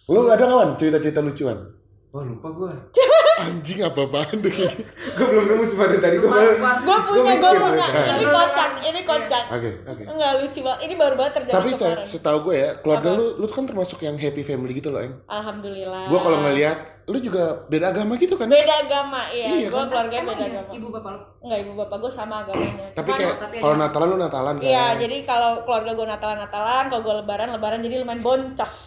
Lu 0.09 0.25
ada 0.25 0.41
kawan 0.41 0.77
cerita-cerita 0.77 1.21
lucuan? 1.21 1.57
Wah 2.13 2.23
lupa 2.25 2.49
gua. 2.53 2.73
Anjing 3.33 3.81
apa 3.81 3.99
apaan 4.03 4.37
deh. 4.39 4.53
Gua 5.13 5.25
belum 5.25 5.45
nemu 5.47 5.63
semua 5.63 5.89
dari 5.89 5.99
tadi 5.99 6.15
gua 6.17 6.29
Cuma 6.29 6.37
baru. 6.37 6.53
Gue 6.79 6.97
punya, 7.03 7.33
gue 7.33 7.51
punya. 7.55 7.85
Ini 7.89 8.25
kocak, 8.27 8.69
ini 8.79 9.01
kocak. 9.03 9.43
Oke, 9.49 9.71
oke. 9.83 10.03
Enggak 10.05 10.31
lucu 10.37 10.59
banget. 10.61 10.79
Ini 10.83 10.93
baru 10.93 11.13
banget 11.15 11.33
terjadi 11.35 11.55
Tapi 11.55 11.69
saya 11.71 11.95
kemarin. 11.97 12.07
setahu 12.07 12.37
gue 12.43 12.55
ya, 12.55 12.69
keluarga 12.79 13.09
Apa? 13.09 13.17
lu 13.17 13.25
lu 13.37 13.47
kan 13.47 13.65
termasuk 13.65 13.99
yang 13.99 14.15
happy 14.15 14.41
family 14.41 14.73
gitu 14.73 14.89
loh, 14.89 15.01
Eng. 15.01 15.17
Alhamdulillah. 15.25 16.07
Gue 16.07 16.19
kalau 16.21 16.37
ngeliat 16.39 16.77
lu 17.03 17.19
juga 17.19 17.67
beda 17.67 17.91
agama 17.91 18.15
gitu 18.15 18.39
kan? 18.39 18.47
beda 18.47 18.75
agama, 18.79 19.27
iya. 19.27 19.45
Iya, 19.49 19.67
gue 19.67 19.75
kan? 19.75 19.91
keluarganya 19.91 20.23
Emang 20.23 20.33
beda 20.33 20.45
iya, 20.45 20.61
agama. 20.61 20.71
ibu 20.71 20.87
bapak 20.87 21.11
lo? 21.11 21.19
Enggak, 21.43 21.59
ibu 21.59 21.71
bapak 21.75 21.97
gue 21.99 22.11
sama 22.13 22.35
agamanya. 22.39 22.87
Tapi 22.93 23.03
Cuman- 23.03 23.19
kayak 23.19 23.35
tapi 23.41 23.55
kalau 23.59 23.75
Natalan 23.75 24.07
lu 24.07 24.17
Natalan 24.17 24.55
kan? 24.55 24.63
Iya, 24.63 24.85
jadi 24.95 25.17
kalau 25.25 25.51
keluarga 25.67 25.91
gue 25.91 26.05
Natalan 26.07 26.37
Natalan, 26.39 26.83
kalau 26.87 27.01
gue 27.01 27.15
Lebaran 27.19 27.49
Lebaran 27.51 27.79
jadi 27.81 27.95
lumayan 27.99 28.21
boncos. 28.23 28.77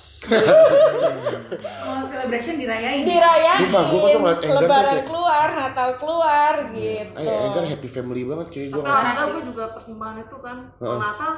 Small 1.61 2.02
celebration 2.09 2.56
dirayain. 2.56 3.04
Dirayain. 3.04 3.59
Sumpah, 3.62 3.82
gua 3.87 3.98
kok 4.00 4.09
tuh 4.09 4.20
ngeliat 4.20 4.40
Lebaran 4.48 4.85
kayak- 4.92 5.06
keluar, 5.06 5.48
Natal 5.50 5.90
keluar 5.96 6.54
gitu. 6.70 7.16
Eh, 7.16 7.46
Enggar 7.46 7.64
happy 7.64 7.88
family 7.88 8.22
banget 8.22 8.46
cuy. 8.48 8.66
Gue 8.68 8.82
orang 8.82 9.12
tua 9.12 9.26
gue 9.32 9.44
juga 9.44 9.64
persimpangan 9.72 10.16
itu 10.20 10.37
kan. 10.38 10.56
Kalau 10.76 10.98
Natal 10.98 11.32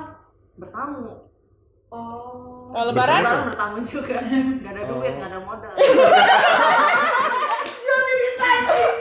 bertamu. 0.56 1.08
Oh. 1.88 2.68
Kalau 2.68 2.92
Lebaran? 2.92 3.20
Lebaran 3.20 3.44
bertamu 3.48 3.76
juga. 3.82 4.18
Gak 4.60 4.70
ada 4.70 4.82
duit, 4.84 5.12
gak 5.16 5.28
ada 5.28 5.38
modal. 5.40 5.72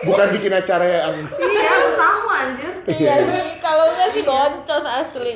bukan 0.07 0.27
bikin 0.31 0.53
acara 0.53 0.85
ya, 0.85 0.99
Ang. 1.05 1.19
iya, 1.35 1.73
bertamu 1.83 2.27
anjir. 2.29 2.73
Iya 2.87 3.15
sih, 3.21 3.45
kalau 3.59 3.91
enggak 3.91 4.09
sih 4.13 4.23
boncos 4.23 4.85
asli. 4.87 5.33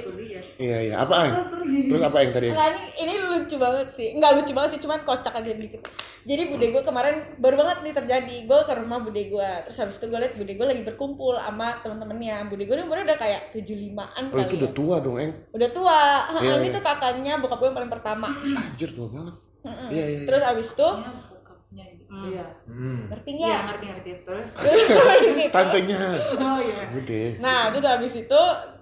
Iya, 0.61 0.77
iya. 0.83 0.95
Apaan? 0.95 1.33
Terus 1.33 1.47
terus. 1.49 1.67
Terus 1.89 2.01
apa 2.05 2.17
yang 2.19 2.31
tadi? 2.31 2.47
Enggak, 2.47 2.67
ini, 2.69 2.81
ini 2.95 3.13
lucu 3.25 3.55
banget 3.57 3.87
sih. 3.89 4.07
Enggak 4.13 4.31
lucu 4.37 4.51
banget 4.53 4.69
sih, 4.71 4.79
cuman 4.79 4.99
kocak 5.01 5.33
aja 5.33 5.49
dikit. 5.51 5.81
Jadi 6.21 6.41
bude 6.47 6.65
gue 6.69 6.81
kemarin 6.81 7.15
baru 7.35 7.55
banget 7.57 7.77
nih 7.81 7.93
terjadi. 7.97 8.35
Gue 8.45 8.59
ke 8.61 8.73
rumah 8.75 9.01
bude 9.01 9.21
gue. 9.23 9.49
Terus 9.65 9.77
habis 9.79 9.97
itu 9.97 10.05
gue 10.05 10.19
liat 10.21 10.33
bude 10.35 10.53
gue 10.53 10.67
lagi 10.67 10.83
berkumpul 10.83 11.33
sama 11.35 11.81
temen-temennya. 11.81 12.45
Bude 12.45 12.63
gue 12.63 12.75
ini 12.75 12.85
umurnya 12.85 13.05
udah 13.09 13.19
kayak 13.19 13.41
75-an 13.51 14.23
Oh, 14.23 14.31
kali 14.31 14.43
itu 14.43 14.55
ya. 14.55 14.59
udah 14.61 14.71
tua 14.71 14.95
dong, 15.01 15.17
Eng. 15.17 15.33
Udah 15.49 15.69
tua. 15.71 15.99
Iya, 16.37 16.53
ini 16.55 16.69
iya. 16.69 16.75
tuh 16.77 16.83
kakaknya 16.85 17.33
bokap 17.35 17.57
gue 17.57 17.67
yang 17.67 17.77
paling 17.77 17.91
pertama. 17.91 18.27
Anjir, 18.69 18.93
tua 18.93 19.09
banget. 19.09 19.35
Mm-mm. 19.61 19.89
Iya, 19.89 20.05
iya. 20.05 20.19
Terus 20.25 20.41
abis 20.43 20.69
itu 20.71 20.89
Iya, 20.93 21.09
bokapnya 21.25 21.85
gitu. 21.89 22.11
Iya. 22.11 22.45
Hmm. 22.69 22.99
ngerti 23.09 23.29
Iya, 23.31 23.41
nggak? 23.41 23.61
ngerti 23.65 23.85
ngerti. 23.89 24.11
Terus 24.21 24.49
Tantenya. 25.55 25.99
Oh 26.37 26.59
iya. 26.61 26.83
Udah. 26.91 27.27
Nah, 27.41 27.61
terus 27.73 27.85
abis 27.87 28.13
itu 28.21 28.41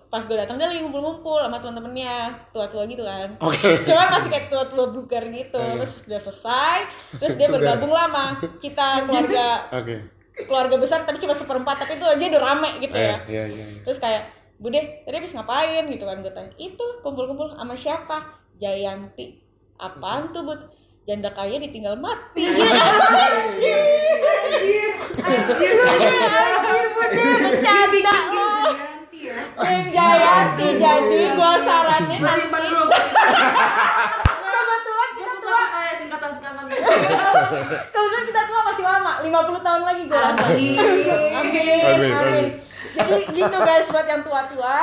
pas 0.10 0.26
gue 0.26 0.34
datang 0.34 0.58
dia 0.58 0.65
lagi 0.65 0.82
ngumpul-ngumpul 0.82 1.38
sama 1.38 1.62
teman-temannya 1.62 2.34
tua-tua 2.50 2.89
gitu 2.89 3.06
kan. 3.06 3.30
Oke. 3.45 3.86
Cuman 3.86 4.10
masih 4.10 4.30
kayak 4.34 4.50
tua-tua 4.50 4.89
bugar 4.89 5.22
gitu. 5.30 5.62
Iya. 5.62 5.78
Terus 5.78 5.93
udah 6.02 6.19
selesai, 6.19 6.78
terus 7.22 7.34
dia 7.38 7.45
bergabung 7.45 7.93
lama 7.93 8.41
kita 8.58 9.06
keluarga 9.06 9.69
Oke. 9.69 9.95
keluarga 10.39 10.76
besar 10.82 11.06
tapi 11.06 11.22
cuma 11.22 11.38
seperempat 11.38 11.86
tapi 11.86 12.02
itu 12.02 12.06
aja 12.10 12.24
udah 12.26 12.41
rame 12.41 12.69
gitu 12.82 12.95
Eh, 12.98 13.06
ya. 13.06 13.17
Iya, 13.30 13.43
iya, 13.54 13.65
iya. 13.69 13.82
Terus 13.86 14.02
kayak 14.02 14.24
Bude, 14.60 14.82
tadi 15.08 15.15
habis 15.15 15.32
ngapain 15.32 15.88
gitu 15.88 16.04
kan 16.04 16.19
gue 16.19 16.34
tanya. 16.36 16.52
Itu 16.60 17.00
kumpul-kumpul 17.00 17.56
sama 17.56 17.80
siapa? 17.80 18.43
Jayanti. 18.60 19.39
Apaan 19.80 20.36
tuh, 20.36 20.43
Bud? 20.43 20.60
Janda 21.08 21.32
kaya 21.32 21.56
ditinggal 21.56 21.95
mati. 21.95 22.43
Anjir. 22.43 23.80
Anjir. 24.19 24.91
Anjir, 25.24 26.86
Bude, 26.91 27.28
bercanda 27.39 28.15
lo. 28.36 28.48
Ganti 28.52 28.80
ya. 28.84 28.88
Jayanti 29.89 30.68
jadi 30.80 31.22
gue 31.36 31.54
saranin 31.62 32.20
simpan 32.20 32.62
dulu. 32.65 32.84
kebetulan 34.39 35.10
kita 35.15 35.34
tua. 35.42 35.62
kayak 35.70 35.96
singkatan-singkatan 36.00 36.63
gitu. 36.70 36.84
kebetulan 37.94 38.24
kita 38.26 38.42
tua 38.48 38.60
masih 38.65 38.84
lama 38.86 39.12
50 39.22 39.65
tahun 39.68 39.82
lagi 39.86 40.04
gue 40.08 40.22
amin. 40.22 40.78
amin. 42.13 42.46
jadi 42.96 43.15
gitu 43.30 43.58
guys 43.62 43.88
buat 43.92 44.08
yang 44.08 44.22
tua-tua 44.26 44.80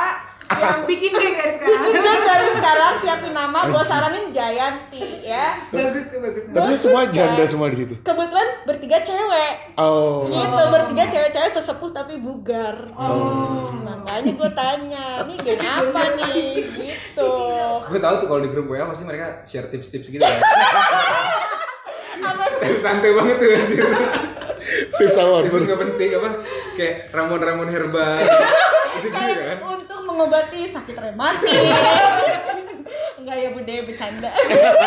yang 0.49 0.81
bikin 0.83 1.11
geng 1.11 1.35
dari 1.35 1.51
sekarang 1.53 1.81
bikin 1.81 2.01
geng 2.01 2.23
dari 2.23 2.47
sekarang 2.49 2.93
siapin 2.95 3.33
nama 3.33 3.59
gue 3.63 3.83
saranin 3.83 4.25
Jayanti 4.29 5.03
ya 5.21 5.67
bagus 5.67 6.07
tuh 6.07 6.19
bagus 6.19 6.41
Tapi 6.47 6.73
semua 6.73 7.01
janda 7.05 7.37
kan? 7.37 7.47
semua 7.47 7.67
di 7.67 7.77
situ. 7.77 7.93
kebetulan 7.99 8.47
bertiga 8.63 8.97
cewek 9.01 9.53
Oh. 9.75 10.25
gitu 10.25 10.63
bertiga 10.69 11.03
cewek-cewek 11.05 11.49
sesepuh 11.51 11.91
tapi 11.91 12.17
bugar 12.17 12.87
oh. 12.91 13.69
makanya 13.75 14.31
gue 14.33 14.51
tanya 14.51 15.05
ini 15.23 15.35
geng 15.45 15.61
apa 15.61 16.01
nih 16.15 16.63
gitu 16.63 17.31
Gue 17.87 17.99
tahu 17.99 18.15
tuh 18.17 18.27
kalau 18.27 18.41
di 18.41 18.49
grup 18.49 18.67
WA 18.67 18.83
pasti 18.83 19.03
mereka 19.03 19.43
share 19.43 19.67
tips-tips 19.67 20.07
gitu 20.07 20.19
kan. 20.19 20.39
apa 22.25 22.43
Tante 22.57 23.07
banget 23.09 23.35
tuh. 23.37 23.49
Tips 24.93 25.17
awal. 25.17 25.39
Tips 25.43 25.63
nggak 25.63 25.79
penting 25.79 26.09
apa 26.13 26.29
kayak 26.73 26.95
ramon-ramon 27.09 27.67
herbal. 27.67 28.19
Itu 28.97 29.07
gitu 29.07 29.41
kan. 29.43 29.57
untuk 29.61 29.99
mengobati 30.01 30.65
sakit 30.65 30.97
rematik 30.97 31.53
enggak 33.19 33.35
ya 33.35 33.49
bude 33.51 33.75
bercanda 33.83 34.31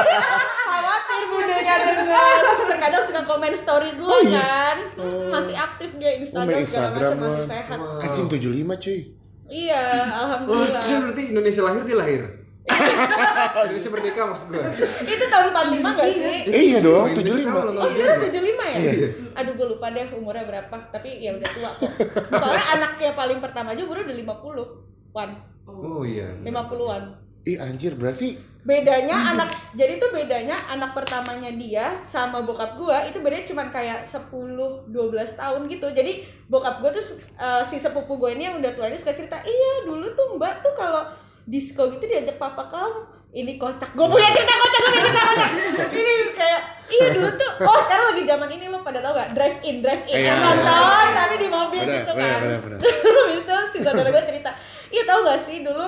khawatir 0.67 1.23
bude 1.29 1.55
nggak 1.55 1.79
dengar 1.81 2.35
terkadang 2.67 3.03
suka 3.05 3.23
komen 3.23 3.53
story 3.53 3.95
gue 3.95 4.03
Oh, 4.03 4.19
iya? 4.21 4.35
kan 4.35 4.77
Hmm, 4.97 5.31
masih 5.31 5.55
aktif 5.55 5.95
dia 5.95 6.17
Instagram 6.17 6.49
segala 6.49 6.59
Instagram, 6.59 6.91
macam 6.97 7.17
masih 7.21 7.39
Wan. 7.39 7.49
sehat 7.49 7.79
Anjing 8.03 8.27
75 8.27 8.51
cuy. 8.83 8.99
iya 9.47 9.85
Oh, 9.85 10.19
alhamdulillah 10.21 10.83
dia 10.83 10.99
berarti 11.01 11.23
Indonesia 11.29 11.63
lahir 11.63 11.83
dia 11.85 11.97
lahir. 11.97 12.23
Indonesia 13.67 13.91
merdeka 13.91 14.21
maksud 14.27 14.47
gue. 14.49 14.65
itu 15.03 15.25
tahun 15.27 15.47
45 15.51 15.97
gak 15.97 16.11
sih 16.13 16.39
Eh 16.47 16.63
iya 16.71 16.79
dong, 16.79 17.05
Oh, 17.05 17.11
Indonesia 17.11 17.41
75. 17.41 17.49
kan 17.49 17.65
ulang 17.67 17.77
Oh 17.79 17.89
sekarang 17.89 18.19
juga. 18.21 18.29
75 18.31 18.47
ya? 18.63 18.77
Iya. 18.77 19.09
Aduh 19.35 19.53
gue 19.55 19.67
lupa 19.69 19.87
deh 19.91 20.07
umurnya 20.13 20.45
berapa 20.45 20.75
Tapi 20.89 21.09
ya 21.19 21.31
udah 21.33 21.49
tua 21.51 21.71
kok 21.73 21.91
Soalnya 22.31 22.65
anaknya 22.75 23.11
paling 23.13 23.39
pertama 23.39 23.69
aja 23.71 23.83
umurnya 23.83 24.05
udah 24.07 24.17
50 24.19 25.11
Wan 25.11 25.31
Oh 25.65 26.03
iya. 26.03 26.29
50-an 26.39 27.03
Ih 27.43 27.57
anjir 27.57 27.95
berarti 27.95 28.37
bedanya 28.61 29.33
anak 29.33 29.49
jadi 29.73 29.97
tuh 29.97 30.13
bedanya 30.13 30.53
anak 30.69 30.93
pertamanya 30.93 31.49
dia 31.49 31.97
sama 32.05 32.45
bokap 32.45 32.77
gua 32.77 33.01
itu 33.03 33.17
bedanya 33.17 33.49
cuman 33.49 33.73
kayak 33.73 34.05
10 34.05 34.29
12 34.29 34.93
tahun 35.33 35.61
gitu 35.65 35.89
jadi 35.89 36.21
bokap 36.45 36.85
gua 36.85 36.93
tuh 36.93 37.01
eh, 37.35 37.65
si 37.65 37.81
sepupu 37.81 38.21
gue 38.21 38.37
ini 38.37 38.45
yang 38.45 38.61
udah 38.61 38.69
tua 38.71 38.85
ini 38.85 39.01
suka 39.01 39.17
cerita 39.17 39.41
iya 39.41 39.89
dulu 39.89 40.13
tuh 40.13 40.37
mbak 40.37 40.61
tuh 40.61 40.77
kalau 40.77 41.09
disco 41.51 41.91
gitu 41.91 42.07
diajak 42.07 42.39
papa 42.39 42.71
kamu. 42.71 43.19
Ini 43.31 43.59
kocak. 43.59 43.95
Gue 43.95 44.07
punya 44.07 44.31
cerita 44.31 44.55
kocak 44.55 44.79
gue 44.79 44.91
punya 44.91 45.05
cerita 45.07 45.23
kocak. 45.23 45.51
Ini 45.99 46.13
kayak 46.35 46.61
iya 46.91 47.07
dulu 47.15 47.29
tuh 47.39 47.51
oh 47.63 47.79
sekarang 47.87 48.07
lagi 48.11 48.23
zaman 48.27 48.51
ini 48.51 48.67
lo 48.67 48.83
pada 48.83 48.99
tau 48.99 49.15
gak 49.15 49.31
drive 49.31 49.59
in 49.63 49.79
drive 49.79 50.03
in. 50.11 50.19
Iya, 50.19 50.35
yang 50.35 50.39
iya, 50.43 50.47
nonton 50.51 51.05
iya. 51.07 51.15
tapi 51.15 51.35
di 51.39 51.49
mobil 51.51 51.83
benar 51.87 51.95
gitu 52.03 52.13
kan. 52.19 52.39
benar. 52.43 52.79
Habis 53.23 53.39
itu 53.47 53.57
si 53.71 53.79
saudara 53.83 54.09
gue 54.11 54.25
cerita, 54.27 54.51
iya 54.91 55.03
tau 55.07 55.23
gak 55.23 55.39
sih 55.39 55.63
dulu 55.63 55.87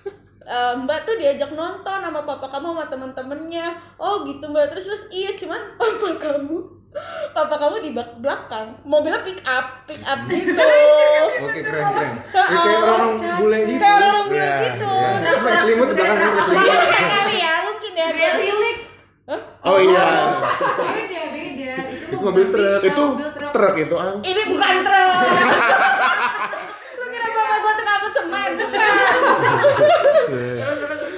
eh, 0.54 0.74
Mbak 0.78 0.98
tuh 1.02 1.14
diajak 1.18 1.50
nonton 1.50 1.98
sama 1.98 2.20
papa 2.22 2.46
kamu 2.46 2.66
sama 2.78 2.84
temen-temennya. 2.86 3.66
Oh 3.98 4.22
gitu 4.22 4.46
mbak, 4.46 4.70
terus 4.70 4.86
terus 4.86 5.02
iya 5.10 5.34
cuman 5.34 5.74
papa 5.74 6.10
kamu 6.22 6.83
Papa 7.34 7.58
kamu 7.58 7.82
di 7.82 7.90
bak 7.90 8.22
belakang, 8.22 8.78
mobilnya 8.86 9.18
pick 9.26 9.42
up, 9.42 9.82
pick 9.82 9.98
up 10.06 10.22
gitu 10.30 10.54
Oke 11.42 11.60
keren 11.60 11.82
keren. 11.90 12.14
Ya, 12.30 12.42
kayak 12.46 12.78
orang-orang 12.78 13.12
bule 13.34 13.58
gitu. 13.66 13.78
Kayak 13.82 13.96
orang 13.98 14.24
bule 14.30 14.38
Iya, 14.38 14.54
gitu 14.62 14.86
Ya, 14.86 15.08
Terus 15.10 15.26
Terus 15.26 15.40
pakai 15.42 15.58
selimut 15.58 15.86
di 15.90 15.94
belakang 15.98 16.30
pakai 16.30 16.44
selimut. 16.46 16.70
Kali 16.94 17.36
ya, 17.36 17.54
mungkin 17.66 17.92
ya 17.92 18.08
dia 18.08 18.30
tilik 18.38 18.76
Oh 19.64 19.78
iya. 19.80 20.06
beda 20.78 21.22
beda 21.32 21.74
itu 21.90 22.16
mobil 22.20 22.44
truk. 22.52 22.80
Itu 22.84 23.04
truk 23.50 23.74
itu 23.74 23.96
ang. 23.98 24.16
Ini 24.20 24.42
bukan 24.46 24.74
truk 24.84 25.12
Lu 26.94 27.04
kira 27.08 27.26
bapak 27.26 27.56
gue 27.58 27.72
tukang 27.74 27.94
angkut 27.98 28.12
semen, 28.14 28.50
bukan 28.54 28.92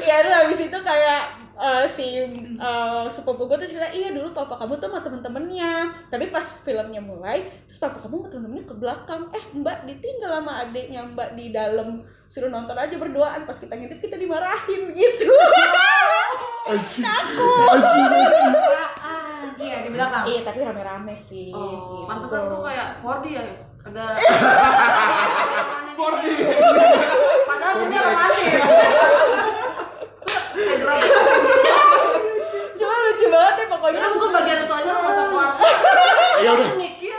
Iya 0.01 0.17
terus 0.23 0.33
habis 0.33 0.61
itu 0.63 0.79
kayak 0.81 1.23
eh, 1.57 1.85
si 1.87 2.21
eh, 2.21 3.05
sepupu 3.09 3.45
gue 3.45 3.57
tuh 3.57 3.67
cerita 3.67 3.89
iya 3.89 4.13
dulu 4.13 4.29
papa 4.31 4.57
kamu 4.57 4.77
tuh 4.77 4.89
sama 4.89 5.01
temen-temennya. 5.01 5.73
Tapi 6.07 6.29
pas 6.29 6.45
filmnya 6.61 7.01
mulai 7.01 7.45
terus 7.65 7.81
papa 7.81 7.97
kamu 7.99 8.21
sama 8.21 8.29
temen-temennya 8.29 8.67
ke 8.67 8.75
belakang. 8.77 9.23
Eh 9.33 9.45
mbak 9.53 9.85
ditinggal 9.85 10.31
sama 10.37 10.53
adiknya 10.63 11.01
mbak 11.07 11.33
di 11.33 11.51
dalam 11.51 12.01
suruh 12.27 12.49
nonton 12.49 12.77
aja 12.77 12.97
berduaan. 12.97 13.45
Pas 13.45 13.57
kita 13.57 13.73
ngintip 13.73 14.01
kita 14.01 14.17
dimarahin 14.17 14.93
gitu. 14.93 15.33
Anjing. 16.67 17.07
ah 17.07 17.71
iya 19.55 19.77
di 19.81 19.91
belakang. 19.95 20.25
Iya 20.27 20.41
tapi 20.43 20.59
rame-rame 20.61 21.15
sih 21.15 21.55
Oh, 21.55 21.63
gitu. 21.71 22.11
pantesan 22.11 22.51
tuh 22.51 22.61
kayak 22.61 22.99
4D 23.01 23.27
ya. 23.33 23.45
Ada 23.87 24.05
Padahal 27.47 27.77
ini 27.87 27.97
romantis. 27.97 28.53
Cuma 32.77 32.95
lucu 33.07 33.27
banget 33.31 33.55
deh 33.57 33.67
pokoknya 33.71 34.01
Ya 34.03 34.09
gue 34.11 34.31
bagian 34.35 34.59
itu 34.67 34.75
aja 34.75 34.91
lo 34.91 35.01
masa 35.01 35.23
keluar. 35.31 35.51
Ya 36.43 36.51
udah. 36.53 36.69
Mikir. 36.77 37.15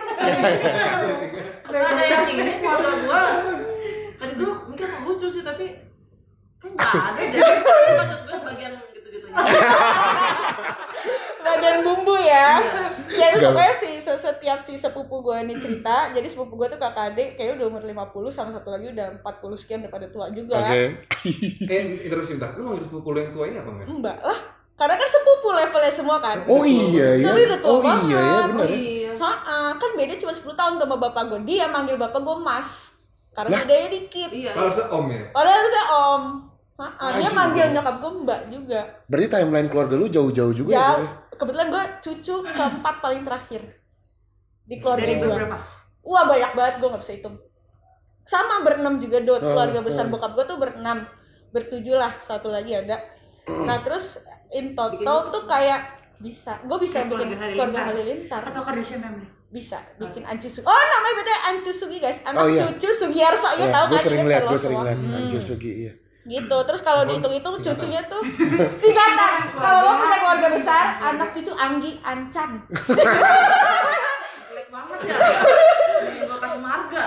Karena 1.64 1.88
ada 1.96 2.04
yang 2.04 2.26
ini 2.28 2.54
keluarga 2.60 2.92
gue. 2.92 3.24
Tadi 4.18 4.34
gue 4.36 4.52
mikir 4.74 4.88
lucu 5.06 5.28
sih 5.32 5.44
tapi 5.46 5.66
kan 6.60 6.70
nggak 6.74 6.92
ada. 6.92 7.22
Tapi 7.22 7.92
maksud 7.96 8.20
gue 8.28 8.38
bagian 8.44 8.74
gitu-gitunya. 9.18 9.68
bagian 11.40 11.80
bumbu 11.80 12.12
ya 12.14 12.60
ya 13.08 13.26
itu 13.32 13.40
pokoknya 13.40 13.72
si 13.72 13.90
se- 13.98 14.20
setiap 14.20 14.58
si 14.58 14.76
sepupu 14.76 15.22
gue 15.22 15.38
ini 15.40 15.56
cerita 15.56 16.12
jadi 16.12 16.26
sepupu 16.26 16.54
gue 16.56 16.68
tuh 16.68 16.76
kakak 16.76 17.14
adik 17.14 17.30
kayaknya 17.34 17.56
udah 17.58 17.68
umur 17.70 17.84
50 17.84 18.28
sama 18.30 18.50
satu 18.52 18.68
lagi 18.68 18.92
udah 18.92 19.08
40 19.18 19.56
sekian 19.56 19.80
udah 19.80 19.90
pada 19.90 20.08
tua 20.08 20.28
juga 20.30 20.60
Oke. 20.60 21.08
Eh 21.64 21.82
interupsi 21.98 22.36
bentar. 22.36 22.52
Lu 22.54 22.68
manggil 22.68 22.84
sepupu 22.84 23.10
lu 23.10 23.20
yang 23.20 23.32
tua 23.32 23.46
ini 23.46 23.58
apa 23.58 23.70
enggak? 23.70 23.88
Mbak 23.90 24.18
lah, 24.22 24.40
karena 24.76 24.96
kan 24.96 25.10
sepupu 25.10 25.48
levelnya 25.50 25.94
semua 25.94 26.18
kan. 26.18 26.38
Oh 26.46 26.64
iya 26.64 27.08
ya. 27.18 27.26
Tapi 27.26 27.40
udah 27.46 27.60
tua 27.60 27.72
Oh 27.72 27.82
iya 27.82 27.94
banget. 28.18 28.48
benar. 28.50 28.68
Iya. 28.70 29.12
Ha 29.18 29.32
kan 29.74 29.90
beda 29.94 30.14
cuma 30.18 30.32
10 30.32 30.48
tahun 30.54 30.74
sama 30.78 30.96
bapak 30.98 31.24
gue. 31.28 31.40
Dia 31.46 31.66
manggil 31.68 31.96
bapak 31.96 32.20
gue 32.20 32.38
mas. 32.38 33.00
Karena 33.32 33.54
bedanya 33.56 33.88
dikit. 33.90 34.30
Iya. 34.30 34.52
Kalau 34.52 34.68
harusnya 34.68 34.88
om 34.90 35.06
ya. 35.08 35.24
Padahal 35.32 35.56
harusnya 35.58 35.84
om. 35.86 36.24
Ha 36.78 37.10
dia 37.10 37.30
manggil 37.34 37.74
nyokap 37.74 37.96
gue 37.98 38.12
mbak 38.22 38.42
juga. 38.54 38.80
Berarti 39.10 39.28
timeline 39.34 39.70
keluarga 39.70 39.96
lu 39.98 40.06
jauh-jauh 40.06 40.54
juga 40.54 40.70
ya. 40.70 40.78
Jauh. 40.78 41.02
Bro? 41.02 41.38
Kebetulan 41.38 41.68
gue 41.74 41.84
cucu 42.06 42.36
keempat 42.54 42.96
paling 43.02 43.22
terakhir 43.26 43.62
di 44.68 44.76
keluarga 44.78 45.06
dari 45.06 45.16
gue. 45.18 45.26
beberapa 45.26 45.58
Wah 46.08 46.24
banyak 46.24 46.52
banget 46.54 46.74
gue 46.80 46.88
nggak 46.88 47.02
bisa 47.02 47.14
hitung. 47.18 47.36
Sama 48.28 48.62
berenam 48.62 49.02
juga 49.02 49.18
dot 49.26 49.42
Oh, 49.42 49.56
keluarga 49.56 49.80
besar 49.82 50.06
oh. 50.06 50.12
bokap 50.14 50.32
gue 50.38 50.46
tuh 50.46 50.58
berenam, 50.62 51.08
bertujuh 51.52 51.96
lah 51.98 52.14
satu 52.22 52.48
lagi 52.54 52.78
ada. 52.78 53.02
Nah 53.48 53.82
terus 53.82 54.22
in 54.54 54.78
total 54.78 55.34
tuh 55.34 55.44
kayak 55.50 55.98
bisa, 56.18 56.58
gue 56.66 56.78
bisa 56.82 57.06
Kayak 57.06 57.10
bikin 57.14 57.28
keluarga 57.30 57.54
keluarga 57.54 57.80
Halilintar. 57.94 58.42
atau 58.50 58.62
Kardashian 58.66 59.00
family 59.06 59.28
Bisa 59.54 59.78
bikin 60.02 60.26
Ancu 60.26 60.50
Sugi. 60.50 60.66
Oh 60.66 60.74
namanya 60.74 61.16
betul 61.22 61.38
Ancu 61.46 61.72
Sugi 61.72 61.98
guys, 62.02 62.20
anak 62.26 62.42
Oh, 62.42 62.48
iya. 62.50 62.62
cucu 62.68 62.90
Sugiarso 62.90 63.50
ya 63.56 63.68
tahu 63.70 63.86
gue 63.94 63.98
kan 63.98 64.06
sering 64.06 64.22
dia 64.26 64.32
lihat, 64.34 64.44
gue 64.44 64.60
sering 64.60 64.82
lihat. 64.84 64.98
Hmm. 64.98 65.18
Anjir 65.18 65.42
Sugi 65.46 65.72
iya. 65.88 65.94
Gitu. 66.28 66.58
Terus 66.68 66.82
kalau 66.84 67.08
dihitung-hitung 67.08 67.56
cucunya 67.64 68.04
tuh 68.12 68.20
singkatan. 68.84 69.56
Kalau 69.56 69.80
lo 69.88 69.92
punya 69.96 70.18
keluarga 70.20 70.48
besar, 70.52 71.00
anak 71.00 71.32
cucu 71.32 71.56
Anggi 71.56 72.04
Ancan. 72.04 72.68
Jelek 72.68 74.68
banget 74.68 75.00
ya. 75.08 75.16
Gue 76.28 76.38
kasih 76.44 76.60
marga. 76.60 77.04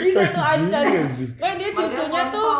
Bisa 0.00 0.24
tuh 0.32 0.44
Ancan. 0.48 0.84
Kayak 1.36 1.54
dia 1.60 1.70
cucunya 1.76 2.22
tuh 2.32 2.52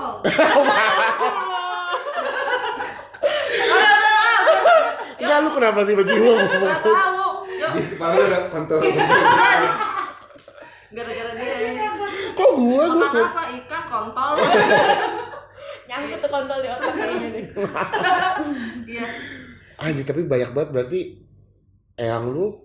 Enggak 5.24 5.38
lu 5.40 5.50
kenapa 5.56 5.78
tiba-tiba 5.88 6.20
ngomong 6.20 6.68
Gak 6.68 6.80
tahu. 6.84 7.48
Di 7.48 7.88
kepala 7.96 8.12
lu 8.20 8.24
ada 8.28 8.38
kontol. 8.52 8.84
Gara-gara 10.94 11.30
dia 11.34 11.54
ya. 11.74 11.90
Kok 12.32 12.50
gua 12.54 12.84
gua 12.88 13.06
apa? 13.10 13.42
Ikan, 13.52 13.82
kontol. 13.84 14.32
nyangkut 15.84 16.18
tuh 16.18 16.30
kontol 16.30 16.58
di 16.58 16.68
otak 16.70 16.92
kayaknya 16.92 17.28
deh. 17.30 17.44
Iya. 18.94 19.06
Anjir 19.76 20.04
tapi 20.04 20.24
banyak 20.24 20.54
banget 20.54 20.70
berarti 20.70 21.00
eyang 21.94 22.30
lu 22.30 22.62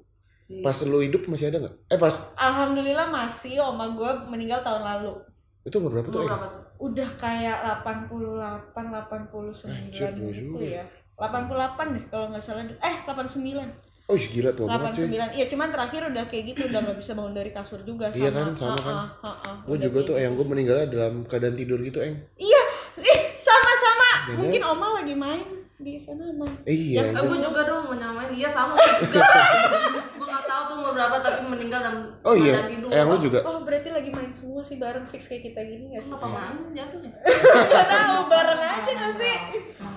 Iya. 0.50 0.66
pas 0.66 0.74
lu 0.82 0.98
hidup 0.98 1.30
masih 1.30 1.54
ada 1.54 1.62
nggak? 1.62 1.76
Eh 1.90 1.98
pas 1.98 2.34
Alhamdulillah 2.34 3.06
masih 3.10 3.62
oma 3.62 3.94
gue 3.94 4.12
meninggal 4.26 4.66
tahun 4.66 4.82
lalu. 4.82 5.14
itu 5.62 5.76
umur 5.78 5.92
berapa 5.94 6.10
tuh? 6.10 6.18
Umur 6.18 6.26
Eyang? 6.26 6.40
berapa 6.42 6.48
tuh? 6.50 6.64
Udah 6.80 7.10
kayak 7.22 7.58
88 7.86 8.74
89 8.74 9.70
Anjir, 9.70 10.10
gitu 10.18 10.58
ya. 10.64 10.84
88 11.22 11.94
deh 11.94 12.04
kalau 12.10 12.26
nggak 12.34 12.42
salah. 12.42 12.66
Eh 12.66 12.96
89. 13.06 13.89
Oh 14.10 14.18
gila 14.18 14.50
tua 14.52 14.66
banget 14.68 14.90
sih. 14.96 15.06
89 15.06 15.38
iya 15.38 15.46
cuman 15.46 15.68
terakhir 15.70 16.02
udah 16.04 16.24
kayak 16.26 16.44
gitu 16.48 16.62
udah 16.66 16.80
nggak 16.82 16.98
bisa 16.98 17.12
bangun 17.14 17.32
dari 17.32 17.52
kasur 17.52 17.80
juga 17.82 18.10
sama 18.10 18.18
Iya 18.18 18.30
kan, 18.32 18.48
sama 18.54 18.74
kan. 18.76 18.96
Ha-ha, 19.22 19.52
Gue 19.64 19.78
juga 19.78 20.00
tuh 20.02 20.14
gitu. 20.14 20.14
yang 20.20 20.34
gue 20.34 20.46
meninggalnya 20.46 20.88
dalam 20.88 21.14
keadaan 21.24 21.54
tidur 21.54 21.78
gitu, 21.80 22.00
Eng. 22.00 22.18
iya 22.36 22.62
ih 22.98 23.20
sama-sama 23.38 24.10
Iya. 24.26 24.36
mungkin 24.36 24.62
oma 24.64 24.88
lagi 24.96 25.14
main 25.14 25.46
di 25.76 25.96
sana 25.96 26.26
mah 26.34 26.50
Eh, 26.64 26.74
iya. 26.74 27.08
Eng. 27.08 27.22
gue 27.22 27.38
juga 27.40 27.62
dong 27.64 27.86
mau 27.86 27.94
nyamain 27.94 28.28
iya 28.30 28.46
sama 28.46 28.74
gue 28.74 28.90
juga 29.08 29.30
gue 30.18 30.26
nggak 30.26 30.44
tahu 30.44 30.62
tuh 30.66 30.76
umur 30.76 30.92
berapa 30.92 31.16
tapi 31.20 31.40
meninggal 31.46 31.80
dalam 31.80 31.98
Oh 32.22 32.34
iya, 32.34 32.58
keadaan 32.58 32.70
tidur 32.74 32.90
eh, 32.90 33.04
lu 33.06 33.16
juga. 33.22 33.40
oh 33.44 33.58
berarti 33.62 33.90
lagi 33.90 34.10
main 34.10 34.32
semua 34.32 34.62
sih 34.62 34.76
bareng 34.76 35.06
fix 35.06 35.22
kayak 35.26 35.44
kita 35.46 35.62
gini 35.62 35.86
gak 35.92 36.02
sih 36.02 36.12
Kenapa 36.12 36.28
main 36.28 36.74
jatuhnya? 36.74 37.12
Gak 37.14 37.88
tahu 37.88 38.20
bareng 38.28 38.60
aja 38.60 38.92
gak 38.92 39.14
sih 39.16 39.36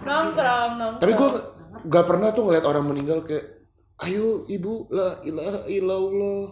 nongkrong 0.02 0.72
nongkrong 0.76 1.00
Tapi 1.00 1.12
gue 1.14 1.28
gak 1.84 2.04
pernah 2.06 2.28
tuh 2.30 2.42
ngeliat 2.44 2.62
orang 2.62 2.84
meninggal 2.84 3.18
kayak, 3.22 3.61
ayo 4.03 4.44
ibu, 4.46 4.86
la 4.88 5.18
ilaha 5.22 5.61
illallah. 5.66 6.42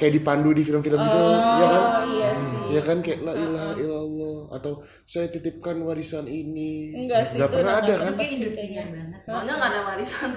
Kayak 0.00 0.24
dipandu 0.24 0.56
di 0.56 0.64
film-film 0.64 0.96
gitu, 0.96 1.20
oh 1.20 1.36
ya 1.36 1.68
kan? 1.68 1.82
iya 2.08 2.30
sih 2.32 2.56
Ya 2.72 2.80
kan 2.80 3.04
kayak 3.04 3.20
la 3.20 3.36
ilaha 3.36 3.76
illallah 3.76 4.48
atau 4.48 4.80
saya 5.04 5.28
titipkan 5.28 5.76
warisan 5.84 6.24
ini. 6.24 6.96
Enggak 6.96 7.28
sih, 7.28 7.36
Gak 7.36 7.52
pernah 7.52 7.84
ada 7.84 7.92
kan? 7.92 8.16
banget. 8.16 9.20
Soalnya 9.28 9.52
nggak 9.52 9.70
ada 9.76 9.80
warisan. 9.84 10.30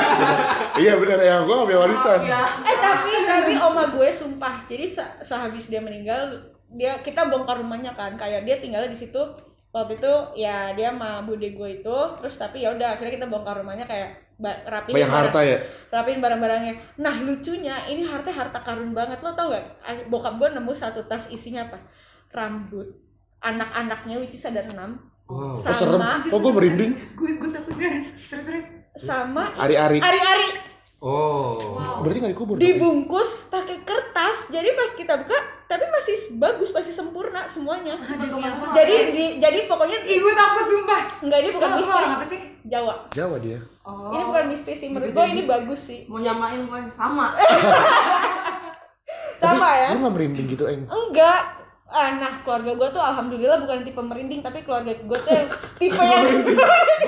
iya 0.84 0.92
benar 1.00 1.18
ya, 1.20 1.36
gue 1.40 1.54
ngambil 1.56 1.78
warisan. 1.88 2.20
Iya. 2.20 2.42
eh 2.68 2.76
tapi 2.76 3.10
tapi 3.24 3.52
oma 3.56 3.84
gue 3.88 4.08
sumpah 4.12 4.68
jadi 4.68 4.84
se- 4.84 5.14
sehabis 5.24 5.72
dia 5.72 5.80
meninggal 5.80 6.36
dia 6.68 7.00
kita 7.00 7.32
bongkar 7.32 7.56
rumahnya 7.56 7.96
kan 7.96 8.12
kayak 8.20 8.44
dia 8.44 8.60
tinggalnya 8.60 8.90
di 8.90 8.98
situ 8.98 9.22
waktu 9.72 9.96
itu 9.96 10.12
ya 10.36 10.76
dia 10.76 10.92
sama 10.92 11.22
bude 11.22 11.48
gue 11.48 11.68
itu 11.80 11.96
terus 12.20 12.34
tapi 12.36 12.60
ya 12.60 12.74
udah 12.74 12.92
akhirnya 12.92 13.14
kita 13.14 13.26
bongkar 13.28 13.56
rumahnya 13.56 13.86
kayak 13.86 14.25
ba- 14.36 14.60
rapihin 14.64 14.94
Banyak 14.94 15.10
harta 15.10 15.40
ya. 15.40 15.58
rapiin 15.88 16.20
barang-barangnya 16.20 16.74
nah 16.96 17.14
lucunya 17.18 17.86
ini 17.86 18.02
harta 18.02 18.28
harta 18.28 18.60
karun 18.60 18.92
banget 18.92 19.18
lo 19.18 19.32
tau 19.32 19.48
gak 19.48 19.64
bokap 20.06 20.36
gue 20.36 20.48
nemu 20.52 20.72
satu 20.72 21.02
tas 21.02 21.26
isinya 21.26 21.64
apa 21.64 21.78
rambut 22.30 22.84
anak-anaknya 23.40 24.16
which 24.16 24.32
is 24.32 24.44
ada 24.44 24.62
enam 24.62 25.00
Wow. 25.26 25.50
Kok 25.50 25.74
serem? 25.74 25.98
sama 25.98 26.22
Kok 26.22 26.38
gue 26.38 26.52
merinding? 26.54 26.92
Gue 27.12 27.34
gue 27.34 27.50
takut 27.50 27.74
banget. 27.74 28.14
Terus 28.30 28.46
terus. 28.46 28.66
sama 28.94 29.50
Ari-ari. 29.56 29.98
ari-ari 29.98 30.48
Oh. 30.98 31.76
Wow. 31.76 32.00
Berarti 32.00 32.18
gak 32.18 32.32
dikubur? 32.32 32.54
dibungkus 32.56 33.46
pakai 33.46 33.84
kertas 33.84 34.48
jadi 34.48 34.72
pas 34.72 34.90
kita 34.92 35.14
buka 35.16 35.36
tapi 35.66 35.84
masih 35.84 36.16
bagus 36.34 36.70
masih 36.70 36.88
sempurna 36.90 37.44
semuanya 37.44 38.00
jadi 38.72 39.12
di, 39.12 39.24
jadi 39.36 39.66
pokoknya 39.66 39.98
Ih 40.02 40.16
gue 40.16 40.32
takut 40.32 40.66
sumpah. 40.66 41.00
enggak 41.20 41.38
ini 41.38 41.50
bukan 41.52 41.68
mistis 41.74 41.92
orang 41.92 42.12
apa 42.12 42.26
sih? 42.26 42.40
Jawa 42.64 42.94
Jawa 43.10 43.36
dia. 43.38 43.58
Oh. 43.82 44.10
ini 44.10 44.22
bukan 44.24 44.44
mistis 44.48 44.76
sih 44.76 44.88
menurut 44.88 45.12
gue 45.12 45.26
ini 45.28 45.42
bagus 45.44 45.80
sih 45.84 46.00
Mau 46.06 46.16
nyamain 46.16 46.64
gue 46.64 46.80
sama. 46.88 47.36
sama 49.36 49.68
ya 49.76 49.88
Lu 49.92 50.00
gak 50.00 50.14
merinding 50.16 50.48
gitu, 50.48 50.64
Eng? 50.64 50.88
enggak 50.88 51.40
ah, 51.86 52.18
nah 52.18 52.42
keluarga 52.42 52.74
gue 52.74 52.88
tuh 52.90 52.98
alhamdulillah 52.98 53.58
bukan 53.58 53.82
tipe 53.82 53.96
merinding 53.96 54.40
tapi 54.40 54.60
keluarga 54.60 54.90
gue 54.90 55.18
tuh 55.18 55.30
yang 55.30 55.48
tipe 55.80 55.96
yang 55.96 56.24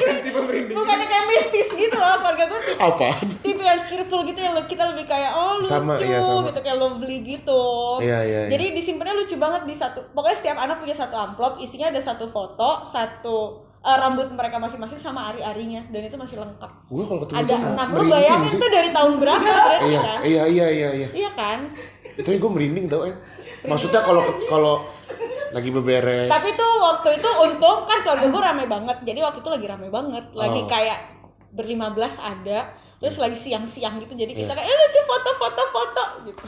bukannya 0.70 1.06
kayak 1.06 1.26
mistis 1.26 1.68
gitu 1.72 1.94
loh 1.94 2.16
keluarga 2.18 2.44
gue 2.46 2.60
tipe, 2.62 2.78
Apaan? 2.78 3.26
tipe 3.42 3.58
yang 3.60 3.80
cheerful 3.82 4.22
gitu 4.22 4.38
yang 4.38 4.54
kita 4.64 4.86
lebih 4.86 5.04
kayak 5.04 5.34
oh 5.34 5.58
lucu 5.58 5.68
Sama, 5.68 5.98
iya, 5.98 6.20
sama. 6.20 6.46
gitu 6.46 6.60
kayak 6.60 6.78
lovely 6.78 7.18
gitu 7.20 7.62
Iya, 7.98 8.18
iya, 8.22 8.38
iya. 8.46 8.50
Jadi 8.50 8.64
disimpannya 8.72 9.14
lucu 9.16 9.34
banget 9.36 9.62
di 9.64 9.74
satu. 9.74 9.98
Pokoknya 10.12 10.36
setiap 10.36 10.56
anak 10.56 10.78
punya 10.78 10.94
satu 10.94 11.18
amplop, 11.18 11.58
isinya 11.58 11.90
ada 11.90 11.98
satu 11.98 12.30
foto, 12.30 12.86
satu 12.86 13.36
eh, 13.80 13.96
rambut 13.96 14.30
mereka 14.30 14.56
masing-masing 14.56 14.96
sama 14.96 15.26
ari-arinya 15.28 15.82
dan 15.88 16.00
itu 16.00 16.14
masih 16.14 16.38
lengkap. 16.38 16.70
Gue 16.86 17.02
kalau 17.02 17.20
ketemu 17.22 17.38
Ada 17.42 17.54
enam. 17.58 17.86
Lu 17.90 18.04
bayangin 18.06 18.46
sih. 18.48 18.58
tuh 18.58 18.70
dari 18.70 18.90
tahun 18.92 19.12
berapa 19.18 19.42
berarti 19.42 19.88
Iya, 19.88 20.00
kan? 20.00 20.18
iya, 20.22 20.44
iya, 20.46 20.66
iya, 20.68 20.88
iya. 20.94 21.08
Iya 21.10 21.30
kan? 21.34 21.58
Itu 22.14 22.28
gue 22.30 22.50
merinding 22.50 22.86
tau, 22.86 23.02
Eng. 23.02 23.18
Maksudnya 23.64 24.00
kalau 24.00 24.22
kalau 24.46 24.74
lagi 25.48 25.70
beberes. 25.70 26.28
Tapi 26.28 26.48
tuh 26.52 26.72
waktu 26.78 27.08
itu 27.16 27.28
untung 27.40 27.82
kan 27.82 27.98
keluarga 28.00 28.26
gue 28.26 28.42
rame 28.42 28.64
banget. 28.66 28.96
Jadi 29.02 29.18
waktu 29.18 29.38
itu 29.40 29.50
lagi 29.50 29.66
rame 29.66 29.88
banget. 29.88 30.24
Lagi 30.32 30.60
Oh. 30.62 30.68
kayak 30.68 30.98
berlima 31.50 31.90
belas 31.90 32.20
ada. 32.20 32.70
Terus 32.98 33.14
lagi 33.16 33.34
siang-siang 33.34 33.96
gitu. 33.98 34.12
Jadi 34.12 34.34
kita 34.34 34.52
Iya. 34.52 34.58
kayak, 34.58 34.66
eh 34.66 34.76
lucu 34.76 35.00
foto-foto 35.04 35.62
foto 35.68 36.04
gitu. 36.24 36.44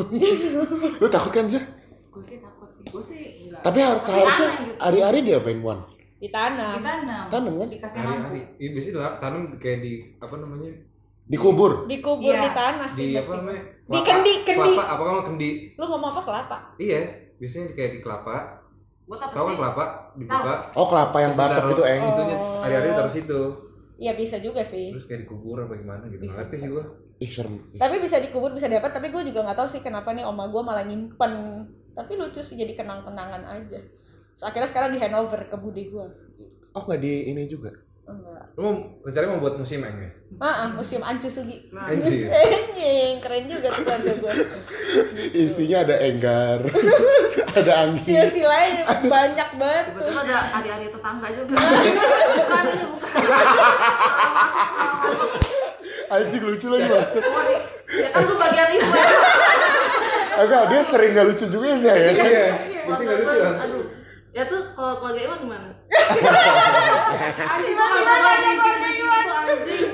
Lu 1.00 1.06
takut 1.06 1.30
kan 1.30 1.46
sih? 1.46 1.62
Gue 2.10 2.20
sih 2.20 2.36
takut 2.38 2.68
sih. 2.72 2.84
Gue 2.86 3.00
sih 3.00 3.20
enggak. 3.46 3.60
Tapi 3.62 3.78
harus 3.80 4.02
seharusnya 4.02 4.48
gitu. 4.58 4.74
hari-hari 4.78 5.18
diapain, 5.22 5.58
Wan? 5.60 5.78
Ditanam. 6.16 6.80
Ditanam. 6.80 7.24
Tanam 7.28 7.52
kan? 7.56 7.68
Dikasih 7.70 8.00
lampu. 8.02 8.34
Iya 8.56 8.68
biasanya 8.72 9.10
tanam 9.18 9.42
kayak 9.56 9.78
di 9.80 9.92
apa 10.18 10.34
namanya? 10.34 10.70
Dikubur. 11.26 11.90
Dikubur 11.90 12.30
Iya. 12.30 12.42
di 12.46 12.50
tanah 12.54 12.88
sih 12.88 13.10
Di 13.10 13.18
apa 13.18 13.32
namanya? 13.36 13.62
Di 13.86 13.98
kendi, 14.02 14.32
kendi. 14.42 14.72
Kelapa, 14.72 14.84
apa 14.86 15.02
kamu 15.02 15.22
kendi? 15.26 15.50
Lu 15.74 15.84
ngomong 15.84 16.10
apa 16.14 16.22
kelapa? 16.22 16.56
Iya, 16.78 17.00
biasanya 17.36 17.66
kayak 17.74 17.90
di 17.92 18.00
kelapa. 18.00 18.36
Buat 19.06 19.20
apa 19.22 19.34
kan 19.34 19.46
sih? 19.46 19.56
kelapa 19.58 19.84
dibuka. 20.14 20.52
Oh, 20.74 20.86
kelapa 20.86 21.16
yang 21.18 21.32
batok 21.34 21.64
gitu, 21.70 21.82
Eng. 21.82 22.02
Itunya 22.04 22.36
Oh. 22.36 22.58
hari-hari 22.58 22.90
taruh 22.90 23.12
situ. 23.12 23.40
Iya 23.96 24.12
bisa 24.12 24.36
juga 24.38 24.60
sih. 24.60 24.92
Terus 24.92 25.06
kayak 25.06 25.24
dikubur 25.24 25.56
apa 25.58 25.74
gimana 25.74 26.04
gitu. 26.06 26.20
Bisa, 26.20 26.42
Nggak 26.42 26.46
ngerti 26.46 26.56
sih 26.58 26.68
gua. 26.68 26.84
Ih, 27.16 27.30
serem. 27.32 27.54
Tapi 27.72 27.94
bisa 27.96 28.16
dikubur 28.20 28.50
bisa 28.52 28.68
dapat 28.68 28.92
tapi 28.92 29.08
gue 29.08 29.22
juga 29.24 29.40
nggak 29.40 29.56
tahu 29.56 29.68
sih 29.70 29.80
kenapa 29.80 30.12
nih 30.12 30.20
oma 30.20 30.46
gue 30.46 30.60
malah 30.60 30.84
nyimpen. 30.84 31.32
Tapi 31.96 32.12
lucu 32.12 32.44
sih 32.44 32.60
jadi 32.60 32.76
kenang-kenangan 32.76 33.40
aja. 33.40 33.80
Terus 34.36 34.44
akhirnya 34.44 34.68
sekarang 34.68 34.90
di 34.92 35.00
handover 35.00 35.48
ke 35.48 35.56
bude 35.56 35.80
gue. 35.80 36.06
Oh, 36.76 36.82
nggak 36.84 37.00
di 37.00 37.32
ini 37.32 37.48
juga. 37.48 37.72
Enggak. 38.06 38.54
Lu 38.54 38.60
mau 38.62 38.74
rencananya 39.02 39.30
mau 39.34 39.42
buat 39.42 39.58
musim 39.58 39.82
eng 39.82 39.98
ya? 39.98 40.10
Ah, 40.38 40.46
ah, 40.46 40.68
museum 40.70 41.02
Ancu 41.02 41.26
Sugi. 41.26 41.58
Nah, 41.74 41.90
Anjir. 41.90 42.30
Anjing, 42.38 43.18
keren 43.18 43.50
juga 43.50 43.66
tuh 43.74 43.82
keluarga 43.82 44.12
gue. 44.14 44.32
Isinya 45.42 45.82
ada 45.82 45.96
enggar, 46.06 46.58
ada 47.58 47.72
angin. 47.82 47.98
Silsilanya 47.98 48.86
banyak 49.10 49.48
banget 49.58 49.86
tuh. 49.98 50.06
Ada 50.06 50.36
adik-adik 50.54 50.90
tetangga 50.94 51.28
juga. 51.34 51.54
bukan 51.58 52.64
ini 52.70 52.86
bukan. 52.94 53.24
Anjing 56.06 56.42
lucu 56.46 56.66
lagi 56.70 56.86
maksud. 56.86 57.22
Ya 57.90 58.08
kan 58.14 58.22
gue 58.22 58.38
bagian 58.38 58.70
itu. 58.70 58.98
Agak 60.36 60.62
dia 60.70 60.82
sering 60.86 61.10
nggak 61.10 61.26
lucu 61.26 61.44
juga 61.50 61.66
ya 61.74 61.78
saya 61.80 62.10
kan. 62.14 62.30
Iya, 62.30 62.46
biasanya 62.86 63.02
nggak 63.02 63.18
lucu 63.18 63.34
kan? 63.42 63.54
Aduh. 63.66 63.95
Ya 64.36 64.44
tuh 64.44 64.68
kalau 64.76 65.00
keluarga 65.00 65.20
Iwan 65.24 65.38
gimana? 65.48 65.64
Anjing 67.56 67.72
bisa 67.72 67.96
bayangin 68.04 68.56
keluarga 68.60 68.88
Iwan. 68.92 69.24
Anjing. 69.32 69.88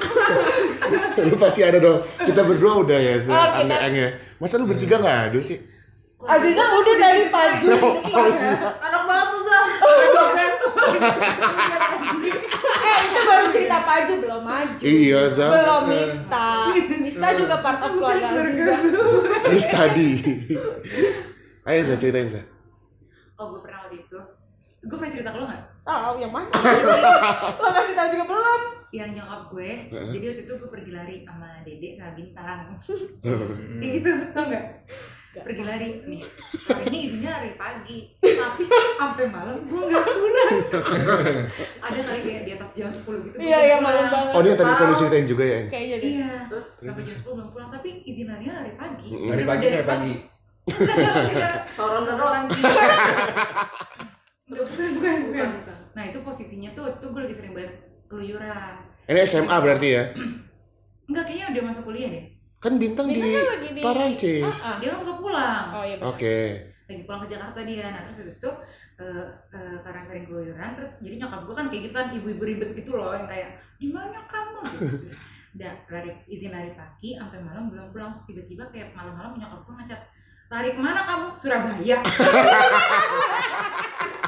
Lu 1.30 1.36
pasti 1.38 1.61
ada 1.62 1.78
dong. 1.78 2.03
Kita 2.18 2.43
berdua 2.43 2.82
udah 2.82 2.99
ya, 2.99 3.22
sih. 3.22 3.30
Oh, 3.30 3.38
kita- 3.38 3.78
Aneh 3.86 4.03
ya. 4.03 4.11
Masa 4.43 4.59
lu 4.59 4.66
bertiga 4.66 4.99
nggak 4.99 5.30
ada 5.30 5.38
sih? 5.38 5.62
Aziza 6.22 6.59
udah 6.59 6.95
tadi 6.99 7.22
paju 7.30 7.66
di 7.70 7.78
depan. 7.78 8.30
Anak 8.82 9.03
banget 9.07 9.26
tuh 9.30 9.40
Zah. 9.47 9.66
Eh 12.82 12.99
itu 13.07 13.20
baru 13.22 13.47
cerita 13.55 13.78
paju 13.86 14.12
belum 14.26 14.43
maju. 14.43 14.82
Iya, 14.82 15.20
Za. 15.30 15.47
Belum 15.55 15.82
Mista. 15.86 16.51
Mista 16.99 17.28
juga 17.38 17.62
part 17.62 17.78
of 17.86 17.90
keluarga 17.95 18.26
Aziza. 18.43 18.74
Ini 19.47 19.61
tadi. 19.70 20.09
Ayo 21.62 21.80
Za, 21.86 21.95
ceritain 21.95 22.26
Za. 22.26 22.43
Oh 23.38 23.47
gue. 23.55 23.72
Gue 24.83 24.99
pernah 24.99 25.12
cerita 25.12 25.30
ke 25.30 25.39
lo 25.39 25.47
gak? 25.47 25.62
Tahu 25.83 26.14
yang 26.18 26.30
mana? 26.30 26.51
Lo 27.62 27.70
kasih 27.72 27.95
tahu 27.95 28.09
juga 28.11 28.24
belum? 28.28 28.61
Yang 28.91 29.09
nyokap 29.14 29.43
gue. 29.49 29.70
Jadi 30.11 30.24
waktu 30.26 30.43
itu 30.43 30.53
gue 30.53 30.68
pergi 30.68 30.91
lari 30.91 31.16
sama 31.22 31.49
Dede 31.62 31.89
sama 31.95 32.12
Bintang. 32.12 32.61
Hmm. 33.22 33.78
Gitu, 33.78 34.11
tau 34.30 34.47
gak? 34.47 34.66
Pergi 35.33 35.62
lari 35.62 35.87
nih. 36.03 36.22
Larinya 36.68 36.99
izinnya 37.01 37.30
hari 37.33 37.55
pagi. 37.55 38.11
Tapi 38.18 38.62
sampai 38.68 39.26
malam 39.30 39.62
gue 39.64 39.83
gak 39.87 40.03
pulang. 40.05 40.55
Ada 41.87 41.99
kali 42.03 42.20
kayak 42.20 42.43
di 42.43 42.53
atas 42.53 42.70
jam 42.74 42.91
10 42.91 42.99
gitu. 43.01 43.37
gue 43.39 43.43
Iya, 43.43 43.78
malu 43.78 43.97
pulang. 43.97 44.11
banget. 44.11 44.33
Oh, 44.35 44.41
ini 44.43 44.49
yang 44.51 44.59
tadi 44.59 44.72
kan 44.74 44.87
lu 44.87 44.95
ceritain 44.99 45.26
juga 45.26 45.45
ya? 45.47 45.61
Kayaknya 45.70 45.97
deh. 45.97 46.11
Iya. 46.11 46.33
Terus 46.51 46.68
Sampai 46.83 47.03
jam 47.07 47.16
10 47.16 47.30
belum 47.33 47.49
pulang. 47.51 47.70
Tapi 47.70 47.89
izin 48.03 48.26
larinya 48.26 48.53
hari 48.59 48.72
pagi. 48.74 49.09
Dari 49.14 49.45
pagi 49.47 49.64
sampai 49.64 49.87
pagi. 49.87 50.14
Soron. 51.70 52.03
Enggak, 52.03 52.51
bukan, 54.53 54.69
bukan, 54.69 54.91
bukan. 54.97 55.19
Bukan, 55.33 55.49
bukan. 55.61 55.77
Nah 55.93 56.03
itu 56.09 56.19
posisinya 56.21 56.71
tuh, 56.77 56.87
itu 56.93 57.07
gue 57.09 57.21
lagi 57.25 57.37
sering 57.37 57.53
banget 57.57 57.73
keluyuran. 58.09 58.75
Ini 59.09 59.21
SMA 59.25 59.57
berarti 59.57 59.89
ya? 59.93 60.05
Enggak, 61.09 61.25
kayaknya 61.29 61.47
udah 61.57 61.63
masuk 61.73 61.85
kuliah 61.89 62.09
deh. 62.13 62.25
Kan 62.63 62.79
bintang 62.79 63.11
di 63.11 63.19
Bintang 63.19 63.59
di 63.59 63.83
Parancis. 63.83 64.57
Ah, 64.63 64.77
ah. 64.77 64.77
Dia 64.79 64.95
kan 64.95 64.99
suka 65.03 65.15
pulang. 65.19 65.65
Oh 65.75 65.85
iya. 65.85 65.97
Oke. 65.99 66.39
Lagi 66.87 67.03
pulang 67.03 67.21
ke 67.27 67.29
Jakarta 67.35 67.61
dia. 67.67 67.91
Nah 67.91 68.01
terus 68.07 68.23
habis 68.23 68.39
itu 68.39 68.51
eh, 69.03 69.27
eh, 69.51 69.77
karena 69.83 70.03
sering 70.07 70.25
keluyuran, 70.31 70.71
terus 70.79 71.03
jadi 71.03 71.19
nyokap 71.19 71.43
gue 71.43 71.55
kan 71.59 71.67
kayak 71.67 71.83
gitu 71.91 71.95
kan 71.99 72.07
ibu-ibu 72.15 72.43
ribet 72.47 72.71
gitu 72.79 72.95
loh 72.95 73.11
yang 73.19 73.27
kayak 73.27 73.59
di 73.83 73.91
mana 73.91 74.23
kamu? 74.31 74.63
Gitu. 74.79 75.11
Dan 75.59 75.75
lari 75.91 76.17
izin 76.33 76.55
lari 76.55 76.73
pagi 76.73 77.13
sampai 77.19 77.43
malam 77.43 77.69
belum 77.69 77.93
pulang 77.93 78.09
terus 78.09 78.25
tiba-tiba 78.25 78.65
kayak 78.73 78.97
malam-malam 78.97 79.37
nyokap 79.37 79.61
gue 79.69 79.75
ngechat 79.83 80.01
lari 80.53 80.71
ke 80.71 80.81
mana 80.81 81.01
kamu? 81.03 81.27
Surabaya. 81.33 81.97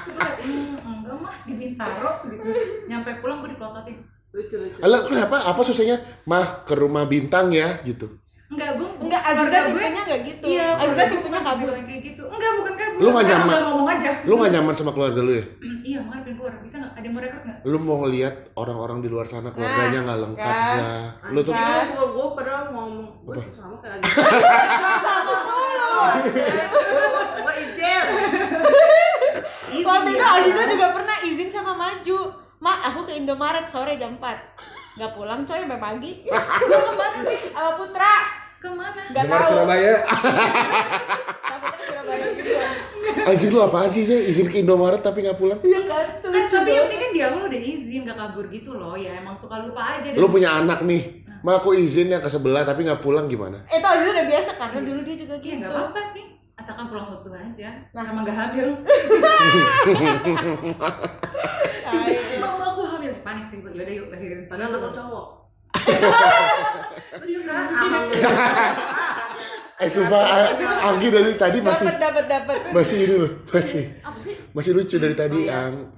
Gue 0.01 0.15
kayak, 0.15 0.37
"Hmm, 0.41 0.73
enggak 0.83 1.17
mah 1.19 1.37
di 1.45 1.53
Bintaro 1.55 2.11
gitu. 2.25 2.49
Nyampe 2.87 3.21
pulang 3.21 3.39
gue 3.39 3.51
dipelototin 3.51 3.97
lucu 4.33 4.57
lucu 4.59 4.79
Alah 4.81 5.05
kenapa? 5.05 5.37
Apa 5.45 5.61
susahnya? 5.61 5.95
Mah 6.25 6.65
ke 6.65 6.75
rumah 6.75 7.05
bintang 7.05 7.53
ya 7.53 7.77
gitu. 7.83 8.09
Enggak, 8.47 8.77
gue 8.77 8.89
Enggak, 9.01 9.21
Aziza 9.23 9.59
tipenya 9.67 10.01
enggak 10.01 10.21
gitu. 10.23 10.47
Iya, 10.47 10.69
Aziza 10.77 11.05
tipenya 11.09 11.41
kabur. 11.41 11.75
kayak 11.75 12.01
gitu. 12.03 12.23
Enggak, 12.25 12.53
bukan 12.57 12.75
kabur. 12.75 12.99
Lu 12.99 13.09
nggak 13.11 13.25
Karena 13.25 13.41
nyaman? 13.41 13.61
ngomong 13.65 13.89
aja. 13.91 14.11
Lu 14.23 14.35
gak 14.39 14.53
nyaman 14.55 14.75
sama 14.75 14.91
keluarga 14.93 15.21
lu 15.21 15.33
ya? 15.33 15.45
iya, 15.91 15.99
makanya 16.01 16.23
pengen 16.25 16.37
keluar. 16.39 16.55
Bisa 16.63 16.77
nggak? 16.79 16.93
Ada 16.95 17.03
yang 17.03 17.15
mau 17.15 17.23
rekrut 17.23 17.43
nggak? 17.43 17.59
Lu 17.65 17.77
mau 17.79 17.97
ngeliat 18.01 18.35
orang-orang 18.55 18.99
di 19.01 19.09
luar 19.09 19.27
sana 19.27 19.49
keluarganya 19.51 19.99
nggak 20.03 20.19
lengkap 20.23 20.55
kan. 20.57 20.73
za. 20.73 20.89
Lu 21.29 21.41
tuh 21.43 21.53
lu 21.53 22.05
gue 22.11 22.27
padahal 22.33 22.63
ngomong 22.71 22.93
gue 23.27 23.35
sama 23.51 23.77
kayak 23.83 23.99
gitu 26.29 26.41
gue 27.45 27.55
izin 27.65 28.05
Waktu 29.85 30.11
itu 30.17 30.25
Aziza 30.25 30.63
juga 30.71 30.87
pernah 30.95 31.17
izin 31.27 31.51
sama 31.51 31.73
Maju. 31.75 32.19
Ma, 32.63 32.81
aku 32.89 33.05
ke 33.05 33.21
Indomaret 33.21 33.69
sore 33.69 34.01
jam 34.01 34.17
4. 34.17 34.97
Gak 34.97 35.13
pulang 35.13 35.45
coy 35.45 35.61
sampai 35.61 35.81
pagi. 35.83 36.25
Gue 36.25 36.79
ke 36.79 36.93
mana 36.95 37.19
sih? 37.21 37.39
Sama 37.53 37.73
Putra. 37.77 38.15
Ke 38.63 38.69
mana? 38.73 39.03
Gak 39.13 39.25
tahu. 39.29 39.51
Surabaya. 39.51 39.95
Ke 40.07 41.83
Surabaya 41.85 42.27
juga. 42.33 42.67
anjing 43.25 43.51
lu 43.53 43.61
apaan 43.61 43.91
sih 43.93 44.05
sih? 44.07 44.31
Izin 44.31 44.49
ke 44.49 44.63
Indomaret 44.63 45.03
tapi 45.03 45.27
nggak 45.27 45.37
pulang? 45.37 45.59
Iya 45.61 45.81
kan 45.85 46.07
tuh. 46.23 46.31
Kan 46.33 46.45
tapi 46.49 46.71
yang 46.73 46.87
penting 46.89 47.01
kan 47.03 47.11
di 47.13 47.21
awal 47.21 47.41
udah 47.51 47.61
izin, 47.61 48.01
gak 48.07 48.17
kabur 48.17 48.47
gitu 48.49 48.71
loh. 48.79 48.95
Ya 48.97 49.11
emang 49.21 49.37
suka 49.37 49.61
lupa 49.61 49.99
aja. 49.99 50.09
Lu 50.17 50.31
punya 50.31 50.63
anak 50.63 50.87
nih. 50.87 51.24
Ma 51.45 51.61
aku 51.61 51.77
izin 51.77 52.09
ya 52.09 52.19
ke 52.19 52.27
sebelah 52.27 52.65
tapi 52.65 52.89
nggak 52.89 53.05
pulang 53.05 53.29
gimana? 53.29 53.61
Itu 53.69 53.85
Aziza 53.85 54.17
udah 54.17 54.27
biasa 54.27 54.51
karena 54.57 54.81
dulu 54.81 55.01
dia 55.05 55.13
juga 55.15 55.35
Iya, 55.37 55.45
gitu. 55.45 55.57
nggak 55.61 55.71
apa-apa 55.71 56.01
sih. 56.11 56.25
Asalkan 56.55 56.87
pulang 56.89 57.13
utuh 57.13 57.35
aja. 57.35 57.69
Sama 57.93 58.25
gak 58.25 58.33
hamil. 58.33 58.69
Mama 62.41 62.65
aku 62.73 62.83
hamil. 62.89 63.13
Panik 63.21 63.45
sih 63.45 63.59
gue. 63.59 63.71
Yaudah 63.71 63.93
yuk 63.93 64.07
lahirin. 64.09 64.49
padahal 64.49 64.73
lu 64.73 64.89
cowok 64.89 65.27
juga. 67.29 67.55
Eh 69.75 69.91
sumpah 69.91 70.23
Anggi 70.87 71.09
dari 71.11 71.35
tadi 71.35 71.59
masih 71.61 71.91
Dapat 71.91 72.01
dapat 72.01 72.25
dapat. 72.25 72.57
masih 72.73 72.97
ini 73.05 73.15
loh, 73.19 73.33
masih 73.45 73.85
apa 74.01 74.17
sih 74.17 74.35
masih 74.55 74.71
lucu 74.73 74.97
dari 74.97 75.13
tadi 75.13 75.51
Ang. 75.51 75.91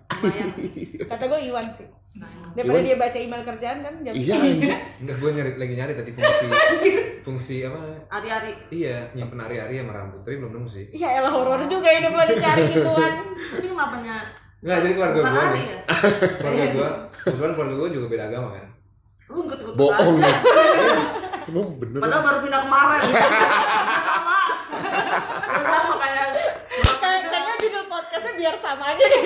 Kata 1.07 1.24
gue 1.28 1.40
Iwan 1.44 1.68
sih. 1.70 1.86
Nah, 2.16 2.24
emang. 2.26 2.52
Daripada 2.52 2.80
dia 2.80 2.96
baca 2.96 3.18
email 3.18 3.42
kerjaan 3.44 3.78
kan 3.80 3.94
jam 4.00 4.12
Iya 4.12 4.34
anjing. 4.34 4.72
Enggak, 5.00 5.16
gue 5.16 5.30
nyari 5.30 5.50
lagi 5.54 5.74
nyari 5.74 5.92
tadi 5.92 6.10
fungsi 6.10 6.46
fungsi 7.26 7.56
apa? 7.62 7.78
ari-ari 8.08 8.52
Iya, 8.70 8.96
nyimpen 9.12 9.36
hari-hari 9.36 9.76
sama 9.76 9.92
rambut, 9.92 10.20
tapi 10.22 10.36
belum 10.36 10.52
nemu 10.52 10.68
sih. 10.68 10.84
Ya 10.90 11.08
elah 11.14 11.28
horor 11.28 11.60
juga 11.66 11.88
hidup 11.90 12.10
lo 12.10 12.24
dicari 12.24 12.62
gituan. 12.70 13.12
ini 13.54 13.66
kenapa 13.66 13.96
nya 14.00 14.16
Enggak, 14.58 14.78
jadi 14.80 14.92
keluarga 14.94 15.20
gue 15.20 15.44
nih. 15.52 15.66
ya 15.66 15.78
Keluarga 16.34 16.64
gue, 16.66 16.88
kebetulan 17.20 17.52
keluarga 17.52 17.74
gue 17.76 17.88
juga 17.92 18.06
beda 18.08 18.24
agama 18.26 18.48
kan. 18.52 18.66
lu 19.26 19.40
ikut 19.42 19.58
ikut 19.58 19.74
Bohong 19.74 20.16
lu. 20.16 20.30
Emang 21.46 21.68
bener. 21.76 21.98
padahal 22.00 22.22
baru 22.24 22.38
pindah 22.40 22.60
kemarin 22.60 23.00
sama 23.06 24.38
sama 25.68 25.94
kayak 25.96 26.26
Kayak 26.96 27.20
kayaknya 27.24 27.54
judul 27.58 27.84
podcastnya 27.86 28.32
biar 28.34 28.54
sama 28.54 28.84
aja 28.88 29.04
deh. 29.04 29.22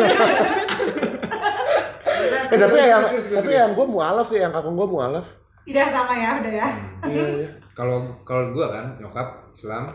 Eh, 2.50 2.58
tapi 2.58 2.76
yang 2.82 3.02
tapi 3.08 3.52
yang 3.54 3.70
gue 3.72 3.86
mualaf 3.86 4.26
sih, 4.28 4.42
yang 4.42 4.52
kakung 4.52 4.76
gue 4.76 4.88
mualaf. 4.88 5.26
Udah 5.64 5.86
sama 5.88 6.14
ya, 6.18 6.30
udah 6.42 6.52
ya. 6.52 6.68
Iya, 7.06 7.24
iya. 7.44 7.48
Kalau 7.78 8.12
kalau 8.28 8.52
gue 8.52 8.66
kan 8.66 8.92
nyokap 9.00 9.48
Islam, 9.56 9.88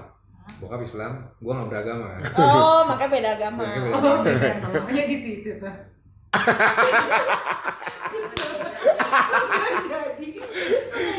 bokap 0.57 0.81
Islam, 0.81 1.21
gue 1.38 1.53
nggak 1.53 1.69
beragama 1.69 2.17
kan. 2.17 2.21
Oh, 2.41 2.81
makanya 2.89 3.11
beda 3.13 3.29
agama. 3.38 3.61
Makanya 3.61 3.81
beda. 3.83 3.93
Oh, 4.01 4.17
beda 4.25 4.53
namanya 4.73 5.03
di 5.05 5.17
situ 5.21 5.49
tuh. 5.61 5.75
Jadi, 9.86 10.27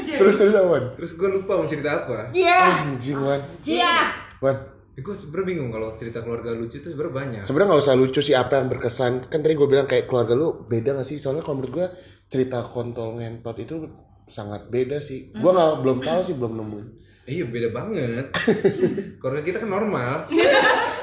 jadi. 0.06 0.18
Terus 0.18 0.34
terus 0.38 0.54
apa? 0.56 0.68
Wan? 0.68 0.84
Terus 0.96 1.12
gue 1.14 1.28
lupa 1.28 1.52
mau 1.60 1.68
cerita 1.68 1.90
apa. 2.04 2.32
Iya. 2.32 2.58
Anjing 2.82 3.20
Wan. 3.20 3.40
Iya. 3.62 3.96
Wan. 4.42 4.56
Eh, 4.96 5.04
gue 5.04 5.12
sebenernya 5.12 5.46
bingung 5.46 5.68
kalau 5.68 5.92
cerita 5.92 6.24
keluarga 6.24 6.50
lucu 6.50 6.80
itu 6.80 6.88
sebenernya 6.88 7.14
banyak. 7.14 7.40
Sebenarnya 7.44 7.68
nggak 7.70 7.82
usah 7.84 7.94
lucu 7.94 8.20
sih 8.20 8.32
apa 8.32 8.52
yang 8.56 8.68
berkesan. 8.68 9.28
Kan 9.28 9.44
tadi 9.44 9.52
gue 9.52 9.68
bilang 9.68 9.84
kayak 9.84 10.08
keluarga 10.08 10.32
lu 10.32 10.64
beda 10.64 10.96
gak 10.96 11.04
sih? 11.04 11.20
Soalnya 11.20 11.44
kalau 11.44 11.60
menurut 11.60 11.74
gue 11.74 11.86
cerita 12.26 12.64
kontol 12.64 13.14
ngentot 13.14 13.56
itu 13.56 13.76
sangat 14.24 14.66
beda 14.66 14.96
sih. 14.98 15.30
Gue 15.30 15.52
nggak 15.52 15.84
belum 15.84 16.00
tahu 16.00 16.20
sih 16.24 16.34
belum 16.34 16.56
nemuin. 16.56 16.86
Eh, 17.26 17.32
iya 17.34 17.44
beda 17.44 17.68
banget. 17.70 18.26
keluarga 19.20 19.42
kita 19.42 19.58
kan 19.58 19.68
normal. 19.68 20.24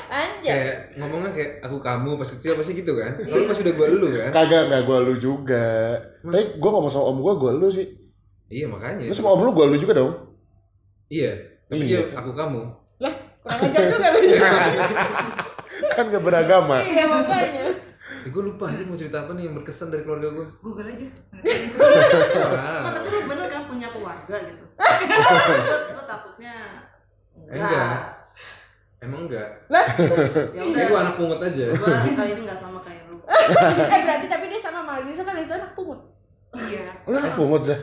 Anjay. 0.09 0.41
Kayak 0.41 0.75
ngomongnya 0.95 1.31
kayak 1.31 1.51
aku 1.61 1.77
kamu 1.77 2.17
pas 2.17 2.29
kecil 2.29 2.53
pasti 2.53 2.73
gitu 2.73 2.97
kan. 2.97 3.13
Kalau 3.13 3.45
pas 3.45 3.57
udah 3.59 3.73
gue 3.73 3.87
lu 3.93 4.07
kan. 4.09 4.29
Kagak 4.33 4.61
nggak 4.69 4.81
gue 4.85 4.97
lu 5.05 5.13
juga. 5.17 5.65
Mas- 6.25 6.33
Tapi 6.33 6.43
gue 6.57 6.69
ngomong 6.71 6.89
sama 6.89 7.05
om 7.09 7.21
gue 7.21 7.33
gue 7.35 7.51
lu 7.53 7.67
sih. 7.69 7.87
Iya 8.49 8.65
makanya. 8.65 9.05
Lu 9.05 9.13
sama 9.13 9.37
om 9.37 9.41
lu 9.41 9.53
gue 9.53 9.65
lu 9.69 9.77
juga 9.77 9.93
dong. 9.93 10.11
Iya. 11.09 11.37
Tapi 11.69 11.83
Iya. 11.85 12.01
dia 12.01 12.17
aku 12.17 12.33
kamu. 12.33 12.61
Lah, 13.43 13.55
kurang 13.59 13.71
ajar 13.71 13.83
juga 13.91 14.07
lu. 14.11 14.19
kan 15.97 16.03
gak 16.07 16.23
beragama. 16.23 16.75
Iya 16.83 17.03
makanya. 17.11 17.63
Eh, 18.23 18.29
gue 18.31 18.43
lupa 18.43 18.71
aja 18.71 18.83
mau 18.87 18.95
cerita 18.95 19.27
apa 19.27 19.35
nih 19.35 19.51
yang 19.51 19.55
berkesan 19.59 19.91
dari 19.91 20.07
keluarga 20.07 20.31
gue. 20.31 20.45
Google 20.63 20.87
aja. 20.87 21.07
Tapi 22.87 23.07
lu 23.11 23.19
bener 23.27 23.47
kan 23.51 23.63
punya 23.67 23.87
keluarga 23.91 24.35
gitu 24.47 24.63
lu, 24.63 26.01
takutnya 26.07 26.55
Enggak. 27.51 27.99
Emang 29.03 29.27
enggak? 29.27 29.49
ya 29.67 29.83
Ya 30.55 30.61
udah 30.63 30.83
gue 30.87 30.99
anak 31.03 31.15
pungut 31.19 31.39
aja. 31.43 31.65
gua 31.75 31.99
kali 31.99 32.31
ini 32.31 32.41
nggak 32.47 32.55
sama 32.59 32.79
kayak 32.79 33.03
lu 33.11 33.19
eh 33.93 33.99
berarti 34.07 34.27
tapi 34.31 34.45
dia 34.47 34.59
sama 34.59 34.79
sama 34.83 34.91
Aziza 34.99 35.21
kan 35.27 35.35
Aziza 35.35 35.55
anak 35.59 35.71
pungut. 35.75 35.99
Iya. 36.55 36.95
Lu 37.07 37.15
anak 37.19 37.35
pungut 37.35 37.61
Zah? 37.67 37.79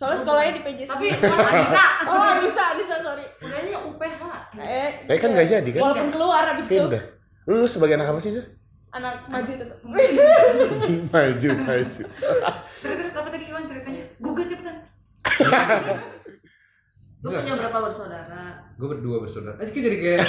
Soalnya 0.00 0.16
sekolahnya 0.16 0.52
di 0.54 0.62
PJ. 0.64 0.80
tapi 0.88 1.12
malah 1.12 1.52
bisa 1.60 1.84
Oh, 2.08 2.24
Anissa, 2.32 2.72
Anissa 2.72 2.96
sorry. 2.98 3.20
kudanya 3.36 3.76
UPH 3.78 4.20
Eh, 4.56 4.90
Tapi 5.04 5.18
kan 5.20 5.30
gak 5.30 5.44
jadi 5.46 5.68
kan? 5.70 5.80
walaupun 5.82 6.08
keluar 6.08 6.42
abis 6.48 6.64
itu 6.66 6.80
Pindah. 6.80 7.02
Lu, 7.44 7.54
lu 7.54 7.68
sebagai 7.68 7.94
anak 7.94 8.08
apa 8.08 8.16
sih 8.18 8.32
Zah? 8.32 8.46
anak 8.90 9.28
maju 9.28 9.52
tetap. 9.52 9.78
maju, 11.12 11.48
maju. 11.62 12.02
Terus 12.80 12.96
terus 12.96 13.14
apa 13.14 13.28
tadi 13.28 13.44
Iwan 13.46 13.62
ceritanya? 13.62 14.02
Google 14.18 14.46
cepetan. 14.46 14.76
lu 17.20 17.28
punya 17.30 17.52
berapa 17.54 17.78
bersaudara 17.82 18.42
Gue 18.74 18.88
berdua 18.90 19.16
bersaudara. 19.20 19.54
Aja 19.54 19.68
kayak 19.68 19.84
jadi 19.84 19.98
kayak. 20.00 20.20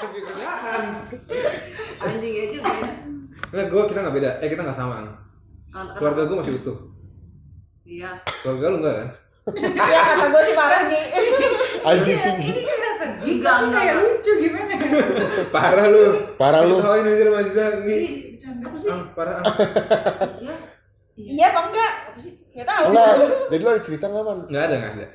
Kerjaan. 0.00 0.82
anjing 1.98 2.32
ya 2.32 2.44
Enggak, 3.46 3.66
gue 3.68 3.82
kita 3.86 3.98
nggak 4.00 4.16
beda. 4.16 4.30
Eh 4.40 4.48
kita 4.48 4.60
nggak 4.64 4.74
sama. 4.74 5.04
Kan- 5.68 5.92
Keluarga 5.92 6.24
gue 6.24 6.36
masih 6.36 6.56
utuh. 6.56 6.95
Iya 7.86 8.10
Keluarga 8.42 8.66
lu 8.68 8.78
enggak 8.80 8.96
kan? 8.98 9.08
ya 9.86 10.00
kata 10.04 10.24
gue 10.26 10.42
sih 10.42 10.54
parah 10.54 10.80
nih. 10.84 11.04
Anjing 11.80 12.18
sih. 12.18 12.34
Ini 12.34 12.62
kayak 12.66 12.94
sedih. 12.98 13.34
Enggak, 13.38 13.56
enggak, 13.62 13.78
kayak 13.78 13.94
enggak. 13.94 14.10
lucu 14.10 14.32
gimana? 14.42 14.74
Parah 15.48 15.86
lu. 15.86 16.02
Parah 16.34 16.62
lu. 16.62 16.76
Tawain 16.76 17.06
aja 17.06 17.22
sama 17.22 17.38
Aziza 17.38 17.64
nih. 17.80 18.02
Apa 18.58 18.74
sih 18.74 18.90
Ah, 18.90 19.02
parah. 19.14 19.34
ah. 19.38 19.46
iya 20.42 20.54
Iya 21.14 21.44
apa 21.48 21.60
enggak? 21.64 21.92
Apa 22.10 22.18
sih? 22.18 22.32
Enggak 22.52 22.66
tahu. 22.66 22.84
Enggak. 22.90 23.12
Jadi 23.46 23.60
lu 23.62 23.70
ada 23.70 23.82
cerita 23.86 24.04
nggak 24.10 24.24
man? 24.26 24.38
Nggak 24.50 24.64
ada, 24.66 24.74
nggak 24.74 24.92
ada. 24.92 25.06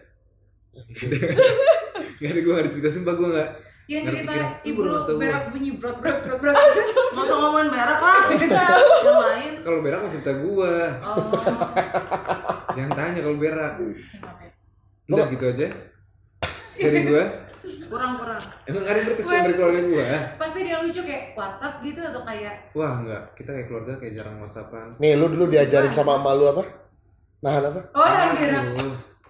Nggak 2.22 2.32
ada, 2.32 2.40
gue 2.40 2.52
nggak 2.54 2.64
ada 2.64 2.72
cerita. 2.72 2.90
Sumpah 2.90 3.14
gue 3.14 3.28
nggak. 3.28 3.50
Yang 3.90 4.04
cerita 4.08 4.32
ibu 4.64 4.80
lu 4.88 4.96
gua. 4.96 5.20
berak 5.20 5.44
bunyi 5.52 5.76
brot 5.76 6.00
brot 6.00 6.16
brot 6.24 6.40
brot. 6.40 6.56
mau 7.12 7.28
ngomongin 7.28 7.68
berak 7.68 8.00
lah 8.00 8.24
yang 8.32 9.20
lain 9.20 9.54
Kalau 9.60 9.80
berak 9.84 10.00
mau 10.00 10.08
cerita 10.08 10.32
gue. 10.32 10.74
oh 11.04 11.28
Jangan 12.76 12.92
tanya 12.96 13.20
kalau 13.24 13.38
berak. 13.38 13.74
Udah 15.12 15.26
gitu 15.28 15.46
aja. 15.48 15.68
Dari 16.82 17.00
gue. 17.06 17.24
kurang 17.62 18.18
kurang 18.18 18.42
Emang 18.66 18.90
ada 18.90 18.98
yang 18.98 19.08
berkesan 19.14 19.46
dari 19.46 19.54
keluarga 19.54 19.82
gue. 19.86 20.08
Pasti 20.42 20.60
dia 20.66 20.82
lucu 20.82 21.02
kayak 21.06 21.38
WhatsApp 21.38 21.78
gitu 21.86 22.02
atau 22.02 22.26
kayak 22.26 22.74
Wah 22.74 23.06
enggak, 23.06 23.24
kita 23.38 23.50
kayak 23.54 23.68
keluarga 23.70 23.94
kayak 24.02 24.14
jarang 24.18 24.36
whatsappan. 24.42 24.98
Nih 24.98 25.14
lu 25.14 25.30
dulu 25.30 25.46
diajarin 25.52 25.94
sama 25.94 26.18
emak 26.18 26.34
lu 26.42 26.46
apa? 26.50 26.64
Nahan 27.46 27.64
apa? 27.70 27.82
oh 27.94 28.08
dan 28.10 28.30
berak. 28.34 28.66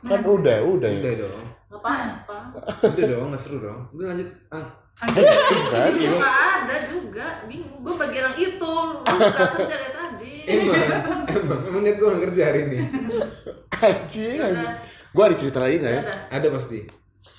Kan 0.07 0.21
udah, 0.23 0.57
udah 0.63 0.89
ya. 0.89 1.01
Udah 1.03 1.13
dong. 1.27 1.45
nggak 1.71 1.81
apa-apa 1.83 2.37
Udah 2.87 3.05
dong, 3.07 3.27
nggak 3.35 3.41
seru 3.43 3.57
dong. 3.59 3.79
Udah 3.91 4.05
lanjut. 4.15 4.29
Ah, 4.47 4.67
nggak 5.01 6.37
ada 6.55 6.75
juga 6.87 7.27
bingung 7.49 7.81
gue 7.81 7.93
bagian 7.97 8.31
yang 8.31 8.37
itu 8.37 8.73
nggak 9.01 9.49
kerja 9.59 9.75
emang, 10.43 10.77
emang, 11.27 11.59
emang 11.65 11.81
niat 11.81 11.95
gue 11.95 12.07
nggak 12.07 12.23
kerja 12.25 12.41
hari 12.43 12.59
ini. 12.65 12.79
Anjing, 13.81 14.39
Gua 15.11 15.23
ada 15.25 15.35
cerita 15.35 15.57
lagi 15.57 15.75
nggak 15.77 15.91
ya 15.91 16.03
Ada 16.29 16.47
pasti. 16.49 16.85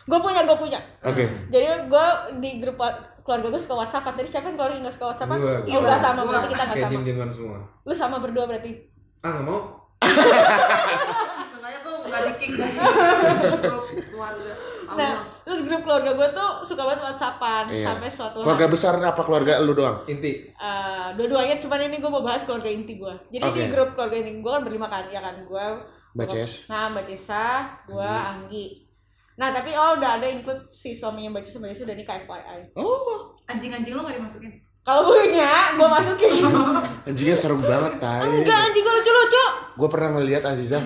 Gue 0.02 0.18
punya, 0.18 0.42
gue 0.42 0.56
punya. 0.56 0.78
Oke. 1.00 1.24
Jadi 1.48 1.66
gue 1.86 2.06
di 2.36 2.50
grup 2.58 2.76
keluarga 3.22 3.46
gue 3.48 3.58
suka 3.58 3.74
WhatsApp. 3.76 4.10
Tadi 4.12 4.26
siapa 4.26 4.46
yang 4.46 4.56
keluarga 4.56 4.76
nggak 4.78 4.92
suka 4.92 5.06
WhatsApp? 5.08 5.30
Gua, 5.30 5.38
Oh, 5.38 5.62
gua. 5.62 5.80
nggak 5.80 6.00
sama, 6.00 6.20
Gua. 6.20 6.28
berarti 6.28 6.48
kita 6.48 6.62
nggak 6.62 6.74
Kayak 6.74 6.84
sama. 6.84 6.92
diem-dieman 6.92 7.30
semua. 7.30 7.58
Lu 7.80 7.92
sama 7.92 8.16
berdua 8.18 8.44
berarti. 8.44 8.72
Ah 9.20 9.30
nggak 9.32 9.44
mau? 9.44 9.60
sengaja 11.52 11.78
gue 11.80 11.94
nggak 12.02 12.22
di 12.22 12.32
kick 12.36 12.52
dari 12.52 12.74
grup 12.74 13.84
keluarga 14.04 14.52
Nah, 14.92 15.12
terus 15.42 15.60
grup 15.62 15.82
keluarga 15.82 16.10
gue 16.12 16.28
tuh 16.30 16.50
suka 16.62 16.82
banget 16.82 17.00
whatsappan 17.02 17.64
Iya. 17.68 17.86
sampai 17.88 18.08
suatu 18.08 18.38
Keluarga 18.40 18.62
hari 18.62 18.72
besar 18.72 18.92
apa 18.96 19.20
keluarga 19.20 19.52
lu 19.58 19.72
doang? 19.72 20.06
Inti. 20.06 20.48
eh, 20.48 21.06
dua-duanya 21.12 21.58
cuman 21.58 21.80
ini 21.84 21.96
gue 21.96 22.08
mau 22.08 22.20
bahas 22.20 22.42
keluarga 22.42 22.66
inti 22.66 22.94
gue 22.94 23.14
jadi 23.28 23.42
di 23.44 23.60
Oke. 23.60 23.64
grup 23.68 23.88
keluarga 23.92 24.16
inti 24.16 24.32
gue 24.36 24.50
kan 24.50 24.62
berlima 24.62 24.86
kan 24.86 25.04
ya 25.06 25.18
kan 25.18 25.36
gue 25.40 25.66
Mbak 26.12 26.28
Ces. 26.28 26.52
nah 26.66 26.88
mbak 26.88 27.04
Cesa 27.06 27.46
gue 27.84 28.04
Anggi 28.04 28.84
nah 29.32 29.48
tapi 29.48 29.72
oh 29.72 29.96
udah 29.96 30.16
ada 30.16 30.26
include 30.26 30.68
si 30.68 30.92
suaminya 30.92 31.32
mbak 31.32 31.42
Cesa 31.42 31.56
mbak 31.56 31.72
Cesa 31.72 31.82
udah 31.84 31.96
nikah 31.96 32.16
FYI 32.18 32.60
Oh, 32.74 33.32
Anjing-anjing 33.44 33.92
lo 33.92 34.02
gak 34.02 34.16
dimasukin? 34.16 34.52
kalau 34.82 35.06
punya 35.06 35.72
gue 35.72 35.88
masukin 35.88 36.42
anjingnya 37.08 37.34
serem 37.34 37.58
banget 37.58 37.96
tai. 37.96 38.26
enggak 38.26 38.58
anjing 38.62 38.82
gue 38.82 38.94
lucu-lucu 38.94 39.44
Gue 39.72 39.88
pernah 39.88 40.10
ngeliat 40.12 40.42
Aziza 40.44 40.82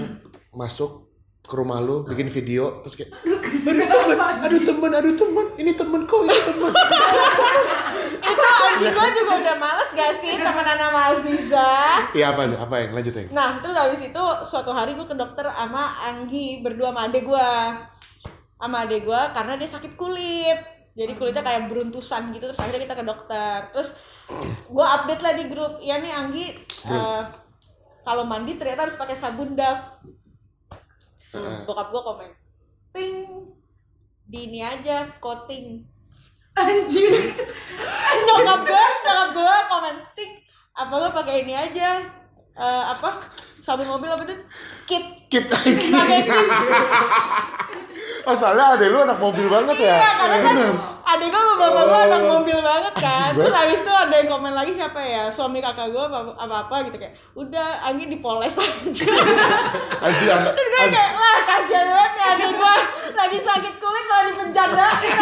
masuk 0.51 1.09
ke 1.43 1.55
rumah 1.55 1.79
lu 1.79 2.03
bikin 2.05 2.27
video 2.27 2.81
terus 2.81 2.95
kayak 2.95 3.11
aduh 3.67 3.87
temen, 3.91 4.19
aduh 4.19 4.61
temen, 4.62 4.91
aduh 4.95 5.14
temen, 5.19 5.47
ini 5.59 5.73
temen 5.75 6.01
kok, 6.07 6.21
ini 6.23 6.39
temen. 6.47 6.73
itu 8.27 8.43
anjing 8.43 8.93
gue 8.93 9.09
juga 9.23 9.33
udah 9.39 9.57
males 9.57 9.91
gak 9.95 10.12
sih 10.19 10.35
temenan 10.37 10.79
sama 10.79 11.01
Aziza 11.14 11.73
Iya 12.12 12.27
apa 12.33 12.43
apa 12.59 12.75
yang 12.83 12.91
lanjut 12.97 13.14
yang? 13.14 13.29
Nah, 13.33 13.49
terus 13.61 13.77
habis 13.77 14.03
itu 14.03 14.25
suatu 14.45 14.71
hari 14.73 14.97
gue 14.97 15.07
ke 15.07 15.17
dokter 15.17 15.47
sama 15.47 15.97
Anggi 16.05 16.61
berdua 16.61 16.93
sama 16.93 17.01
adek 17.09 17.23
gue. 17.29 17.51
Sama 18.57 18.77
adek 18.89 19.01
gue 19.05 19.23
karena 19.37 19.53
dia 19.59 19.69
sakit 19.69 19.93
kulit. 19.95 20.59
Jadi 20.97 21.12
kulitnya 21.12 21.45
kayak 21.45 21.69
beruntusan 21.69 22.33
gitu 22.33 22.49
terus 22.49 22.61
akhirnya 22.61 22.89
kita 22.89 22.97
ke 22.97 23.05
dokter. 23.05 23.59
Terus 23.73 23.89
gue 24.69 24.87
update 24.87 25.23
lah 25.23 25.33
di 25.37 25.45
grup. 25.53 25.73
Ya 25.85 26.01
nih 26.01 26.12
Anggi 26.12 26.47
eh, 26.89 27.23
kalau 28.01 28.25
mandi 28.25 28.57
ternyata 28.57 28.89
harus 28.89 28.97
pakai 28.97 29.17
sabun 29.17 29.53
Dove. 29.53 29.85
Heeh. 31.37 31.59
Bokap 31.69 31.93
gue 31.93 32.01
komen. 32.01 32.31
Ting. 32.97 33.56
Di 34.27 34.51
ini 34.51 34.59
aja 34.59 35.07
coating. 35.22 35.87
Anjir. 36.57 37.12
nyokap 38.27 38.61
gue, 38.64 38.87
nyokap 39.05 39.29
gue 39.31 39.57
komen 39.68 39.97
ting. 40.16 40.33
Apa 40.74 40.93
gue 40.99 41.11
pakai 41.14 41.35
ini 41.47 41.55
aja? 41.55 42.01
Eh, 42.57 42.85
apa? 42.91 43.22
Sabun 43.61 43.87
mobil 43.87 44.09
apa 44.09 44.22
itu? 44.24 44.37
Kit 44.87 45.05
Kita 45.29 45.55
anjing. 45.55 45.95
pakai 45.95 46.20
kit 46.22 46.49
Oh 48.27 48.35
soalnya 48.39 48.74
adek 48.74 48.91
lu 48.91 48.99
anak 49.03 49.18
mobil 49.18 49.47
banget 49.47 49.77
ya? 49.85 49.97
Iya, 49.99 50.11
karena 50.16 50.39
kan 50.43 50.57
Adek 51.07 51.31
gue 51.31 51.39
sama 51.39 51.55
bapak 51.55 51.85
gue 51.87 52.01
anak 52.11 52.23
mobil 52.27 52.59
banget 52.59 52.95
kan. 52.99 53.31
Terus 53.31 53.55
habis 53.55 53.79
itu 53.79 53.93
ada 53.95 54.11
yang 54.11 54.27
komen 54.27 54.51
lagi 54.51 54.75
siapa 54.75 54.99
ya, 54.99 55.31
suami 55.31 55.63
kakak 55.63 55.95
gue 55.95 56.03
apa 56.03 56.35
apa, 56.67 56.77
gitu 56.83 56.99
kayak, 56.99 57.15
udah 57.39 57.79
Anggi 57.87 58.11
dipoles 58.11 58.59
aja. 58.59 59.07
Anjing 60.03 60.31
anak. 60.35 60.53
Terus 60.59 60.67
gue 60.67 60.87
kayak, 60.91 61.13
lah 61.15 61.37
kasihan 61.47 61.87
banget 61.95 62.13
ya 62.19 62.27
adek 62.35 62.51
gue 62.51 62.75
lagi 63.15 63.39
sakit 63.39 63.75
kulit 63.79 64.05
malah 64.11 64.25
dipenjadain 64.27 64.83
anjing. 64.83 65.15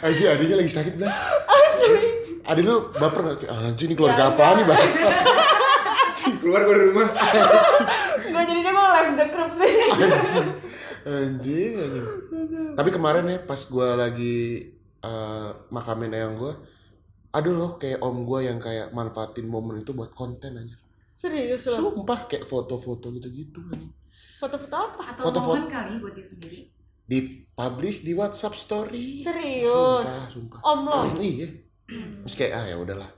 Anjing 0.00 0.26
adiknya 0.32 0.56
lagi 0.64 0.72
sakit 0.72 0.94
dah. 0.96 1.12
Adik 2.50 2.64
lu 2.64 2.76
baper 2.96 3.20
gak? 3.20 3.36
Kayak, 3.44 3.52
Anjing 3.68 3.88
ini 3.92 3.94
keluarga 4.00 4.32
apa 4.32 4.44
nih 4.56 4.64
bangsa? 4.64 5.08
Keluar 6.40 6.60
gue 6.64 6.72
dari 6.72 6.86
rumah. 6.88 7.08
Gue 8.32 8.42
jadinya 8.48 8.70
gue 8.72 8.86
live 8.96 9.12
the 9.12 9.26
group 9.28 9.50
sih. 9.60 9.72
Anjing. 11.06 11.72
Anjing. 11.76 12.74
Tapi 12.76 12.90
kemarin 12.92 13.24
ya 13.28 13.38
pas 13.42 13.60
gua 13.68 13.96
lagi 13.96 14.68
eh, 15.00 15.50
makamin 15.72 16.12
eyang 16.12 16.36
gua, 16.36 16.52
aduh 17.32 17.54
loh 17.56 17.70
kayak 17.80 18.04
om 18.04 18.24
gua 18.24 18.44
yang 18.44 18.60
kayak 18.60 18.92
manfaatin 18.92 19.48
momen 19.48 19.80
itu 19.84 19.92
buat 19.96 20.12
konten 20.12 20.56
aja. 20.56 20.76
Serius 21.16 21.68
loh. 21.68 21.92
Sumpah 21.92 22.28
kayak 22.28 22.44
foto-foto 22.44 23.12
gitu-gitu 23.12 23.60
anjing. 23.68 23.92
Foto-foto 24.40 24.76
apa? 24.76 25.02
Atau 25.12 25.28
Foto-foto. 25.28 25.56
momen 25.60 25.68
kali 25.68 25.92
buat 26.00 26.16
dia 26.16 26.24
sendiri. 26.24 26.60
Dipublish 27.04 28.06
di 28.06 28.12
WhatsApp 28.16 28.56
story. 28.56 29.20
Serius. 29.20 30.08
Sumpah, 30.32 30.60
sumpah. 30.60 30.60
Om 30.64 30.80
lo. 30.88 31.00
iya. 31.20 31.48
Terus 32.24 32.34
kayak 32.38 32.52
ah 32.56 32.64
ya 32.70 32.76
udahlah. 32.80 33.10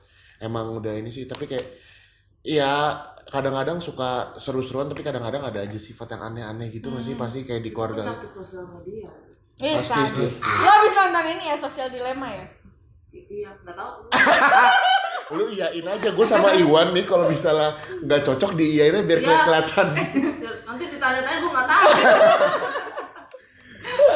Emang 0.42 0.74
udah 0.74 0.98
ini 0.98 1.12
sih, 1.14 1.30
tapi 1.30 1.46
kayak 1.46 1.92
Iya, 2.42 2.98
kadang-kadang 3.32 3.80
suka 3.80 4.10
seru-seruan 4.36 4.86
tapi 4.86 5.00
kadang-kadang 5.00 5.40
ada 5.42 5.58
aja 5.58 5.74
sifat 5.74 6.12
yang 6.12 6.22
aneh-aneh 6.22 6.68
gitu 6.68 6.86
nggak 6.86 7.00
sih 7.02 7.16
pasti 7.16 7.42
kayak 7.42 7.64
di 7.64 7.72
keluarga. 7.72 8.20
Sosial 8.28 8.68
media. 8.70 9.08
Iya, 9.56 9.78
Pasti 9.78 9.96
kan. 9.96 10.08
sih. 10.10 10.28
Lo 10.42 10.68
habis 10.70 10.92
nonton 10.92 11.24
ini 11.28 11.44
ya, 11.46 11.56
sosial 11.56 11.88
dilema 11.88 12.28
ya? 12.28 12.44
Iya, 13.10 13.50
nggak 13.58 13.72
tahu. 13.74 13.90
Lu 15.32 15.44
iyain 15.48 15.86
aja 15.86 16.08
gue 16.08 16.26
sama 16.26 16.52
Iwan 16.52 16.92
nih 16.92 17.04
kalau 17.04 17.24
misalnya 17.24 17.72
nggak 18.02 18.20
cocok 18.22 18.52
diiyainnya 18.52 19.00
biar 19.02 19.20
Iya. 19.22 19.36
kelihatan. 19.42 19.86
Nanti 20.68 20.84
ditanya-tanya 20.86 21.38
gue 21.38 21.50
nggak 21.50 21.68
tahu. 21.68 21.88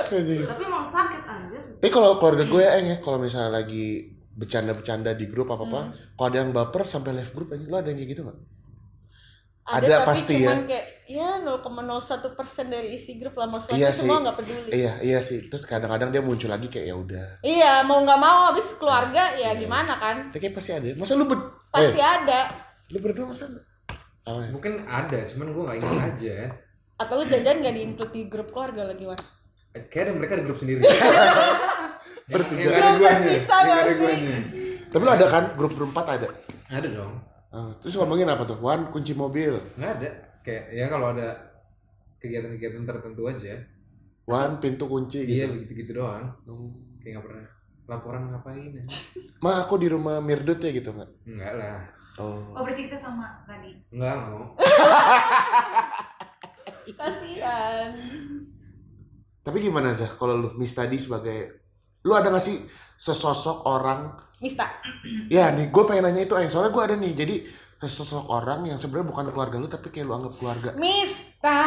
Tapi 0.06 0.62
emang 0.62 0.86
sakit 0.86 1.22
anjir. 1.24 1.60
Tapi 1.76 1.88
kalau 1.90 2.16
keluarga 2.16 2.44
gue 2.44 2.62
ya 2.62 2.72
Eng 2.76 2.88
ya, 2.88 2.98
kalau 3.00 3.18
misalnya 3.18 3.50
lagi 3.54 4.12
bercanda-bercanda 4.32 5.12
di 5.12 5.26
grup 5.26 5.48
apa 5.48 5.64
apa, 5.64 5.80
Hmm. 5.82 5.92
kalau 6.14 6.28
ada 6.28 6.38
yang 6.38 6.52
baper 6.52 6.82
sampai 6.84 7.12
left 7.12 7.32
grup 7.32 7.48
aja, 7.50 7.64
lo 7.64 7.76
ada 7.76 7.88
yang 7.88 7.96
kayak 7.96 8.10
gitu 8.12 8.22
nggak? 8.22 8.38
Ada, 9.66 9.82
Ada 9.82 9.96
tapi 9.98 10.06
pasti 10.06 10.34
ya. 10.38 10.54
cuman 10.54 10.62
kayak 10.70 10.86
ya 11.06 11.28
0,01 11.42 12.38
persen 12.38 12.66
dari 12.70 12.88
isi 12.94 13.18
grup 13.18 13.34
lah 13.34 13.50
maksudnya 13.50 13.78
Iya 13.82 13.90
semua 13.90 14.22
nggak 14.22 14.36
peduli. 14.38 14.70
Iya 14.70 14.92
iya 15.02 15.18
sih. 15.18 15.50
Terus 15.50 15.66
kadang-kadang 15.66 16.14
dia 16.14 16.22
muncul 16.22 16.46
lagi 16.46 16.70
kayak 16.70 16.86
ya 16.86 16.94
udah. 16.94 17.26
Iya 17.42 17.72
mau 17.82 17.98
nggak 17.98 18.20
mau 18.22 18.54
habis 18.54 18.78
keluarga 18.78 19.34
ya 19.34 19.58
gimana 19.58 19.98
kan? 19.98 20.30
Tapi 20.30 20.54
pasti 20.54 20.70
ada. 20.70 20.86
Masa 20.94 21.18
lu 21.18 21.26
ber 21.26 21.38
Pasti 21.74 21.98
eh, 21.98 22.06
ada. 22.06 22.46
lu 22.94 23.02
berdua 23.02 23.26
masa? 23.26 23.50
Oh, 24.26 24.38
ya. 24.42 24.50
Mungkin 24.50 24.82
ada, 24.86 25.22
cuman 25.22 25.54
gue 25.54 25.62
gak 25.70 25.78
ingat 25.78 25.98
aja. 26.14 26.36
Atau 26.98 27.14
lu 27.22 27.24
jajan 27.30 27.62
nggak 27.62 27.74
di 27.74 27.82
include 27.82 28.10
di 28.14 28.22
grup 28.26 28.50
keluarga 28.50 28.90
lagi 28.90 29.06
mas? 29.06 29.22
Kayak 29.90 30.08
ada 30.08 30.12
mereka 30.18 30.32
ada 30.38 30.44
grup 30.46 30.58
sendiri. 30.58 30.82
Bertiga. 32.32 32.62
Yang 32.66 32.74
ada 32.74 32.92
guanya. 32.98 33.30
Yang 33.38 33.78
ada 33.82 33.94
guanya. 33.98 34.36
Tapi 34.90 35.02
lu 35.02 35.10
ada 35.10 35.26
kan 35.26 35.44
grup 35.54 35.72
berempat 35.74 36.06
ada. 36.18 36.28
Ada 36.70 36.88
dong. 36.90 37.12
Ah, 37.56 37.72
terus 37.80 37.96
ngomongin 37.96 38.28
apa 38.28 38.44
tuh? 38.44 38.60
Wan 38.60 38.92
kunci 38.92 39.16
mobil. 39.16 39.56
Nggak 39.80 39.92
ada. 39.96 40.10
Kayak 40.44 40.64
ya 40.76 40.84
kalau 40.92 41.16
ada 41.16 41.28
kegiatan-kegiatan 42.20 42.84
tertentu 42.84 43.22
aja. 43.24 43.56
Wan 44.28 44.60
pintu 44.60 44.84
kunci 44.84 45.24
Iya 45.24 45.48
gitu. 45.48 45.64
begitu-gitu 45.64 45.92
doang. 45.96 46.36
Hmm. 46.44 46.68
Kayak 47.00 47.16
nggak 47.16 47.24
pernah 47.24 47.46
laporan 47.88 48.22
ngapain 48.28 48.76
ya. 48.76 48.84
Ma 49.44 49.64
aku 49.64 49.80
di 49.80 49.88
rumah 49.88 50.20
Mirdut 50.20 50.60
ya 50.60 50.68
gitu 50.68 50.92
nggak? 50.92 51.10
Enggak 51.24 51.52
lah. 51.56 51.78
Oh. 52.20 52.44
Oh 52.52 52.60
berarti 52.60 52.92
kita 52.92 52.98
sama 53.00 53.40
tadi. 53.48 53.72
Enggak 53.88 54.12
nggak 54.20 54.30
mau. 54.36 54.46
Kasihan. 56.96 57.90
Tapi 59.42 59.58
gimana 59.62 59.94
Zah 59.94 60.10
kalau 60.10 60.34
lu 60.36 60.48
Miss 60.58 60.74
tadi 60.74 60.98
sebagai 60.98 61.65
lu 62.06 62.12
ada 62.12 62.30
gak 62.30 62.40
sih 62.40 62.62
sesosok 62.96 63.66
orang 63.66 64.14
Mista. 64.36 64.68
ya 65.26 65.50
nih 65.50 65.68
gue 65.68 65.82
pengen 65.82 66.06
nanya 66.06 66.22
itu 66.22 66.34
Eng 66.34 66.46
soalnya 66.46 66.70
gue 66.70 66.82
ada 66.82 66.94
nih 66.94 67.12
jadi 67.14 67.34
sesosok 67.78 68.28
orang 68.28 68.64
yang 68.64 68.76
sebenarnya 68.76 69.04
bukan 69.06 69.24
keluarga 69.28 69.56
lu 69.56 69.66
tapi 69.66 69.88
kayak 69.88 70.04
lu 70.04 70.14
anggap 70.14 70.34
keluarga 70.34 70.70
Mista. 70.76 71.60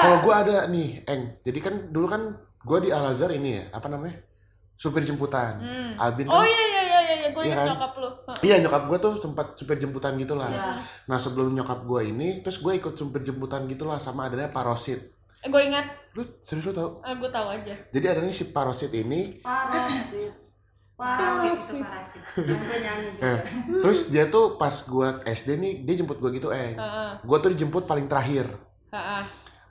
kalau 0.00 0.18
gue 0.18 0.34
ada 0.34 0.56
nih 0.66 1.04
Eng 1.04 1.22
jadi 1.40 1.58
kan 1.58 1.74
dulu 1.88 2.06
kan 2.06 2.22
gue 2.58 2.78
di 2.78 2.88
Al 2.88 3.06
Azhar 3.06 3.30
ini 3.30 3.54
ya 3.54 3.64
apa 3.70 3.86
namanya 3.86 4.16
supir 4.74 5.00
jemputan 5.00 5.60
Hmm. 5.60 5.92
Albin 5.94 6.24
Oh 6.26 6.34
kan 6.34 6.44
iya 6.44 6.64
iya 6.66 6.82
iya 6.82 7.00
iya, 7.14 7.28
gue 7.30 7.42
Iya 7.42 7.48
ingat 7.50 7.58
kan? 7.58 7.68
nyokap 7.70 7.92
lu. 7.94 8.08
iya 8.40 8.56
nyokap 8.58 8.82
gue 8.86 8.98
tuh 8.98 9.12
sempat 9.14 9.46
supir 9.54 9.76
jemputan 9.76 10.16
gitu 10.16 10.34
lah 10.34 10.48
Iya. 10.48 10.72
nah 11.04 11.16
sebelum 11.16 11.52
nyokap 11.52 11.84
gue 11.84 12.00
ini 12.06 12.40
terus 12.40 12.58
gue 12.58 12.72
ikut 12.74 12.94
supir 12.94 13.20
jemputan 13.20 13.64
gitu 13.64 13.84
lah 13.84 13.96
sama 13.96 14.26
adanya 14.26 14.48
Parosit 14.48 15.00
Eh, 15.00 15.19
gue 15.42 15.62
ingat, 15.64 15.86
lu 16.12 16.22
serius 16.38 16.68
lu 16.68 16.74
tau 16.74 17.00
eh, 17.00 17.14
gue 17.14 17.30
tahu 17.30 17.48
aja. 17.48 17.74
jadi 17.88 18.06
ada 18.12 18.20
nih 18.20 18.34
si 18.34 18.44
Parosit 18.50 18.92
ini 18.92 19.40
Parasit. 19.40 20.32
Parasit 20.92 21.56
itu 21.56 21.80
Parasit. 21.80 21.80
parasit. 21.80 22.22
Juga. 22.44 22.64
Eh, 23.24 23.38
terus 23.80 24.12
dia 24.12 24.28
tuh 24.28 24.54
pas 24.54 24.74
gua 24.84 25.24
SD 25.24 25.56
nih 25.56 25.72
dia 25.80 25.94
jemput 25.96 26.20
gua 26.20 26.28
gitu 26.28 26.52
Eng 26.52 26.76
Heeh. 26.76 27.10
gua 27.24 27.38
tuh 27.40 27.50
dijemput 27.50 27.88
paling 27.88 28.04
terakhir 28.04 28.44
Heeh. 28.92 29.24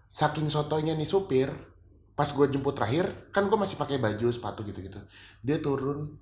saking 0.10 0.50
sotonya 0.50 0.98
nih 0.98 1.06
supir 1.06 1.54
pas 2.18 2.26
gua 2.34 2.50
jemput 2.50 2.74
terakhir 2.74 3.06
kan 3.30 3.46
gua 3.46 3.62
masih 3.62 3.78
pakai 3.78 4.02
baju 4.02 4.26
sepatu 4.34 4.66
gitu 4.66 4.82
gitu 4.82 4.98
dia 5.40 5.62
turun 5.62 6.18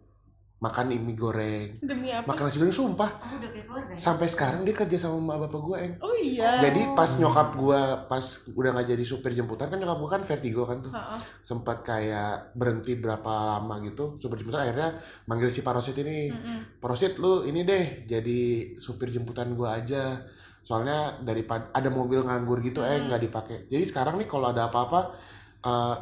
makan 0.58 0.90
mie 0.90 1.14
goreng 1.14 1.78
Demi 1.80 2.10
apa? 2.10 2.26
makan 2.26 2.44
nasi 2.44 2.58
goreng 2.58 2.74
sumpah 2.74 3.06
Oh 3.14 3.38
udah 3.38 3.50
kayak 3.52 3.66
keluarga 3.66 3.92
ya? 3.92 4.00
sampai 4.00 4.26
sekarang 4.26 4.62
dia 4.62 4.74
kerja 4.74 4.98
sama 4.98 5.22
emak 5.22 5.38
bapak 5.46 5.62
gua 5.62 5.78
Eng 5.78 5.94
Oh 6.00 6.12
iya. 6.12 6.58
jadi 6.58 6.82
pas 6.92 7.14
nyokap 7.14 7.54
gua 7.54 7.80
pas 8.04 8.26
udah 8.50 8.70
nggak 8.72 8.90
jadi 8.90 9.04
supir 9.04 9.32
jemputan 9.32 9.68
kan 9.68 9.78
nyokap 9.78 9.98
gua 9.98 10.10
kan 10.12 10.22
vertigo 10.24 10.64
kan 10.64 10.82
tuh 10.82 10.90
Heeh. 10.90 11.20
sempat 11.40 11.82
kayak 11.82 12.52
berhenti 12.52 12.96
berapa 12.96 13.30
lama 13.54 13.78
gitu 13.82 14.18
supir 14.18 14.40
jemputan 14.40 14.66
akhirnya 14.66 14.98
manggil 15.24 15.48
si 15.48 15.62
Parosit 15.62 15.94
ini 15.96 16.30
Mm-mm. 16.30 16.60
Prosit 16.78 17.16
lu 17.16 17.44
ini 17.44 17.62
deh 17.62 17.86
jadi 18.04 18.42
supir 18.76 19.08
jemputan 19.08 19.54
gua 19.54 19.78
aja 19.78 20.26
soalnya 20.60 21.22
daripada 21.22 21.70
ada 21.72 21.88
mobil 21.88 22.22
nganggur 22.22 22.60
gitu 22.60 22.82
eh 22.82 22.98
Hmm. 22.98 23.08
nggak 23.08 23.22
dipakai 23.24 23.58
jadi 23.68 23.84
sekarang 23.84 24.18
nih 24.18 24.26
kalau 24.26 24.50
ada 24.50 24.68
apa-apa 24.68 25.14
eh 25.60 25.96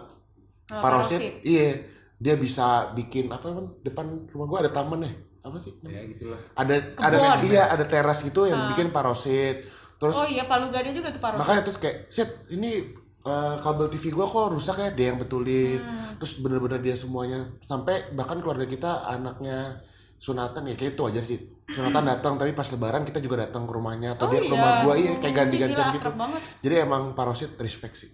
Sama 0.66 0.80
Parosit 0.80 1.20
Parosit. 1.20 1.34
iya 1.44 1.70
dia 2.18 2.36
bisa 2.36 2.66
bikin 2.92 3.28
apa 3.28 3.44
kan 3.46 3.66
depan 3.82 4.06
rumah 4.28 4.46
gua 4.46 4.60
ada 4.60 4.72
taman 4.72 5.02
ya 5.02 5.12
apa 5.42 5.58
sih 5.58 5.76
Ya 5.82 6.02
gitulah. 6.08 6.40
ada 6.54 6.76
ada 6.96 7.18
Kebun. 7.38 7.46
iya 7.46 7.64
ada 7.68 7.84
teras 7.84 8.20
gitu 8.20 8.46
yang 8.46 8.58
Ah. 8.58 8.68
bikin 8.68 8.90
Parosit 8.90 9.62
terus 9.96 10.14
Oh 10.14 10.26
iya, 10.26 10.44
Palu 10.44 10.68
Gade 10.68 10.92
juga 10.92 11.08
tuh 11.08 11.20
Parosit. 11.20 11.40
makanya 11.40 11.62
terus 11.62 11.78
kayak 11.78 11.98
set 12.10 12.28
ini 12.50 12.82
eh, 13.22 13.56
kabel 13.60 13.88
TV 13.88 14.10
gua 14.12 14.26
kok 14.26 14.50
rusak 14.50 14.76
ya 14.76 14.90
dia 14.92 15.06
yang 15.08 15.18
betulin 15.18 15.78
Hmm. 15.78 16.16
terus 16.16 16.40
bener-bener 16.40 16.80
dia 16.80 16.94
semuanya 16.94 17.46
sampai 17.60 18.12
bahkan 18.12 18.38
keluarga 18.38 18.66
kita 18.66 18.92
anaknya 19.04 19.82
sunatan 20.16 20.64
ya 20.64 20.74
kayak 20.74 20.94
itu 20.94 21.04
aja 21.04 21.22
sih 21.22 21.40
sunatan 21.68 22.06
datang 22.08 22.34
tapi 22.36 22.52
pas 22.52 22.66
lebaran 22.66 23.02
kita 23.02 23.20
juga 23.20 23.44
datang 23.44 23.64
ke 23.64 23.74
rumahnya 23.74 24.14
atau 24.14 24.26
Oh 24.26 24.32
dia 24.32 24.40
ke 24.40 24.46
iya. 24.46 24.54
rumah 24.54 24.72
gua 24.82 24.94
iya 24.96 25.12
kayak 25.16 25.26
Ih, 25.28 25.38
ganti-gantian 25.38 25.88
gitu 25.94 26.10
banget. 26.12 26.42
jadi 26.60 26.76
emang 26.82 27.14
parosit 27.14 27.54
respect 27.58 27.96
sih 27.98 28.10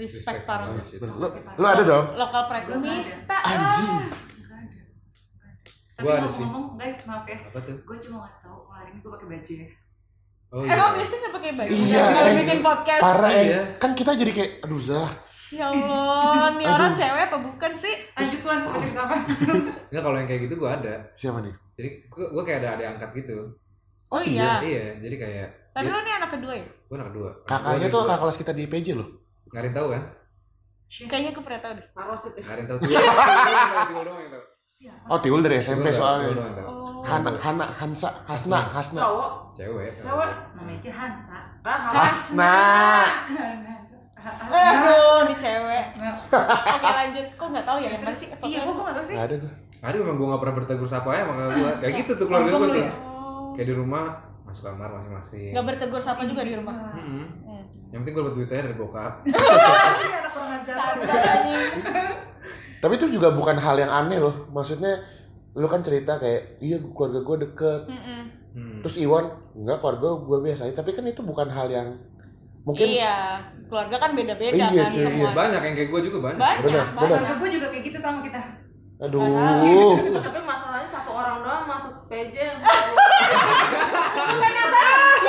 Respect 0.00 0.40
parah. 0.42 0.72
lu 1.52 1.66
ada 1.66 1.82
dong 1.82 2.04
Lokal 2.14 2.42
presmista. 2.46 3.36
anjing 3.38 4.08
Tapi 5.92 6.00
Gua 6.00 6.12
ada 6.16 6.24
sih. 6.26 6.40
ngomong-ngomong 6.40 6.80
guys 6.80 7.00
maaf 7.04 7.24
ya, 7.24 7.38
Apa 7.44 7.60
tuh? 7.60 7.76
gue 7.78 7.96
cuma 8.00 8.24
ngasih 8.24 8.40
tahu 8.40 8.56
kalau 8.58 8.72
hari 8.74 8.90
ini 8.90 8.98
gue 8.98 9.10
pakai 9.12 9.28
baju 9.28 9.52
ya. 9.52 9.66
Oh 10.50 10.62
Emang 10.64 10.90
biasanya 10.92 11.18
nggak 11.20 11.34
pakai 11.36 11.52
baju? 11.52 11.70
Iya, 11.70 12.02
Nggak 12.02 12.24
eh, 12.24 12.34
bikin 12.34 12.60
podcast. 12.60 13.02
parah 13.04 13.30
eh 13.30 13.44
Iya. 13.44 13.60
kan 13.76 13.90
kita 13.92 14.10
jadi 14.14 14.32
kayak 14.32 14.50
aduh 14.62 14.80
Zah 14.80 15.10
Ya 15.50 15.66
Allah, 15.66 16.54
nih 16.54 16.62
orang 16.64 16.94
cewek 16.94 17.22
apa 17.24 17.36
bukan 17.38 17.72
sih? 17.72 17.94
Lanjut 18.12 18.38
tuan, 18.40 18.58
lanjut 18.64 18.94
apa? 18.96 19.16
Enggak 19.90 20.00
kalau 20.00 20.16
yang 20.16 20.24
kayak 20.24 20.40
gitu 20.40 20.54
gua 20.56 20.70
ada. 20.74 20.94
siapa 21.12 21.38
nih 21.40 21.50
Jadi 21.74 21.88
gua, 22.08 22.26
gua 22.30 22.42
kayak 22.44 22.58
ada 22.60 22.68
adik 22.72 22.86
angkat 22.88 23.10
gitu. 23.16 23.36
Oh 24.08 24.22
iya. 24.24 24.58
Iya, 24.60 24.84
jadi 24.98 25.16
kayak 25.16 25.48
Tapi 25.70 25.84
dia, 25.84 25.92
lo 25.92 26.00
nih 26.00 26.14
anak 26.16 26.30
kedua 26.32 26.52
ya? 26.54 26.66
gua 26.88 26.96
anak 26.96 27.08
kedua. 27.08 27.30
kakaknya 27.44 27.86
tuh 27.88 28.00
kakak 28.00 28.18
kelas 28.20 28.38
kita 28.38 28.52
di 28.52 28.64
PJ 28.64 28.86
loh 28.94 29.08
Yang 29.50 29.74
tahu 29.74 29.88
kan? 29.90 30.02
Kayaknya 30.90 31.30
aku 31.30 31.40
pernah 31.46 31.60
tahu 31.62 31.72
deh. 31.78 31.86
Ya. 32.40 32.50
Ada 32.50 32.58
yang 32.58 32.68
tahu. 32.70 32.78
Siapa? 34.80 35.12
oh 35.12 35.18
Tiul 35.20 35.44
dari 35.44 35.60
SMP 35.60 35.92
soalnya. 35.92 36.32
Oh. 36.64 37.04
Hana 37.04 37.36
Hana 37.36 37.68
Hansa 37.68 38.08
Hasna 38.24 38.64
Hasna 38.72 39.00
Cowok. 39.04 39.32
Cewek. 39.52 39.92
Cewek. 40.00 40.30
Namanya 40.56 40.80
aja 40.80 40.92
Hansa. 40.96 41.36
Ah, 41.60 41.78
Hasna 41.92 42.56
Aduh, 44.20 45.28
nih 45.28 45.36
cewek. 45.36 45.84
Oke 46.76 46.88
lanjut. 46.92 47.26
Kok 47.36 47.46
nggak 47.52 47.66
tahu 47.68 47.78
ya? 47.80 47.88
Yang 47.92 48.00
terus, 48.04 48.08
pasti 48.24 48.24
iya, 48.48 48.58
gue 48.64 48.72
nggak 48.72 48.96
tahu 48.96 49.04
sih. 49.04 49.14
nggak 49.16 49.26
ada 49.28 49.36
gue 49.36 49.52
Ada 49.80 49.96
memang 49.96 50.16
gua 50.20 50.26
nggak 50.32 50.40
pernah 50.44 50.56
bertegur 50.60 50.88
sapa 50.88 51.08
ya 51.16 51.22
sama 51.24 51.42
gua. 51.56 51.72
Kayak 51.84 51.94
gitu 52.04 52.12
tuh 52.16 52.26
keluarga 52.28 52.50
lu 52.52 52.66
tuh. 52.68 52.80
ya? 52.80 52.92
Kayak 53.56 53.66
di 53.68 53.74
rumah 53.76 54.04
masuk 54.44 54.64
kamar 54.68 54.88
masing-masing. 54.92 55.50
Nggak 55.56 55.66
bertegur 55.72 56.00
sapa 56.00 56.22
juga 56.28 56.42
di 56.44 56.52
rumah. 56.56 56.76
Mm-mm. 56.96 57.24
Hmm. 57.48 57.59
Yang 57.90 58.00
penting 58.00 58.12
gua 58.12 58.22
dapat 58.22 58.34
duitnya 58.36 58.62
dari 58.62 58.76
bokap. 58.76 59.12
Anak 59.22 60.30
kurang 60.30 60.50
ajar. 60.56 60.74
Standar 60.74 61.20
anjing. 61.26 61.72
tapi 62.80 62.96
itu 62.96 63.06
juga 63.10 63.28
bukan 63.30 63.56
hal 63.56 63.76
yang 63.76 63.92
aneh 63.92 64.16
loh 64.16 64.48
maksudnya 64.48 65.04
lu 65.52 65.66
kan 65.66 65.80
cerita 65.80 66.16
kayak 66.16 66.56
iya 66.58 66.80
keluarga 66.80 67.20
gue 67.20 67.36
deket 67.44 67.82
Mm-mm. 67.86 68.20
Hmm. 68.50 68.78
terus 68.80 68.96
Iwan 68.98 69.28
enggak 69.52 69.78
keluarga 69.78 70.08
gue 70.18 70.38
biasa 70.40 70.64
aja 70.64 70.74
tapi 70.74 70.90
kan 70.90 71.04
itu 71.04 71.20
bukan 71.20 71.44
hal 71.46 71.68
yang 71.68 72.00
mungkin 72.60 72.88
Iya, 72.88 73.36
keluarga 73.66 73.96
kan 73.98 74.12
beda-beda 74.12 74.56
Iya, 74.56 74.64
kan 74.80 74.88
cuy, 74.88 75.02
semua. 75.02 75.16
iya. 75.18 75.30
Banyak 75.30 75.60
yang 75.60 75.74
kayak 75.74 75.88
gua 75.88 76.00
juga 76.00 76.18
banyak. 76.22 76.40
Banyak, 76.40 76.60
Bener, 76.62 76.84
banyak. 76.88 77.08
Keluarga 77.10 77.34
gue 77.36 77.50
juga 77.50 77.66
kayak 77.68 77.84
gitu 77.84 77.98
sama 77.98 78.18
kita. 78.20 78.40
aduh 78.98 79.96
Tapi 80.24 80.40
masalahnya 80.42 80.88
satu 80.88 81.10
orang 81.10 81.38
doang 81.40 81.64
masuk 81.66 81.92
PJ 82.06 82.32
yang 82.38 82.58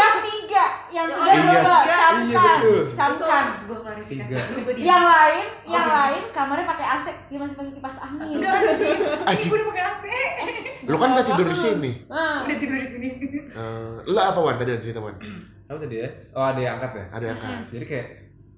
Yang 0.02 0.18
tiga, 0.24 0.64
yang 0.89 1.08
Yang 1.08 1.20
tiga 1.22 1.32
Iya. 1.32 1.62
coba 1.62 1.80
Iya, 1.82 1.95
camkan, 1.95 2.58
camkan. 2.91 3.45
Gue 3.64 3.78
klarifikasi 3.80 4.34
gue. 4.58 4.74
Yang 4.78 5.04
lain, 5.06 5.45
yang 5.66 5.86
Oh. 5.86 5.95
lain 5.95 6.22
kamarnya 6.30 6.66
pakai 6.66 6.86
AC, 6.89 7.08
dia 7.28 7.38
masih 7.38 7.56
pakai 7.56 7.72
kipas 7.72 7.97
angin. 7.99 8.36
Enggak 8.36 8.54
anjing. 8.58 8.99
Anjing. 9.24 9.49
Gue 9.49 9.58
udah 9.58 9.70
pakai 9.70 9.84
AC. 9.86 10.04
lu 10.89 10.97
kan 10.97 11.10
nggak 11.12 11.28
tidur 11.28 11.45
di 11.45 11.56
sini 11.56 11.91
Udah 12.10 12.58
tidur 12.58 12.78
di 12.78 12.88
sini. 12.88 13.10
Eh, 13.52 13.95
lu 14.06 14.16
apa 14.16 14.39
Wan 14.39 14.56
tadi 14.56 14.72
yang 14.72 14.82
cerita 14.82 14.97
Wan 14.97 15.12
Apa 15.70 15.78
tadi 15.78 15.95
ya? 15.97 16.08
Oh 16.32 16.41
ada 16.41 16.56
yang 16.58 16.74
angkat 16.76 16.91
ya. 16.93 17.06
ada 17.12 17.26
yang 17.26 17.38
kan 17.38 17.60
Jadi 17.68 17.86
kayak 17.86 18.08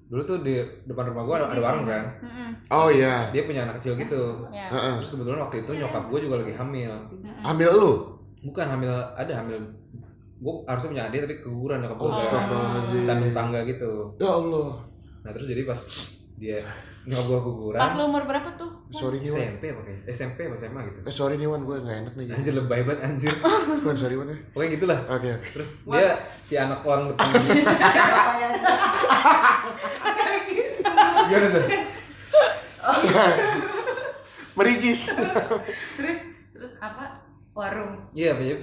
dulu 0.04 0.22
tuh 0.22 0.38
di 0.40 0.54
depan 0.84 1.04
rumah 1.06 1.22
gua 1.22 1.34
ada, 1.36 1.46
ada 1.50 1.60
warung 1.60 1.82
kan. 1.84 2.04
oh 2.70 2.88
iya 2.88 3.26
Dia 3.28 3.42
punya 3.42 3.64
anak 3.64 3.78
kecil 3.78 3.94
gitu. 3.96 4.46
ya. 4.48 4.66
Heeh. 4.68 4.94
Terus 4.98 5.10
kebetulan 5.12 5.40
waktu 5.40 5.56
itu 5.60 5.72
nyokap 5.74 6.02
gua 6.06 6.18
juga 6.18 6.34
lagi 6.40 6.54
hamil. 6.54 6.92
Ambil 7.42 7.70
lu 7.72 7.92
Bukan 8.42 8.66
hamil, 8.68 8.92
ada 9.14 9.32
hamil. 9.34 9.60
Gua 10.36 10.54
harusnya 10.64 10.90
punya 10.90 11.04
adik 11.06 11.18
tapi 11.22 11.34
keguguran 11.38 11.78
nyokap 11.80 11.96
gua. 11.96 12.08
Oh. 12.08 12.18
Sandung 13.00 13.32
tangga 13.32 13.60
gitu. 13.64 13.90
ya 14.16 14.28
Allah 14.28 14.68
Nah 15.20 15.30
terus 15.30 15.46
jadi 15.46 15.62
pas 15.62 15.80
dia 16.34 16.58
nyokap 17.04 17.24
gua 17.24 17.38
keguguran. 17.40 17.78
Pas 17.78 17.92
lu 17.92 18.02
umur 18.04 18.22
berapa 18.24 18.50
tuh? 18.54 18.70
sorry 18.90 19.18
nih 19.18 19.26
Wan 19.28 19.42
SMP 19.42 19.64
apa 19.66 19.82
kayak 19.82 20.00
SMP 20.06 20.38
apa 20.46 20.54
SMA 20.56 20.80
gitu. 20.84 20.98
eh 21.02 21.10
sorry 21.12 21.34
nih 21.34 21.46
Wan 21.46 21.62
gue 21.62 21.76
nggak 21.76 21.96
enak 22.00 22.14
nih 22.14 22.24
Anjir 22.30 22.54
lebay 22.54 22.80
banget 22.82 23.00
anjir. 23.02 23.34
Wan 23.82 23.96
sorry 23.96 24.14
Wan 24.14 24.28
ya 24.28 24.38
Pokoknya 24.50 24.70
gitulah. 24.72 24.98
oke 25.08 25.28
oke 25.32 25.48
Terus 25.50 25.68
dia 25.84 26.10
si 26.40 26.54
anak 26.54 26.78
orang 26.80 27.10
depan 27.10 27.26
gimana 31.24 31.48
tuh? 31.48 31.64
merigis 34.54 35.00
Terus 35.96 36.18
terus 36.52 36.74
apa? 36.78 37.24
Warung. 37.54 38.10
Iya, 38.10 38.34
punya 38.34 38.54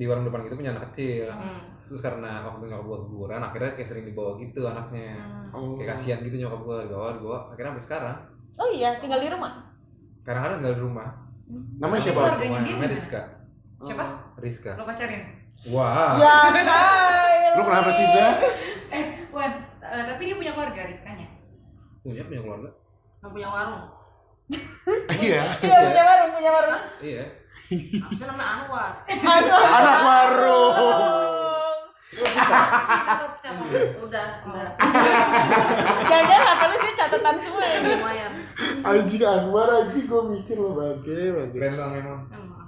di 0.00 0.08
warung 0.08 0.24
depan 0.24 0.48
gitu 0.48 0.56
punya 0.56 0.72
anak 0.72 0.96
kecil. 0.96 1.28
Hmm. 1.28 1.60
Terus 1.92 2.00
karena 2.00 2.40
waktu 2.48 2.72
nyokap 2.72 2.86
gua 2.88 2.98
keguguran, 3.04 3.42
akhirnya 3.44 3.76
kayak 3.76 3.88
sering 3.92 4.06
dibawa 4.08 4.40
gitu 4.40 4.64
anaknya. 4.64 5.20
oh. 5.52 5.76
Kayak 5.76 6.00
kasihan 6.00 6.24
gitu 6.24 6.40
nyokap 6.40 6.60
gua 6.64 6.76
dibawa, 6.88 7.08
dibawa. 7.12 7.38
Akhirnya 7.52 7.70
sampai 7.76 7.84
sekarang. 7.84 8.16
Oh 8.56 8.68
iya, 8.72 8.88
tinggal 8.96 9.20
di 9.20 9.28
rumah. 9.28 9.52
Kadang-kadang 10.24 10.56
tinggal 10.64 10.76
di 10.80 10.84
rumah. 10.88 11.08
namanya 11.82 11.98
siapa 11.98 12.20
Keluarganya 12.22 12.62
dia 12.62 12.74
Namanya? 12.78 12.94
Rizka. 12.94 13.20
Siapa? 13.82 14.04
Rizka. 14.38 14.70
Lo 14.78 14.86
pacarin? 14.86 15.22
Wah. 15.74 16.14
Ya, 16.14 16.34
Kyle. 16.54 17.58
lu 17.58 17.62
kenapa 17.66 17.90
sih 17.90 18.06
Zah 18.06 18.38
Eh, 18.94 19.04
Wan, 19.34 19.50
eh, 19.82 20.02
tapi 20.06 20.30
dia 20.30 20.36
punya 20.38 20.54
keluarga 20.54 20.86
Rizkanya. 20.86 21.26
Punya 22.06 22.22
punya 22.22 22.40
keluarga. 22.46 22.70
Yang 23.18 23.30
punya 23.34 23.48
warung. 23.50 23.82
iya 25.18 25.42
Iya, 25.66 25.76
punya 25.90 26.04
warung, 26.06 26.30
punya 26.38 26.50
warung. 26.54 26.82
Iya. 27.02 27.24
Namanya 28.20 28.46
Anwar? 28.58 28.92
Aduh. 29.06 29.60
anak 29.70 29.96
warung 30.02 30.74
cakep. 33.40 33.68
Udah, 34.00 34.26
udah. 34.44 34.68
Jangan-jangan 36.04 36.48
apa 36.48 36.64
lu 36.66 36.76
sih 36.78 36.92
catatan 36.94 37.36
semua 37.38 37.62
ya? 37.62 37.78
Lumayan. 37.80 38.32
anjing 38.82 39.22
Anwar 39.22 39.68
anjing 39.70 40.04
gue 40.04 40.22
mikir 40.30 40.56
lo 40.56 40.74
bangke 40.74 41.18
bangke 41.32 41.56
Keren 41.56 41.74
lah 41.76 41.88
memang. 41.90 42.20
Emang. 42.28 42.58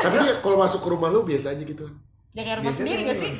tapi 0.00 0.16
dia 0.18 0.40
kalau 0.40 0.56
masuk 0.56 0.80
ke 0.80 0.88
rumah 0.88 1.12
lu 1.12 1.20
biasa 1.22 1.52
aja 1.52 1.60
gitu 1.60 1.84
Ya 2.30 2.46
kayak 2.46 2.62
rumah 2.62 2.72
sendiri 2.72 3.04
gak 3.04 3.18
sih? 3.18 3.30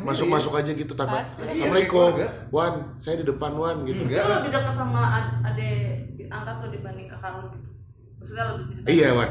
Masuk 0.00 0.26
masuk 0.26 0.52
aja 0.54 0.70
gitu 0.70 0.94
tanpa 0.94 1.20
assalamualaikum 1.20 2.16
Wan 2.48 2.96
saya 2.96 3.20
di 3.20 3.26
depan 3.26 3.52
Wan 3.52 3.84
gitu 3.84 4.02
Enggak. 4.02 4.22
Lu 4.22 4.32
lebih 4.40 4.50
dekat 4.50 4.72
sama 4.72 5.02
ad- 5.12 5.36
adek 5.44 6.00
angkat 6.26 6.54
tuh 6.58 6.70
dibanding 6.70 7.06
kakak 7.06 7.30
lu 7.36 7.46
gitu. 7.52 7.68
Maksudnya 8.16 8.44
lebih 8.50 8.64
iya 8.88 9.08
Wan 9.12 9.30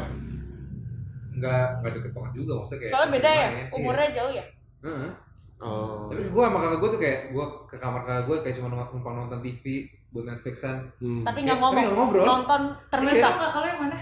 Enggak, 1.36 1.68
enggak 1.76 1.92
deket 1.94 2.12
banget 2.12 2.32
juga 2.34 2.52
maksudnya 2.56 2.80
kayak. 2.80 2.92
Soalnya 2.92 3.12
beda 3.12 3.30
ya, 3.30 3.36
main, 3.46 3.52
iya. 3.54 3.66
umurnya 3.72 4.10
jauh 4.12 4.32
ya. 4.32 4.46
Heeh. 4.82 5.10
oh 5.58 6.08
Tapi 6.08 6.22
gua 6.30 6.44
sama 6.46 6.60
kakak 6.60 6.78
gua 6.78 6.90
tuh 6.90 7.00
kayak 7.00 7.20
gua 7.30 7.46
ke 7.66 7.76
kamar 7.76 8.02
kakak 8.04 8.24
gua 8.26 8.36
kayak 8.40 8.56
cuma 8.56 8.68
numpang 8.70 9.16
nonton 9.16 9.40
TV 9.40 9.66
buat 10.10 10.26
Netflixan. 10.26 10.76
hmm. 10.98 11.24
Tapi 11.24 11.40
nggak 11.42 11.58
ngomong, 11.58 11.74
tapi 11.76 11.86
nggak 11.86 11.98
ngobrol. 11.98 12.26
nonton 12.26 12.62
terus 12.88 13.14
Iya. 13.14 13.30
Kakak 13.30 13.56
lo 13.56 13.68
yang 13.68 13.82
mana? 13.82 13.98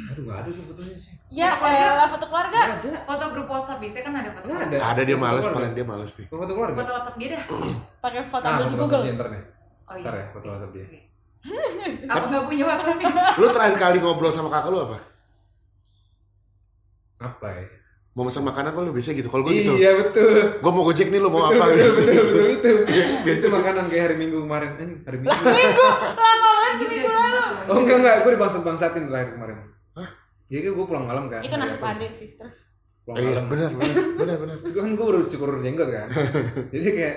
Aduh, 0.00 0.22
enggak 0.24 0.38
ada 0.38 0.50
sebetulnya 0.50 0.96
sih. 0.96 1.12
Ya, 1.30 1.50
Keluarga? 1.54 1.84
elah 1.92 2.08
foto 2.08 2.26
keluarga. 2.26 2.58
Enggak 2.58 2.80
ada. 2.82 3.00
Foto 3.04 3.24
grup 3.30 3.48
WhatsApp 3.48 3.78
biasanya 3.78 4.02
kan 4.02 4.14
ada 4.16 4.30
foto. 4.30 4.44
Nggak 4.46 4.60
keluarga. 4.64 4.90
ada 4.90 5.02
dia 5.02 5.16
males 5.16 5.36
Keluarga. 5.38 5.56
paling 5.56 5.72
dia 5.72 5.86
males 5.86 6.10
nih 6.14 6.26
Foto 6.26 6.50
keluarga. 6.50 6.76
Foto 6.76 6.92
WhatsApp 6.92 7.16
dia 7.16 7.28
dah. 7.30 7.42
Pakai 8.00 8.22
foto 8.24 8.42
Ah, 8.42 8.50
ambil 8.50 8.64
di 8.64 8.70
foto 8.70 8.80
Google. 8.82 9.02
dia 9.02 9.14
ntar 9.14 9.28
nih. 9.28 9.42
Oh 9.82 9.94
Ntar 9.94 10.00
iya. 10.08 10.18
ya, 10.18 10.26
foto 10.30 10.46
WhatsApp 10.48 10.72
dia. 10.72 10.86
Aku 12.06 12.24
nggak 12.26 12.44
punya 12.46 12.64
WhatsApp 12.66 12.96
nih. 12.96 13.06
lu 13.36 13.46
terakhir 13.50 13.76
kali 13.78 13.96
ngobrol 13.98 14.28
sama 14.30 14.48
kakak 14.50 14.70
lu 14.70 14.78
apa 14.80 14.96
Apa 17.20 17.48
ya? 17.52 17.64
mau 18.10 18.26
pesan 18.26 18.42
makanan 18.42 18.74
apa 18.74 18.82
lu 18.82 18.90
biasa 18.90 19.14
gitu 19.14 19.30
kalau 19.30 19.46
gue 19.46 19.54
gitu 19.54 19.70
Iya 19.78 19.94
betul. 20.02 20.58
gue 20.58 20.72
mau 20.74 20.82
gojek 20.82 21.14
nih 21.14 21.22
lu 21.22 21.30
mau 21.30 21.46
betul, 21.46 21.62
apa 21.62 21.64
betul, 21.70 21.78
biasa 21.78 21.98
betul, 22.02 22.10
gitu 22.10 22.22
betul, 22.26 22.44
betul. 22.50 22.76
Biasa 22.90 23.14
Biasa 23.22 23.44
makanan 23.54 23.84
kayak 23.86 24.02
hari 24.02 24.16
Minggu 24.18 24.38
kemarin. 24.42 24.70
Anjing, 24.74 24.92
hari 25.06 25.16
Minggu. 25.22 25.30
Lama 25.30 26.48
banget 26.50 26.74
seminggu 26.82 27.10
lalu. 27.14 27.40
Oh 27.70 27.76
enggak 27.78 27.96
enggak, 28.02 28.16
gue 28.26 28.32
dibangsat 28.34 28.62
bangsatin 28.66 29.04
terakhir 29.06 29.30
kemarin. 29.38 29.56
Hah? 29.94 30.08
Jadi 30.50 30.68
gue 30.74 30.86
pulang 30.90 31.04
malam 31.06 31.24
kan. 31.30 31.40
Itu 31.46 31.54
nasib 31.54 31.78
apa? 31.78 31.88
ade 31.94 32.06
sih, 32.10 32.28
terus. 32.34 32.66
Pulang 33.06 33.16
iya 33.22 33.30
malam. 33.38 33.46
benar 33.46 33.70
benar 33.78 33.96
benar 34.18 34.36
benar 34.42 34.56
gue 34.58 34.82
kan 34.82 34.92
gue 34.98 35.06
baru 35.06 35.20
cukur 35.30 35.50
jenggot 35.62 35.88
kan. 35.94 36.08
Jadi 36.74 36.88
kayak 36.90 37.16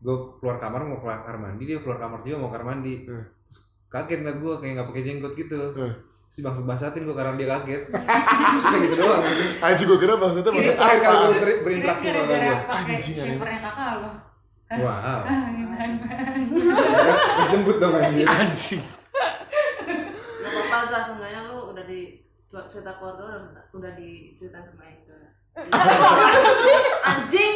gue 0.00 0.16
keluar 0.40 0.56
kamar 0.56 0.80
mau 0.88 0.98
keluar 0.98 1.28
kamar 1.28 1.38
mandi, 1.44 1.62
dia 1.68 1.78
keluar 1.84 2.00
kamar 2.00 2.24
juga 2.24 2.36
mau 2.40 2.48
kamar 2.48 2.72
mandi. 2.72 3.04
Terus 3.04 3.56
kaget 3.92 4.24
ngeliat 4.24 4.38
gue 4.40 4.52
kayak 4.64 4.72
nggak 4.80 4.88
pakai 4.88 5.02
jenggot 5.04 5.32
gitu. 5.36 5.60
Si 6.32 6.40
bangsat 6.40 6.64
bangsatin 6.64 7.04
gue 7.04 7.12
karena 7.12 7.36
dia 7.36 7.44
kaget. 7.52 7.82
Udah 7.92 8.78
gitu 8.80 8.96
doang. 8.96 9.20
anjing 9.60 9.84
gue 9.84 9.98
kira 10.00 10.16
maksudnya 10.16 10.48
maksud 10.48 10.76
apa 10.80 11.12
ber- 11.36 11.60
berinteraksi 11.60 12.06
sama 12.08 12.24
gue. 12.24 12.56
Anjing, 12.72 13.36
kakak 13.36 14.00
lo. 14.00 14.10
Wow. 14.72 15.20
Ah, 15.28 15.52
gimana? 15.52 16.08
Terus 17.36 17.48
jemput 17.52 17.76
dong 17.76 17.92
anjir. 17.92 18.24
anjing 18.24 18.80
Gak 18.80 20.48
apa-apa 20.48 20.78
Zah, 20.88 21.02
seenggaknya 21.04 21.40
lu 21.44 21.76
udah 21.76 21.84
di 21.84 22.24
cerita 22.64 22.96
keluarga 22.96 23.22
lu 23.28 23.52
udah, 23.52 23.64
udah 23.76 23.92
diceritain 23.92 24.64
sama 24.64 24.88
Eka. 24.88 25.12
Anjing. 25.68 26.80
Anjing, 27.04 27.54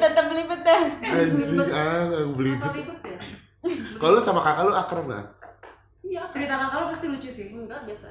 tetap 0.00 0.24
belibet 0.32 0.60
deh 0.64 0.82
anjing 1.04 1.58
ah 1.70 2.02
belibet 2.32 2.72
ya. 2.72 2.80
Ya. 3.10 3.18
kalau 4.00 4.16
lu 4.16 4.22
sama 4.22 4.40
kakak 4.40 4.64
lu 4.64 4.72
akrab 4.72 5.06
nggak 5.06 5.26
Iya, 6.00 6.26
cerita 6.26 6.58
kakak 6.58 6.78
lu 6.82 6.86
pasti 6.90 7.06
lucu 7.06 7.30
sih. 7.30 7.54
Enggak, 7.54 7.86
biasa. 7.86 8.10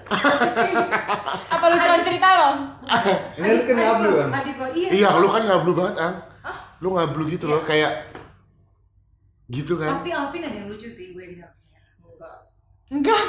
Apa 1.52 1.66
lucuan 1.68 2.00
cerita 2.00 2.28
lo? 2.32 2.50
Ini 3.36 3.48
lu 3.60 3.64
kan 3.68 3.76
ngablu 3.76 4.10
kan? 4.16 4.30
Iya, 4.72 4.88
iya 4.96 5.10
lu 5.20 5.28
kan 5.28 5.44
ngablu 5.44 5.72
banget, 5.76 5.96
Ang. 6.00 6.16
Lu 6.80 6.96
ngablu 6.96 7.28
gitu 7.28 7.52
loh, 7.52 7.60
iya. 7.60 7.68
kayak 7.68 7.92
gitu 9.52 9.76
kan? 9.76 10.00
Pasti 10.00 10.16
Alvin 10.16 10.48
ada 10.48 10.56
yang 10.64 10.72
lucu 10.72 10.88
sih, 10.88 11.12
gue 11.12 11.26
lihat 11.36 11.59
Enggak. 12.90 13.22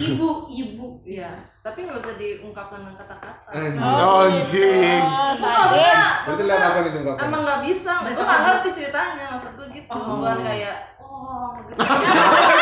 ibu 0.00 0.48
ibu 0.48 0.86
Iya, 1.04 1.28
tapi 1.60 1.84
nggak 1.84 2.00
usah 2.00 2.16
diungkapkan 2.16 2.80
dengan 2.80 2.96
kata-kata. 2.96 3.52
Anjing. 3.52 3.76
Oh, 3.78 4.24
anjing. 4.24 5.02
Oh, 5.04 5.32
sadis. 5.36 6.02
Berarti 6.24 6.42
lihat 6.48 6.62
apa 6.64 6.78
nih 6.80 6.90
ungkapkan? 7.04 7.28
Emang 7.28 7.42
nggak 7.44 7.60
bisa, 7.60 7.92
gue 8.02 8.16
nggak 8.16 8.40
ngerti 8.42 8.68
ceritanya, 8.72 9.24
maksud 9.36 9.52
gue 9.52 9.68
gitu, 9.76 9.92
Oh. 9.92 10.16
bukan 10.16 10.38
kayak 10.40 10.76
oh 10.96 11.60
gitu. 11.68 11.76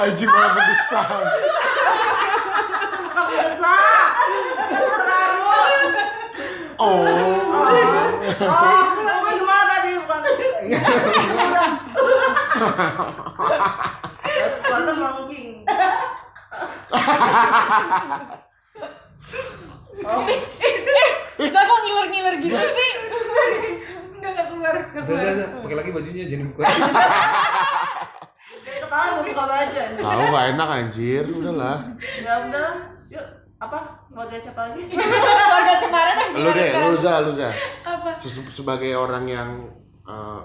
Anjing 0.00 0.32
malah 0.32 0.50
berdesak. 0.56 1.06
terlalu. 3.60 3.99
Oh. 6.80 7.04
Oh, 7.04 8.80
ngomong 9.04 9.36
gimana 9.36 9.64
tadi? 9.68 9.90
Bukan. 10.00 10.20
Buatan 14.64 14.96
mangking. 14.96 15.48
Bisa 21.36 21.58
kok 21.60 21.78
ngiler-ngiler 21.84 22.34
gitu 22.40 22.56
sih? 22.56 22.90
enggak 24.16 24.30
enggak 24.32 24.46
keluar 24.48 24.74
enggak 24.80 25.04
bisa. 25.04 25.44
Pakai 25.60 25.76
lagi 25.76 25.90
bajunya 25.92 26.24
jangan 26.32 26.46
buka. 26.52 26.64
Jadi 28.60 28.78
ketawa 28.80 29.06
mau 29.12 29.22
buka 29.24 29.44
baju. 29.44 29.80
Tahu 30.00 30.22
gak 30.32 30.44
enak 30.56 30.68
anjir, 30.68 31.24
udahlah. 31.28 31.78
Ya 32.24 32.34
udah, 32.48 32.68
yuk 33.12 33.26
apa? 33.60 33.78
Mau 34.08 34.24
dia 34.24 34.40
siapa 34.40 34.60
lagi? 34.66 34.88
Keluarga 35.44 35.72
cemara 35.76 36.12
dah. 36.14 36.26
Lu 36.32 36.50
deh, 36.50 36.70
lu 36.80 36.96
za, 36.96 37.14
lu 37.20 37.32
za. 37.32 37.52
apa 37.82 38.16
Ses- 38.16 38.48
sebagai 38.50 38.92
orang 38.94 39.24
yang 39.26 39.50
eh, 40.02 40.40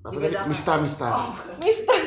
apa 0.00 0.14
tadi? 0.16 0.34
Mista, 0.46 0.78
mista. 0.78 1.08
Mister. 1.58 1.98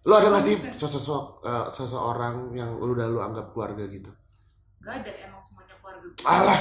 Lu 0.00 0.14
ada 0.14 0.30
gak 0.30 0.40
sih 0.40 0.56
sosok 0.72 1.42
eh, 1.42 1.66
seseorang 1.70 2.54
yang 2.54 2.72
lu 2.72 2.94
udah 2.94 3.06
lu 3.06 3.20
anggap 3.20 3.50
keluarga 3.50 3.84
gitu? 3.84 4.08
enggak 4.80 5.04
ada 5.04 5.12
emang 5.20 5.42
semuanya 5.44 5.74
keluarga 5.76 6.00
gue 6.00 6.24
Alah, 6.24 6.60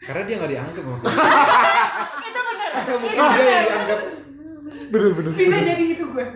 Karena 0.00 0.22
dia 0.24 0.36
nggak 0.36 0.50
dianggap 0.50 0.84
sama 0.84 0.96
Itu 2.24 2.40
bener. 2.40 2.70
Mungkin 3.02 3.20
dia 3.28 3.44
yang 3.44 3.64
dianggap. 3.66 4.00
bener-bener. 4.84 5.32
bisa 5.34 5.58
jadi 5.58 5.84
itu 5.90 6.04
gue 6.06 6.26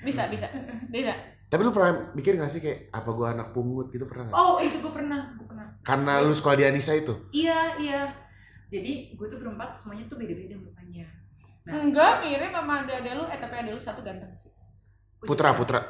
Bisa, 0.00 0.22
bisa. 0.28 0.46
Bisa. 0.88 1.12
Tapi 1.54 1.62
lu 1.62 1.70
pernah 1.70 2.10
mikir 2.18 2.34
gak 2.34 2.50
sih 2.50 2.58
kayak 2.58 2.90
apa 2.90 3.14
gua 3.14 3.30
anak 3.30 3.54
pungut 3.54 3.86
gitu 3.94 4.10
pernah 4.10 4.26
gak? 4.26 4.34
oh 4.34 4.58
itu 4.58 4.82
gue 4.82 4.90
pernah 4.90 5.38
gue 5.38 5.46
pernah 5.46 5.70
Karena 5.86 6.18
lu 6.18 6.34
sekolah 6.34 6.58
di 6.58 6.64
Anissa 6.66 6.90
itu? 6.98 7.14
iya 7.30 7.78
iya 7.78 8.10
jadi 8.66 9.14
gue 9.14 9.26
tuh 9.30 9.38
berempat 9.38 9.78
semuanya 9.78 10.10
tuh 10.10 10.18
beda-beda 10.18 10.58
mukanya 10.58 11.06
Nah. 11.64 11.80
Enggak, 11.80 12.20
mirip 12.20 12.52
sama 12.52 12.84
ade-ade 12.84 13.16
lu. 13.16 13.24
Eh, 13.24 13.40
tapi 13.40 13.54
ade 13.56 13.72
lu 13.72 13.80
satu 13.80 14.04
ganteng 14.04 14.28
sih. 14.36 14.52
Gua 15.16 15.28
Putra, 15.32 15.56
Putra. 15.56 15.80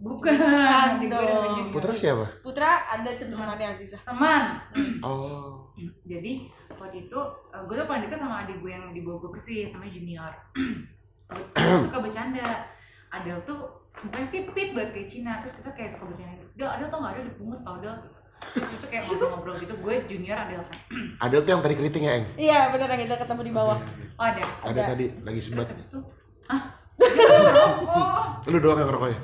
bukan 0.00 1.00
dong. 1.08 1.68
Putra 1.72 1.92
siapa? 1.92 2.24
Putra 2.44 2.88
ada 2.88 3.08
cendemangannya 3.16 3.76
Aziza. 3.76 4.00
teman 4.00 4.56
Oh. 5.04 5.68
jadi 6.04 6.48
waktu 6.76 7.08
itu 7.08 7.20
eh, 7.52 7.62
gue 7.64 7.74
tuh 7.76 7.84
paling 7.88 8.04
dekat 8.08 8.20
sama 8.20 8.44
adik 8.44 8.60
gue 8.60 8.72
yang 8.72 8.92
di 8.92 9.00
bawah 9.04 9.24
gue 9.24 9.30
persis 9.36 9.72
namanya 9.72 9.92
junior 9.96 10.32
gue 11.56 11.80
suka 11.88 12.00
bercanda 12.04 12.68
Adel 13.12 13.40
tuh 13.48 13.79
mukanya 14.00 14.28
sipit 14.28 14.68
banget 14.72 14.90
kayak 14.94 15.08
Cina 15.08 15.32
terus 15.42 15.54
kita 15.60 15.70
kayak 15.72 15.90
suka 15.92 16.04
bercanda 16.08 16.34
gitu 16.34 16.64
Adel 16.64 16.88
tau 16.88 16.98
gak 17.00 17.12
Adel 17.14 17.24
dipungut 17.28 17.60
tau 17.60 17.74
Adel 17.76 17.94
terus 18.40 18.68
itu 18.72 18.86
kayak 18.88 19.02
ngobrol-ngobrol 19.04 19.54
gitu 19.58 19.74
gue 19.76 19.94
junior 20.08 20.38
Adel 20.38 20.62
kan 20.64 20.78
Ada 21.20 21.36
tuh 21.44 21.50
yang 21.50 21.60
tadi 21.60 21.74
keriting 21.76 22.04
ya, 22.04 22.12
Eng? 22.16 22.26
Iya, 22.40 22.60
bener 22.72 22.88
yang 22.88 23.02
kita 23.04 23.16
ketemu 23.20 23.42
di 23.44 23.52
bawah. 23.52 23.78
oh 24.16 24.24
ada 24.24 24.42
Ada 24.64 24.70
Ada. 24.72 24.82
tadi 24.96 25.04
lagi 25.20 25.40
terus 25.40 25.52
sebat. 25.52 25.66
habis 25.68 25.88
itu 25.92 26.00
ah 26.48 26.62
Lu 28.48 28.58
doang 28.58 28.78
yang 28.80 28.88
ngerokok 28.88 29.08
ya? 29.12 29.18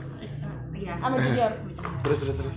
iya 0.76 0.92
Sama 1.00 1.16
junior. 1.16 1.50
sama 1.52 1.70
junior. 1.72 2.00
Terus, 2.04 2.18
terus, 2.20 2.36
terus. 2.44 2.56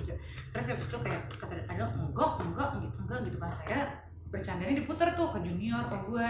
terus 0.49 0.65
habis 0.67 0.85
itu 0.85 0.97
kayak 0.99 1.21
kata 1.31 1.53
Adel 1.65 1.87
enggak 1.95 2.31
enggak 2.43 2.69
gitu 2.83 2.97
enggak 2.99 3.19
gitu 3.23 3.37
kan 3.39 3.51
saya 3.55 3.79
bercandanya 4.29 4.75
diputer 4.75 5.07
tuh 5.15 5.27
ke 5.31 5.39
junior 5.41 5.81
ke 5.87 5.97
gue 6.05 6.27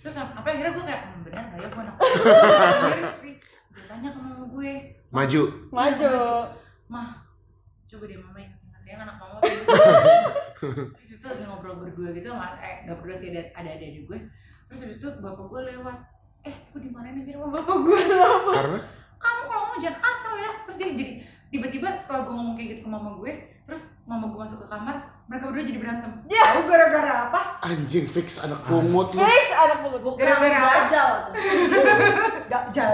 terus 0.00 0.16
apa 0.16 0.38
akhirnya 0.40 0.72
gue 0.72 0.84
kayak 0.86 1.00
hmm, 1.04 1.20
bener 1.26 1.42
gak 1.44 1.58
ya 1.60 1.68
gue 1.74 1.82
anak 1.82 3.16
sih 3.20 3.34
gue 3.70 3.82
tanya 3.84 4.08
ke 4.08 4.18
mama 4.18 4.44
gue 4.48 4.72
Maju. 5.10 5.42
Maju. 5.70 6.14
mah 6.86 7.18
coba 7.86 8.04
deh 8.04 8.14
mama 8.16 8.38
inget-inget 8.38 8.82
ya 8.84 8.94
anak 9.00 9.16
mama 9.18 9.38
terus 10.94 11.10
itu 11.12 11.26
lagi 11.26 11.42
ngobrol 11.42 11.76
berdua 11.76 12.10
gitu 12.10 12.30
sama 12.30 12.54
eh 12.58 12.86
nggak 12.86 12.96
berdua 12.96 13.16
sih 13.16 13.30
ada 13.30 13.42
ada 13.54 13.70
ada 13.72 13.86
di 13.86 14.02
gue. 14.02 14.18
Terus 14.66 14.80
habis 14.82 14.98
itu 14.98 15.08
bapak 15.18 15.46
gue 15.46 15.60
lewat 15.68 15.98
eh 16.42 16.54
gue 16.70 16.80
dimarahin 16.80 17.22
aja 17.22 17.32
sama 17.34 17.48
bapak 17.52 17.76
gue. 17.76 18.00
Karena? 18.58 18.78
Kamu 19.16 19.40
kalau 19.42 19.62
ngomong 19.64 19.78
jangan 19.78 20.00
asal 20.00 20.32
ya. 20.36 20.52
Terus 20.62 20.76
dia 20.78 20.88
jadi 20.94 21.12
tiba-tiba 21.46 21.88
setelah 21.92 22.20
gue 22.22 22.34
ngomong 22.34 22.54
kayak 22.54 22.68
gitu 22.74 22.80
ke 22.86 22.90
mama 22.90 23.10
gue 23.18 23.32
terus 23.66 23.82
mama 24.06 24.30
gue 24.30 24.38
masuk 24.38 24.62
ke 24.62 24.68
kamar 24.70 24.96
mereka 25.26 25.44
berdua 25.50 25.64
jadi 25.66 25.80
berantem. 25.82 26.10
Tahu 26.22 26.60
gara-gara 26.70 27.14
apa? 27.26 27.40
Anjing 27.66 28.06
fix 28.06 28.38
anak 28.38 28.62
pungut 28.62 29.10
lu. 29.10 29.18
Fix 29.18 29.46
anak 29.50 29.78
pungut. 29.82 30.02
Bukan 30.06 30.22
Gara-gara 30.22 30.86
dajal 30.86 31.10
Dajal. 32.46 32.92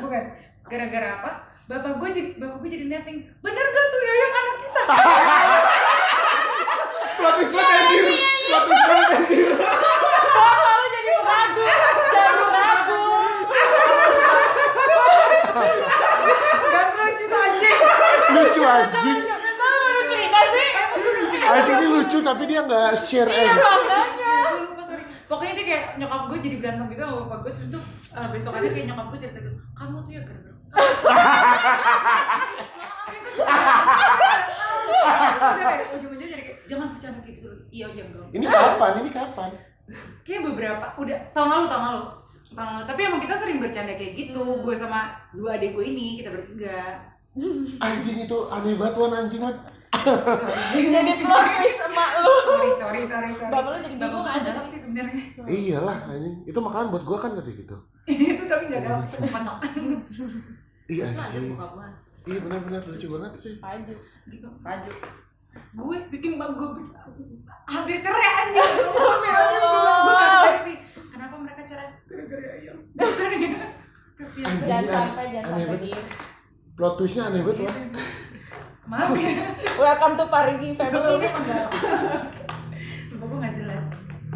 bukan 0.00 0.22
gara-gara 0.68 1.08
apa 1.20 1.30
bapak 1.68 1.92
gue 2.00 2.08
jadi 2.12 2.30
bapak 2.36 2.56
gue 2.60 2.70
jadi 2.72 2.84
netting 2.88 3.18
bener 3.40 3.66
gak 3.72 3.86
tuh 3.92 4.00
ya 4.04 4.14
yang 4.14 4.32
anak 4.32 4.56
kita 4.62 4.80
Plot 7.18 7.34
twist 7.34 7.50
banget 7.50 7.82
anjir. 7.82 8.04
Plot 8.46 8.62
twist 8.62 8.84
banget 8.86 9.10
anjir. 9.10 9.48
Bapak 9.58 10.74
lu 10.78 10.86
jadi 10.86 11.10
peragu. 11.18 11.62
Jadi 12.14 12.42
peragu. 12.46 13.02
gak 16.70 16.84
lucu 16.94 17.24
tuh 17.26 17.38
anjing 17.42 17.76
Lucu 18.30 18.62
anjing. 18.62 19.18
Ini 21.58 21.86
lucu 21.90 22.18
tapi 22.22 22.42
dia 22.46 22.60
nggak 22.62 22.94
share. 22.94 23.26
Makanya. 23.26 24.34
gue 24.54 24.60
lupa 24.62 24.82
sorry 24.86 25.02
pokoknya 25.28 25.52
dia 25.58 25.66
kayak 25.68 25.84
nyokap 26.00 26.22
gue 26.30 26.38
jadi 26.40 26.56
berantem 26.62 26.86
gitu 26.88 27.02
sama 27.02 27.16
bapak 27.26 27.38
gue 27.44 27.50
terus 27.52 27.66
itu 27.68 27.80
uh, 28.16 28.26
besokannya 28.32 28.70
kayak 28.72 28.86
nyokap 28.94 29.06
gue 29.12 29.18
cerita 29.20 29.38
gitu 29.44 29.58
kamu 29.76 29.96
tuh 30.06 30.12
ya 30.14 30.20
gara-gara 30.24 30.57
ujung-ujungnya 35.98 36.28
jadi 36.28 36.42
kayak 36.44 36.58
jangan 36.68 36.86
bercanda 36.94 37.20
kayak 37.24 37.36
gitu 37.40 37.50
iya 37.70 37.86
iya 37.92 38.02
enggak 38.06 38.26
Ini 38.34 38.46
kapan? 38.46 38.92
Ini 39.04 39.10
kapan? 39.12 39.50
kayak 40.20 40.42
beberapa 40.44 40.86
udah 41.00 41.18
tahun 41.32 41.48
lalu 41.48 41.64
tahun 41.72 41.82
lalu 41.88 42.02
tahun 42.52 42.68
lalu 42.68 42.84
tapi 42.84 43.00
emang 43.08 43.20
kita 43.24 43.34
sering 43.40 43.56
bercanda 43.56 43.96
kayak 43.96 44.12
gitu 44.20 44.60
gue 44.60 44.74
sama 44.76 45.16
dua 45.32 45.56
adik 45.56 45.72
gue 45.72 45.84
ini 45.88 46.20
kita 46.20 46.28
bertiga 46.32 47.00
Anjing 47.78 48.26
itu 48.26 48.38
aneh 48.50 48.74
banget 48.74 48.94
Wan 48.98 49.14
anjing 49.14 49.38
Wan. 49.38 49.54
Jadi 50.74 51.12
plot 51.22 51.44
twist 51.54 51.80
emak 51.86 52.10
lu. 52.18 52.34
sorry 52.44 52.70
sorry 52.74 53.02
sorry 53.06 53.30
sorry 53.30 53.52
Bapak 53.52 53.70
lu 53.70 53.78
jadi 53.78 53.94
bingung 53.94 54.26
gue 54.26 54.32
ada 54.42 54.50
sih 54.50 54.74
sebenarnya 54.74 55.24
Iyalah 55.46 55.96
anjing. 56.10 56.34
Itu 56.44 56.58
makanan 56.58 56.90
buat 56.90 57.04
gua 57.06 57.18
kan 57.22 57.38
tadi 57.38 57.54
gitu. 57.54 57.78
itu 58.10 58.42
tapi 58.50 58.72
nggak 58.72 58.80
galak 58.90 59.06
kocak 59.06 59.56
Iya 60.88 61.04
anjing. 61.06 61.52
gue 61.52 61.88
Iya 62.26 62.38
benar-benar 62.40 62.82
lucu 62.82 63.06
banget 63.10 63.32
sih. 63.34 63.54
Maju. 63.58 63.94
gitu 64.26 64.48
Maju. 64.58 64.92
gue 65.58 65.96
bikin 66.08 66.32
bang 66.34 66.52
gue 66.54 66.68
hampir 67.66 67.96
cerai 67.98 68.30
anjing 68.38 68.62
gue 68.78 68.84
gue 68.86 69.16
nggak 69.18 70.28
tahu 70.38 70.58
sih 70.62 70.76
kenapa 71.08 71.34
mereka 71.36 71.62
cerai 71.64 71.88
gara-gara 72.06 72.48
ayam 72.54 72.76
Kasian. 74.14 74.44
Anjing, 74.44 74.64
Jangan 74.64 74.86
sampai, 74.86 75.24
jangan 75.28 75.50
aneh 75.50 75.64
sampai 75.64 75.78
dir. 75.80 76.04
Plot 76.74 76.94
twistnya 76.96 77.22
aneh 77.26 77.40
banget 77.40 77.64
Wan. 77.64 77.90
maaf 78.86 79.10
ya 79.12 79.30
Welcome 79.76 80.14
to 80.16 80.24
Parigi 80.26 80.68
family. 80.72 81.16
gue 81.18 81.28
enggak 81.28 81.66
bapak 83.10 83.24
gue 83.24 83.38
nggak 83.38 83.54
jelas 83.56 83.84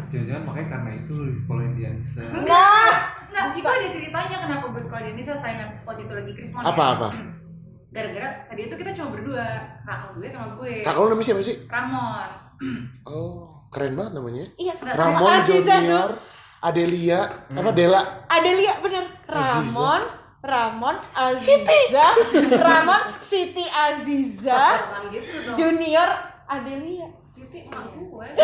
Jangan-jangan 0.09 0.43
makanya 0.43 0.67
karena 0.69 0.89
itu 0.95 1.11
lu 1.15 1.25
di 1.25 1.37
sekolah 1.39 1.63
di 1.71 1.83
Anissa. 1.83 2.21
Enggak. 2.27 2.93
Nggak 3.33 3.49
itu 3.49 3.65
ada 3.65 3.89
ceritanya 3.89 4.37
kenapa 4.39 4.65
gue 4.69 4.77
sekolah 4.77 5.01
di 5.01 5.09
Indonesia 5.09 5.33
selain 5.33 5.57
waktu 5.81 6.05
itu 6.05 6.13
lagi 6.13 6.31
Krismon 6.37 6.61
Apa 6.61 6.83
apa? 6.93 7.07
gara-gara 7.95 8.29
tadi 8.45 8.61
itu 8.65 8.73
kita 8.73 8.89
cuma 8.93 9.13
berdua 9.13 9.45
kakak 9.85 10.09
gue 10.13 10.27
sama 10.29 10.47
gue 10.57 10.73
Kakak 10.81 11.01
lu 11.01 11.09
namanya 11.09 11.25
siapa 11.25 11.41
sih? 11.41 11.55
Ramon 11.65 12.29
Oh, 13.09 13.65
keren 13.67 13.97
banget 13.97 14.13
namanya. 14.15 14.45
Iya. 14.55 14.73
Nggak, 14.77 14.95
Ramon 14.95 15.31
Aziza 15.41 15.75
Junior, 15.81 16.09
Adelia, 16.61 17.19
apa 17.51 17.71
Dela? 17.73 18.01
Adelia 18.29 18.73
bener. 18.79 19.05
Aziza. 19.27 19.75
Ramon, 19.75 20.01
Ramon 20.43 20.95
Aziza 21.11 22.07
Ramon 22.69 23.01
Siti 23.19 23.65
Aziza 23.67 24.61
gitu 25.09 25.35
dong. 25.49 25.57
Junior 25.57 26.09
Adelia 26.45 27.09
Siti 27.25 27.65
emak 27.65 27.97
gue. 27.97 28.27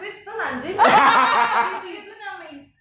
Kristen 0.00 0.36
anjing. 0.36 0.76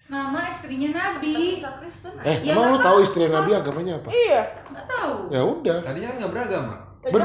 Nama 0.10 0.42
istrinya 0.50 0.90
Nabi 0.90 1.62
Bisa 1.62 1.70
Kristen 1.78 2.18
Eh, 2.26 2.38
Ya, 2.42 2.58
emang 2.58 2.74
lu 2.74 2.82
tahu 2.82 2.98
istri 3.00 3.30
Nabi 3.30 3.54
agamanya 3.54 4.02
apa? 4.02 4.10
iya 4.10 4.42
nggak 4.66 4.86
tahu 4.90 5.14
Ya 5.30 5.42
udah. 5.46 5.78
Tadinya 5.86 6.08
kan 6.10 6.16
nggak 6.18 6.32
beragama. 6.34 6.76
Kan 7.00 7.14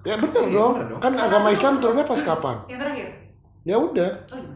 Ya 0.00 0.16
bener 0.16 0.44
Iya, 0.48 0.56
dong. 0.88 1.00
Kan 1.04 1.12
agama 1.12 1.52
Islam 1.52 1.76
turunnya 1.76 2.08
pas 2.08 2.20
kapan? 2.24 2.56
yang 2.64 2.80
terakhir 2.80 3.08
Ya 3.60 3.76
udah. 3.76 4.10
oh 4.32 4.38
iya 4.40 4.48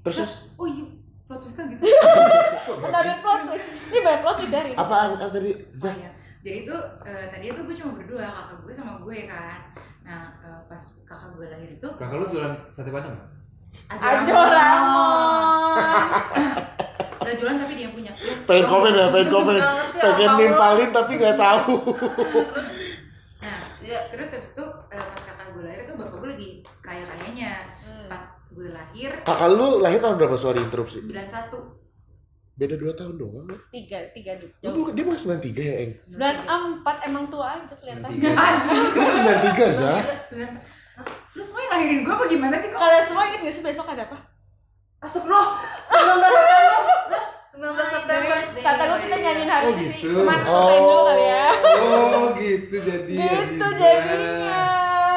Terus 0.00 0.48
oh 0.56 0.64
iya 0.64 0.84
plot 1.26 1.42
twistnya 1.42 1.66
gitu 1.74 1.82
ada 2.96 3.12
plot 3.18 3.40
twist 3.50 3.66
ini 3.90 3.98
banyak 3.98 4.20
plot 4.22 4.36
twist 4.38 4.54
hari 4.54 4.70
ini 4.72 4.78
apaan 4.78 5.18
ah, 5.18 5.28
tadi? 5.28 5.50
Oh 5.52 5.74
Zah. 5.74 5.92
iya. 5.92 6.10
Jadi 6.40 6.56
itu 6.62 6.76
eh, 7.02 7.26
tadi 7.28 7.44
itu 7.50 7.60
gue 7.60 7.74
cuma 7.74 7.90
berdua 7.92 8.22
kakak 8.24 8.56
gue 8.62 8.72
sama 8.72 8.92
gue 9.02 9.18
kan. 9.26 9.58
Nah 10.06 10.30
eh, 10.38 10.60
pas 10.64 10.78
kakak 11.02 11.34
gue 11.34 11.46
lahir 11.50 11.68
itu 11.68 11.88
Kakak 11.98 12.16
lu 12.16 12.26
jualan 12.30 12.54
sate 12.70 12.88
padang? 12.88 13.18
Ajo 13.88 14.36
Ramon 14.36 16.08
Gak 17.18 17.34
jualan 17.36 17.58
tapi 17.58 17.74
dia 17.74 17.84
yang 17.84 17.94
punya. 17.94 18.12
Pengen 18.46 18.66
komen 18.66 18.94
ya, 18.94 19.10
pengen 19.10 19.28
komen. 19.28 19.58
Pengen 19.98 20.30
nimpalin 20.36 20.90
tapi 20.90 21.12
nggak 21.16 21.34
tahu. 21.34 21.74
Nah 23.36 23.58
Iya. 23.82 24.00
terus 24.10 24.30
habis 24.30 24.50
itu 24.50 24.62
eh, 24.62 24.94
pas 24.94 25.22
kakak 25.22 25.46
gue 25.50 25.62
lahir 25.62 25.80
itu 25.82 25.94
bapak 25.94 26.16
gue 26.16 26.28
lagi 26.30 26.48
kaya 26.78 27.02
kayanya. 27.04 27.52
Hmm. 27.82 28.06
Pas 28.06 28.22
gue 28.46 28.68
lahir 28.68 29.10
Kakak 29.20 29.48
lu 29.50 29.78
lahir 29.80 29.98
tahun 29.98 30.16
berapa? 30.16 30.36
Sorry 30.36 30.60
interupsi. 30.60 31.02
91 31.02 31.82
Beda 32.56 32.72
2 32.72 32.94
tahun 32.94 33.14
doang. 33.18 33.46
ya? 33.46 33.58
tiga 33.68 33.98
tiga 34.14 34.32
jauh 34.62 34.88
dia 34.88 35.04
masih 35.04 35.28
93 35.28 35.60
ya, 35.60 35.74
Eng? 35.76 35.90
sembilan 36.00 36.36
empat 36.46 36.96
emang 37.04 37.24
tua 37.28 37.46
aja 37.52 37.74
kelihatan 37.76 38.08
93. 38.08 38.96
Lu 38.96 39.02
93, 39.04 39.76
Zah? 39.76 40.00
Sembilan 40.24 40.50
Lu 41.30 41.42
semua 41.42 41.60
yang 41.60 41.72
lahirin 41.74 42.00
gue 42.00 42.10
apa 42.10 42.24
gimana 42.26 42.54
sih 42.54 42.68
kok? 42.68 42.78
kalian 42.78 43.02
semua 43.02 43.22
ingat 43.24 43.40
gak 43.42 43.52
sih 43.52 43.62
besok 43.62 43.86
ada 43.86 44.04
apa 44.04 44.18
Astagfirullah. 44.98 45.48
19 45.90 46.24
September. 46.26 46.76
19 47.52 47.62
September. 47.90 48.36
kata 48.58 48.82
gue 48.86 48.98
kita 49.02 49.16
nyanyiin 49.18 49.50
hari 49.50 49.64
Oh, 49.66 49.72
ini 49.72 49.84
sih 49.86 49.98
gitu. 50.02 50.16
cuman 50.18 50.38
selesai 50.42 50.76
dulu 50.78 51.02
kali 51.04 51.24
ya 51.26 51.46
Oh 51.76 52.24
gitu 52.34 52.76
jadi. 52.78 53.12
gitu 53.12 53.66
jadinya 53.74 54.60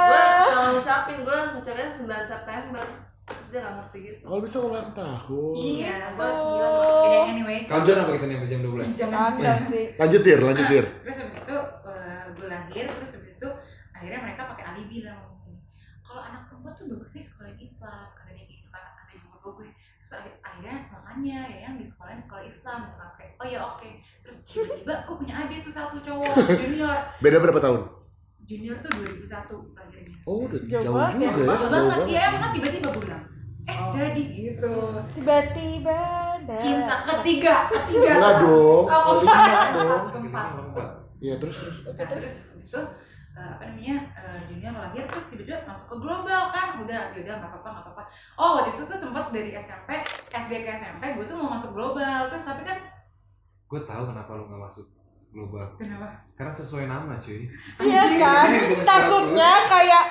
Gue 0.02 0.24
kalau 0.50 0.70
ngucapin 0.74 1.18
gue 1.22 1.38
ngucapin 1.54 1.88
9 1.94 2.04
September. 2.26 2.86
Terus 3.30 3.48
dia 3.48 3.62
gak 3.62 3.74
ngerti 3.78 3.98
gitu. 4.02 4.24
Oh, 4.26 4.42
bisa 4.42 4.58
ulang 4.60 4.90
tahun. 4.92 5.54
Iya. 5.54 5.96
Gue 6.12 6.28
9 6.28 7.06
Jadi 7.06 7.18
anyway. 7.30 7.60
Lanjut 7.64 7.94
apa 7.96 8.12
kita 8.12 8.26
nih 8.26 8.36
sampai 8.36 8.50
jam 8.50 8.60
12? 8.62 8.98
Jangan 8.98 9.20
Kagak 9.32 9.58
sih 9.68 9.86
Lanjut, 9.96 10.22
Tir, 10.22 10.40
lanjut, 10.42 10.66
Tir. 10.66 10.86
terus 11.00 11.18
habis 11.20 11.38
itu 11.38 11.58
eh, 11.86 12.24
gue 12.32 12.48
lahir 12.48 12.86
terus 12.90 13.12
habis 13.14 13.32
itu 13.32 13.50
akhirnya 13.92 14.20
mereka 14.22 14.42
pakai 14.48 14.66
alibi 14.66 14.98
lah 15.04 15.18
kalau 16.10 16.22
anak 16.24 16.42
perempuan 16.44 16.74
tuh 16.74 16.86
bagusnya 16.90 17.22
di 17.22 17.30
sekolah 17.30 17.54
Islam 17.56 18.06
kata 18.12 18.32
dia 18.32 18.46
gitu 18.48 18.68
kan 18.68 18.82
kata 18.96 19.12
ibu 19.14 19.28
bapak 19.30 19.52
gue 19.54 19.70
terus 19.96 20.12
akhir- 20.12 20.40
akhirnya 20.42 20.76
makanya 20.90 21.40
ya 21.46 21.58
yang 21.62 21.76
di 21.76 21.86
sekolah 21.86 22.18
sekolah 22.18 22.44
Islam 22.44 22.78
gitu 22.82 22.96
kan 22.96 23.06
Terus 23.06 23.16
kayak 23.16 23.32
oh 23.36 23.48
ya 23.48 23.60
oke 23.64 23.90
terus 24.20 24.38
tiba-tiba 24.44 24.94
gue 25.00 25.16
punya 25.16 25.34
adik 25.38 25.60
tuh 25.62 25.70
satu 25.72 25.96
cowok 26.00 26.34
junior 26.50 26.98
Beda 27.20 27.38
berapa 27.38 27.60
tahun? 27.60 27.82
junior 28.42 28.76
tuh 28.76 28.90
2001 28.90 29.78
lahirnya 29.78 30.18
Oh, 30.26 30.38
udah 30.44 30.60
Jauh 30.64 30.82
jauh, 30.84 30.98
ya. 30.98 31.10
juga 31.12 31.26
ya. 31.28 31.34
Jauh 31.46 31.70
banget 31.70 32.00
dia 32.04 32.20
emang 32.26 32.42
kan 32.42 32.50
tiba-tiba 32.52 32.88
gue 32.90 33.04
bilang 33.04 33.24
eh 33.64 33.78
Oh. 33.78 33.94
jadi 33.94 34.24
gitu 34.26 34.76
tiba-tiba 35.14 36.00
cinta 36.58 36.96
ketiga 37.06 37.56
ketiga 37.70 38.12
Enggak 38.12 38.36
dong, 38.42 38.84
Oh, 38.84 39.22
kali 39.22 39.22
keempat. 39.22 39.46
lima 39.46 39.62
dong. 39.78 40.02
Keempat. 40.10 40.90
Iya, 41.20 41.34
terus 41.38 41.56
terus. 41.60 41.78
Nah, 41.86 41.94
terus 42.02 42.28
habis 42.50 42.68
eh, 43.40 43.50
apa 43.50 43.64
namanya 43.66 43.96
eh, 44.14 44.40
junior 44.46 44.76
lahir 44.76 45.04
terus 45.06 45.26
tiba-tiba 45.28 45.64
masuk 45.64 45.86
ke 45.88 45.98
global 45.98 46.42
kan 46.50 46.76
udah 46.78 47.02
ya 47.10 47.20
udah 47.22 47.36
nggak 47.38 47.50
apa-apa 47.50 47.68
nggak 47.72 47.86
apa-apa 47.88 48.04
oh 48.36 48.50
waktu 48.58 48.70
itu 48.74 48.84
tuh 48.84 48.98
sempat 48.98 49.32
dari 49.32 49.52
SMP 49.54 49.90
SD 50.28 50.52
ke 50.60 50.72
SMP 50.74 51.16
gue 51.16 51.24
tuh 51.24 51.36
mau 51.36 51.50
masuk 51.50 51.72
global 51.72 52.28
terus 52.28 52.44
tapi 52.44 52.64
kan 52.64 52.76
Gue 53.66 53.82
tahu 53.82 54.02
kenapa 54.04 54.34
lu 54.34 54.44
nggak 54.46 54.62
masuk 54.62 54.86
global. 55.30 55.62
kenapa 55.78 56.10
Karena 56.34 56.50
sesuai 56.52 56.86
nama 56.86 57.14
cuy. 57.16 57.46
iya 57.80 58.02
kan 58.18 58.50
takutnya 58.82 59.52
kayak 59.70 60.04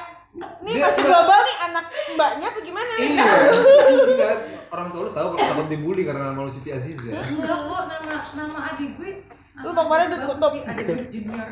nih 0.62 0.72
Dia- 0.72 0.86
masih 0.86 1.02
global 1.02 1.40
nih 1.42 1.56
anak 1.60 1.84
mbaknya 2.14 2.46
apa 2.46 2.60
gimana 2.62 2.92
Iya. 2.94 3.26
Enggak. 4.08 4.36
Orang 4.68 4.88
tua 4.88 5.00
lu 5.02 5.10
tahu 5.10 5.26
kalau 5.34 5.42
takut 5.42 5.66
dibully 5.66 6.02
karena 6.04 6.30
nama 6.30 6.40
lu 6.40 6.52
Siti 6.52 6.70
Aziza. 6.70 7.18
enggak 7.18 7.58
kok 7.58 7.82
nama 7.88 8.14
nama 8.32 8.58
adik 8.70 8.94
gue 8.94 9.10
Lu 9.58 9.74
Dut? 9.74 9.90
bagus 10.38 10.62
Tutup. 10.62 10.70
adik 10.70 11.08
junior 11.10 11.48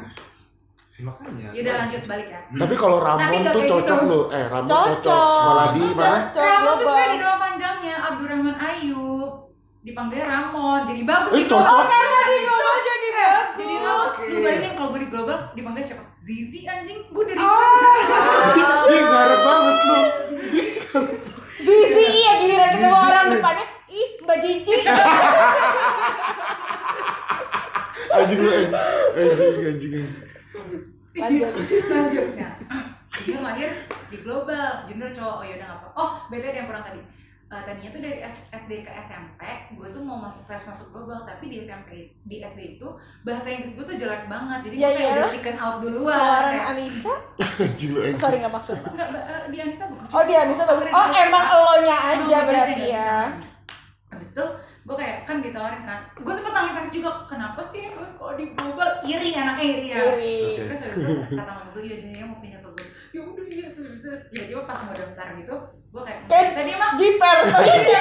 Makanya. 0.98 1.52
ya 1.52 1.60
udah 1.60 1.74
lanjut 1.78 2.02
balik 2.04 2.24
ya 2.26 2.40
Tapi 2.48 2.72
kalau 2.74 2.96
Tapi 2.96 3.20
Ramon 3.20 3.44
tuh 3.46 3.64
cocok 3.68 3.98
gitu. 4.00 4.20
Eh, 4.30 4.44
Ramon 4.46 4.64
Cocok. 4.66 4.96
cocok. 4.96 5.36
Sekolah 5.36 5.66
di 5.68 5.84
mana? 5.86 6.18
Ramon 6.32 6.72
tuh 6.72 6.86
sebenarnya 6.86 7.12
di 7.12 7.18
nama 7.18 7.36
panjangnya 7.36 7.96
Abdurrahman 8.02 8.56
Ayub 8.56 9.30
dipanggil 9.82 10.22
Ramon 10.22 10.80
jadi 10.82 11.02
bagus 11.04 11.30
Eh, 11.30 11.38
gitu. 11.38 11.52
cocok. 11.52 11.84
karena 11.84 12.20
di 12.24 12.38
global 12.42 12.76
jadi 12.80 13.08
bagus 13.12 13.52
jadi 13.52 13.76
bagus 13.78 14.10
Oke. 14.10 14.24
lu 14.26 14.36
bayangin 14.40 14.72
kalau 14.72 14.88
gue 14.88 14.98
di 14.98 15.08
global 15.08 15.36
dipanggil 15.52 15.84
siapa 15.84 16.02
Zizi 16.16 16.60
anjing 16.64 17.00
gue 17.06 17.24
dari 17.24 17.38
Oh. 17.38 17.60
Dia, 18.88 19.00
ngarep 19.04 19.40
banget 19.42 19.76
lu. 19.82 19.98
Zizi 21.58 22.04
iya 22.16 22.32
giliran 22.36 22.68
ketemu 22.72 22.96
orang 22.96 23.26
depannya 23.30 23.64
ih 23.86 24.08
mbak 24.18 24.38
Cici 24.40 24.74
Anjing 28.08 28.40
lu, 28.40 28.48
Eng. 28.48 28.72
Anjing, 28.72 29.36
anjing. 29.44 29.92
anjing. 29.92 30.06
Lanjut. 31.16 31.52
Lanjut 31.86 32.26
nah 32.34 32.52
dia 33.16 33.38
lahir 33.40 33.70
di 34.06 34.18
global. 34.18 34.84
Junior 34.84 35.10
cowok. 35.10 35.36
Oh 35.36 35.44
yaudah 35.44 35.68
apa 35.72 35.86
oh 35.94 36.10
beda 36.26 36.46
ada 36.46 36.58
yang 36.58 36.66
kurang 36.66 36.84
tadi. 36.84 37.00
Eh, 37.46 37.62
tadinya 37.62 37.88
tuh 37.88 38.02
dari 38.02 38.18
S- 38.20 38.42
SD 38.50 38.82
ke 38.82 38.90
SMP 38.92 39.38
gue 39.72 39.88
tuh 39.88 40.02
mau 40.02 40.18
masuk 40.18 40.44
tes 40.44 40.58
masuk 40.60 40.90
global. 40.90 41.22
Tapi 41.22 41.46
di 41.46 41.56
SMP 41.58 41.90
di 42.20 42.36
SD 42.40 42.76
itu 42.76 42.88
bahasa 43.22 43.48
Inggris 43.48 43.72
gue 43.72 43.86
tuh 43.86 43.96
jelek 43.96 44.26
banget. 44.26 44.66
Jadi 44.66 44.74
Ya 44.76 44.82
gue 44.82 44.92
kayak 44.92 45.06
udah 45.06 45.16
iyalah. 45.16 45.30
chicken 45.30 45.56
out 45.56 45.76
duluan 45.78 46.10
keluaran 46.12 46.50
kayak 46.50 46.66
Anissa? 46.68 47.14
Sorry 48.20 48.36
nggak 48.36 48.50
maksud. 48.52 48.76
Enggak, 48.82 49.08
Mbak, 49.08 49.24
eh, 49.24 49.42
di 49.46 49.58
Anissa 49.60 49.84
bagus 49.86 50.08
oh 50.10 50.22
di 50.22 50.34
Anissa 50.34 50.64
bagus 50.64 50.84
oh 50.86 51.06
emang 51.08 51.44
elonya 51.46 51.96
aja 52.12 52.38
berarti 52.44 52.82
ya. 52.84 53.14
Habis 54.10 54.28
itu 54.32 54.46
gue 54.86 54.94
kayak 54.94 55.26
kan 55.26 55.42
ditawarin 55.42 55.82
kan. 55.82 56.00
Gue 56.14 56.30
sempet 56.30 56.54
nangis-nangis 56.54 56.94
juga 56.94 57.10
kenapa 57.26 57.58
sih 57.58 57.82
gue 57.82 58.06
sekolah 58.06 58.38
di 58.38 58.54
global 58.54 59.02
iri 59.02 59.34
anaknya 59.34 59.64
iri 59.66 59.86
ya. 59.90 59.98
Iri. 60.14 60.38
terus 60.62 60.80
habis 60.80 61.02
itu 61.02 61.34
kata 61.34 61.42
mama 61.44 61.70
gue 61.74 61.82
ya 61.82 61.96
dia 61.98 62.22
mau 62.22 62.38
pindah 62.38 62.62
ke 62.62 62.70
gue 62.70 62.86
ya 63.10 63.20
udah 63.20 63.44
iya. 63.44 63.66
Terus 63.74 63.84
habis 63.90 64.00
itu 64.00 64.10
tiba-tiba 64.30 64.62
pas 64.62 64.78
mau 64.86 64.94
daftar 64.94 65.26
gitu 65.34 65.56
gue 65.90 66.02
kayak 66.06 66.20
Kan 66.30 66.42
bisa 66.46 66.62
dia 66.62 66.76
mah 66.78 66.90
jiper. 66.94 67.36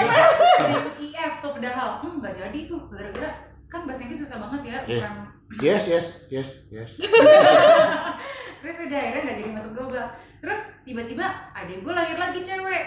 Ikut 0.77 0.95
IF 1.01 1.33
tuh 1.41 1.51
padahal 1.57 1.89
hmm 1.99 2.13
nggak 2.21 2.33
jadi 2.37 2.59
tuh 2.65 2.79
gara-gara 2.87 3.31
kan 3.65 3.81
bahasa 3.83 4.01
Inggris 4.05 4.21
susah 4.21 4.37
banget 4.37 4.61
ya 4.61 4.77
Iya. 4.85 5.09
bukan. 5.09 5.13
Yes, 5.61 5.83
yes, 5.85 6.05
yes, 6.29 6.49
yes. 6.69 6.91
terus 8.61 8.75
udah 8.81 8.97
akhirnya 8.97 9.21
nggak 9.25 9.37
jadi 9.41 9.51
masuk 9.51 9.71
global. 9.73 10.05
Terus 10.37 10.61
tiba-tiba 10.81 11.25
adek 11.53 11.81
gue 11.81 11.93
lahir 11.93 12.17
lagi 12.17 12.39
cewek. 12.41 12.83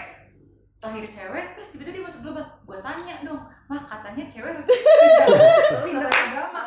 Lahir 0.79 1.05
cewek 1.07 1.45
terus 1.51 1.67
tiba-tiba 1.71 1.99
dia 1.99 2.05
masuk 2.07 2.21
global. 2.23 2.45
Gue 2.63 2.79
tanya 2.79 3.15
dong 3.21 3.43
mah 3.69 3.81
katanya 3.85 4.23
cewek 4.25 4.49
harus 4.49 4.65
pindah 4.65 6.09
agama. 6.09 6.61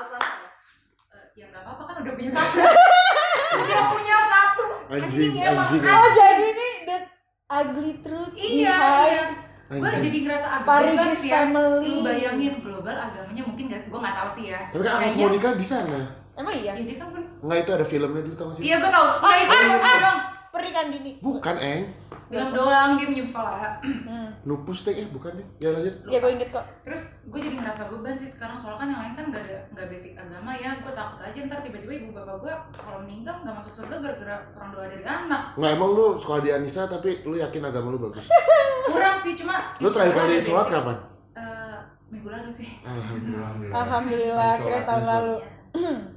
Ya 1.35 1.45
nggak 1.51 1.63
apa-apa 1.67 1.83
kan 1.83 1.95
udah 2.01 2.13
punya 2.15 2.31
satu. 2.31 2.59
Udah 3.53 3.83
punya 3.93 4.17
satu. 4.33 4.65
Anjing, 4.89 5.33
emang. 5.37 5.61
anjing. 5.61 5.83
oh 5.85 6.09
jadi 6.09 6.47
ini 6.49 6.69
the 6.89 6.97
ugly 7.47 7.93
truth 8.01 8.33
iya 8.33 8.81
iya. 9.05 9.25
Gue 9.69 9.85
Anjing. 9.85 10.05
jadi 10.09 10.19
ngerasa 10.25 10.47
agak 10.49 10.65
Parigis 10.65 10.97
bebas 10.97 11.23
ya. 11.25 11.33
family. 11.43 11.93
Lu 11.93 12.01
bayangin 12.01 12.55
global 12.61 12.97
agamanya 12.97 13.43
mungkin 13.45 13.65
gak 13.69 13.83
gue 13.89 13.99
nggak 14.01 14.17
tahu 14.17 14.29
sih 14.33 14.45
ya. 14.53 14.61
Tapi 14.73 14.83
kan 14.85 14.93
Agnes 14.97 15.17
Monica 15.17 15.49
di 15.53 15.67
sana. 15.67 16.01
emang 16.33 16.55
iya? 16.57 16.73
Ya 16.73 16.85
dia 16.87 16.97
kan 16.97 17.09
Enggak 17.13 17.59
itu 17.61 17.71
ada 17.77 17.85
filmnya 17.85 18.23
dulu 18.25 18.35
tau 18.37 18.47
gak 18.49 18.57
sih? 18.57 18.63
iya 18.65 18.77
gue 18.81 18.91
tahu. 18.93 19.07
Ah 19.21 19.35
itu 19.37 19.53
film 19.53 19.77
doang 19.77 20.21
pernikahan 20.53 20.89
dini 20.89 21.17
Bukan, 21.19 21.57
Eng. 21.57 21.85
film 22.29 22.49
doang 22.49 22.97
dia 22.97 23.05
minjem 23.05 23.25
sekolah 23.25 23.81
hmm. 23.81 24.29
Lupus 24.43 24.83
teh 24.83 24.95
eh 24.95 25.05
bukan 25.07 25.33
deh. 25.33 25.45
Ya 25.59 25.69
lanjut. 25.69 25.93
ya 26.05 26.17
gue 26.17 26.31
inget 26.31 26.49
kok 26.49 26.65
terus 26.83 27.21
gue 27.23 27.37
jadi 27.37 27.57
ngerasa 27.57 27.89
beban 27.89 28.13
sih 28.13 28.25
sekarang 28.27 28.57
soalnya 28.57 28.79
kan 28.79 28.89
yang 28.89 29.01
lain 29.01 29.15
kan 29.15 29.25
gak 29.29 29.43
ada 29.43 29.59
nggak 29.71 29.87
basic 29.87 30.13
agama 30.15 30.51
ya 30.53 30.73
gue 30.75 30.89
takut 30.91 31.21
aja 31.21 31.39
ntar 31.43 31.61
tiba-tiba 31.61 31.93
ibu 31.95 32.09
bapak 32.11 32.37
gue 32.39 32.53
kalau 32.75 32.99
meninggal 33.01 33.37
nggak 33.39 33.53
masuk 33.55 33.73
surga 33.75 33.97
gara-gara 33.99 34.37
kurang 34.51 34.71
doa 34.71 34.87
dari 34.87 35.05
anak 35.05 35.43
Nggak 35.55 35.73
emang 35.73 35.91
lu 35.91 36.07
sekolah 36.17 36.41
di 36.41 36.51
Anissa 36.51 36.83
tapi 36.87 37.11
lu 37.23 37.35
yakin 37.35 37.63
agama 37.63 37.89
lu 37.89 38.01
bagus. 38.01 38.27
kurang 38.89 39.17
sih 39.21 39.33
cuma 39.35 39.57
Lu 39.77 39.89
terakhir 39.89 40.15
kali 40.15 40.33
Ada 40.35 40.43
sholat 40.43 40.67
kapan? 40.69 40.97
Eh, 41.33 41.77
minggu 42.09 42.29
lalu 42.29 42.51
sih 42.51 42.69
Alhamdulillah. 42.81 43.53
alhamdulillah 43.73 44.53
kira 44.57 44.81
tahun 44.83 45.05
lalu 45.07 45.35
Iya. 45.73 45.93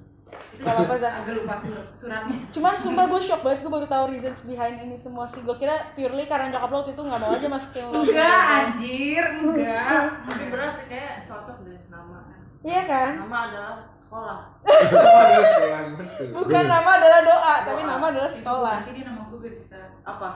Gak 0.58 0.72
apa-apa 0.72 0.96
Zah. 0.98 1.12
agak 1.18 1.34
lupa 1.36 1.56
sur- 1.56 1.90
suratnya 1.92 2.38
Cuman 2.50 2.74
sumpah 2.74 3.06
gue 3.06 3.20
shock 3.20 3.42
banget 3.42 3.60
gue 3.60 3.72
baru 3.72 3.86
tahu 3.86 4.06
reasons 4.10 4.42
behind 4.44 4.78
ini 4.80 4.96
semua 4.96 5.26
sih. 5.26 5.40
Gue 5.40 5.56
kira 5.56 5.76
purely 5.92 6.26
karena 6.26 6.50
nyokap 6.50 6.70
lo 6.70 6.78
waktu 6.78 6.92
itu 6.92 7.02
gak 7.02 7.18
mau 7.18 7.32
aja 7.32 7.48
masukin 7.48 7.84
lo. 7.84 7.94
enggak 8.02 8.42
anjir 8.50 9.24
enggak 9.38 10.04
Tapi 10.22 10.44
bener 10.48 10.70
sih 10.70 10.86
kayak 10.86 11.14
cocok 11.26 11.58
deh 11.62 11.80
nama. 11.88 12.20
Iya 12.62 12.82
kan? 12.84 13.12
Nama 13.20 13.38
adalah 13.46 13.74
sekolah. 13.96 14.40
Waduh, 14.66 15.46
sekolah 15.46 15.80
betul. 15.96 16.28
Bukan 16.34 16.64
nama 16.66 16.90
adalah 16.96 17.22
doa, 17.22 17.56
tapi 17.62 17.82
Doa. 17.82 17.92
nama 17.92 18.06
adalah 18.10 18.32
sekolah. 18.32 18.76
nanti 18.82 18.92
dia 18.94 19.06
nama 19.06 19.22
gue 19.24 19.40
biar 19.40 19.56
bisa 19.56 19.78
Apa? 20.02 20.30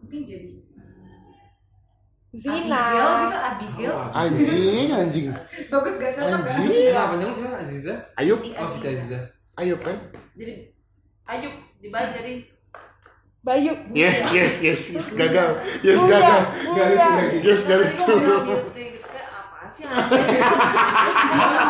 mungkin 0.00 0.20
jadi 0.24 0.48
Zina. 2.30 2.78
Abigail 2.78 3.10
gitu 3.26 3.38
Abigail 3.42 3.94
Anjing, 4.14 4.88
anjing. 4.92 5.26
bagus 5.66 5.94
gak 5.98 6.10
cocok 6.14 6.30
kan 6.30 6.40
Anjing. 6.40 6.70
Nah, 6.94 7.06
panjang 7.10 7.28
lu 7.28 7.36
siapa 7.36 7.56
Aziza? 7.58 7.94
Ayub, 8.14 8.38
Oh, 8.38 8.68
si 8.70 8.78
Aziza. 8.86 9.18
Ayub 9.54 9.80
kan? 9.82 9.96
Jadi 10.34 10.54
Ayub 11.26 11.54
dibalik 11.78 12.12
jadi 12.14 12.34
Bayu. 13.40 13.72
Yes, 13.90 14.28
yes, 14.30 14.60
yes, 14.60 14.92
yes, 14.92 15.06
gagal. 15.16 15.56
Yes, 15.80 15.96
Buya, 15.96 16.12
gagal. 16.12 16.42
Gak 16.44 16.86
lucu 16.86 16.92
Buya. 16.92 17.08
lagi. 17.08 17.38
Yes, 17.40 17.60
gak 17.64 17.78
lucu. 17.80 18.14
gitu 18.76 18.98
kayak 19.00 19.26
apaan 19.32 19.68
sih 19.72 19.84
anjing? 19.88 20.38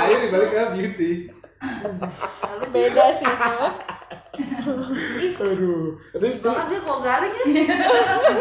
Ayo 0.03 0.17
dibalik 0.27 0.51
ke 0.51 0.63
beauty. 0.75 1.11
Lalu 2.43 2.65
sih 2.67 2.75
Beda 2.75 3.05
sih. 3.15 3.31
Aduh. 5.51 5.99
Sekolah 6.15 6.65
dia 6.69 6.79
kok 6.81 6.99
garing 7.01 7.35
ya? 7.35 7.45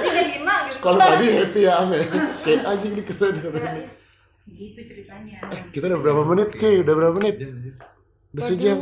Hina 0.10 0.56
gitu. 0.68 0.80
kalau 0.84 1.00
tadi 1.00 1.26
happy 1.32 1.62
ya 1.66 1.74
Ame. 1.84 2.00
Kayak 2.44 2.62
anjing 2.66 2.94
nih 2.96 3.06
keren 3.08 3.36
keren. 3.40 3.64
yes. 3.84 3.98
gitu 4.50 4.82
ceritanya 4.82 5.46
Kita 5.70 5.86
udah 5.94 6.00
berapa 6.02 6.24
menit 6.26 6.50
sih? 6.52 6.82
Udah 6.82 6.94
berapa 6.98 7.14
menit? 7.18 7.36
Udah 8.34 8.44
sejam. 8.46 8.78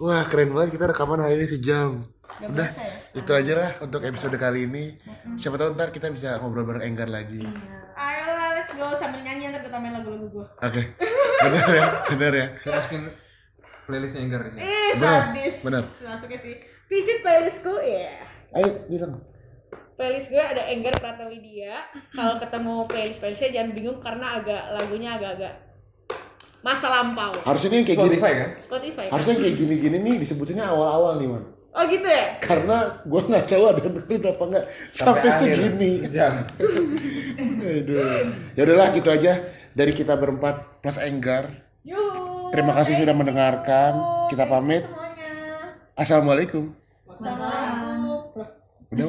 Wah 0.00 0.22
keren 0.28 0.52
banget 0.52 0.76
kita 0.76 0.84
rekaman 0.92 1.20
hari 1.22 1.40
ini 1.40 1.46
sejam. 1.48 2.00
Gak 2.36 2.52
Udah, 2.52 2.68
ya? 2.68 2.92
itu 3.16 3.32
aja 3.32 3.52
lah 3.56 3.70
untuk 3.80 4.04
episode 4.04 4.36
kali 4.36 4.68
ini. 4.68 4.98
Siapa 5.40 5.56
tahu 5.56 5.72
ntar 5.72 5.88
kita 5.88 6.12
bisa 6.12 6.36
ngobrol 6.42 6.68
bareng 6.68 6.84
Enggar 6.84 7.08
lagi. 7.08 7.40
Ayo 7.96 8.26
lah, 8.36 8.60
let's 8.60 8.76
go 8.76 8.92
sambil 9.00 9.24
nyanyi 9.24 9.48
ntar 9.48 9.64
kita 9.64 9.80
main 9.80 9.96
lagu-lagu 9.96 10.28
gue. 10.28 10.46
Oke, 10.60 10.82
benar 11.40 11.68
ya, 11.72 11.86
benar 12.12 12.32
ya. 12.36 12.46
Kita 12.60 12.70
masukin 12.76 13.02
playlistnya 13.86 14.22
Enggar 14.26 14.40
di 14.44 14.50
sini. 14.52 14.60
Ih, 14.66 14.90
Bener, 14.98 15.22
sadis. 15.30 15.56
bener. 15.62 15.82
Masuknya 15.82 16.38
sih. 16.42 16.54
Visit 16.86 17.18
playlistku 17.22 17.74
ya. 17.80 18.18
Ayo 18.52 18.68
bilang. 18.90 19.14
Playlist 19.96 20.28
gue 20.28 20.42
ada 20.42 20.62
Enggar 20.68 20.92
Pratawidya. 20.98 21.74
Kalau 22.12 22.36
ketemu 22.36 22.74
playlist 22.84 23.18
playlistnya 23.22 23.50
jangan 23.54 23.70
bingung 23.72 23.98
karena 24.02 24.26
agak 24.42 24.62
lagunya 24.76 25.16
agak-agak 25.16 25.54
masa 26.60 26.90
lampau. 26.90 27.32
Harusnya 27.46 27.78
yang 27.78 27.86
kayak 27.86 27.98
gini. 27.98 28.06
Spotify 28.18 28.32
kan? 28.34 28.50
Spotify. 28.60 29.06
Harusnya 29.08 29.32
yang 29.38 29.42
kayak 29.46 29.56
gini-gini 29.56 29.96
nih 30.02 30.14
disebutinnya 30.20 30.66
awal-awal 30.66 31.16
nih 31.16 31.30
man. 31.30 31.44
Oh 31.76 31.84
gitu 31.84 32.08
ya? 32.08 32.40
Karena 32.40 33.04
gua 33.04 33.20
nggak 33.22 33.44
tahu 33.46 33.64
ada 33.68 33.80
dengerin 33.84 34.22
apa 34.32 34.44
enggak 34.48 34.64
sampai, 34.96 35.28
akhir, 35.28 35.52
segini. 35.54 35.92
Sejam. 36.02 36.32
Aduh. 37.76 38.24
Ya 38.56 38.60
udahlah 38.64 38.88
gitu 38.96 39.08
aja 39.12 39.32
dari 39.76 39.92
kita 39.92 40.16
berempat 40.16 40.80
plus 40.80 40.96
Enggar. 40.98 41.52
Yuk. 41.84 42.25
Terima 42.52 42.72
kasih 42.76 42.94
sudah 42.98 43.14
mendengarkan. 43.16 43.92
Kita 44.30 44.44
pamit. 44.46 44.84
Assalamualaikum. 45.96 46.74
Assalamualaikum. 47.08 48.44
Udah. 48.92 49.06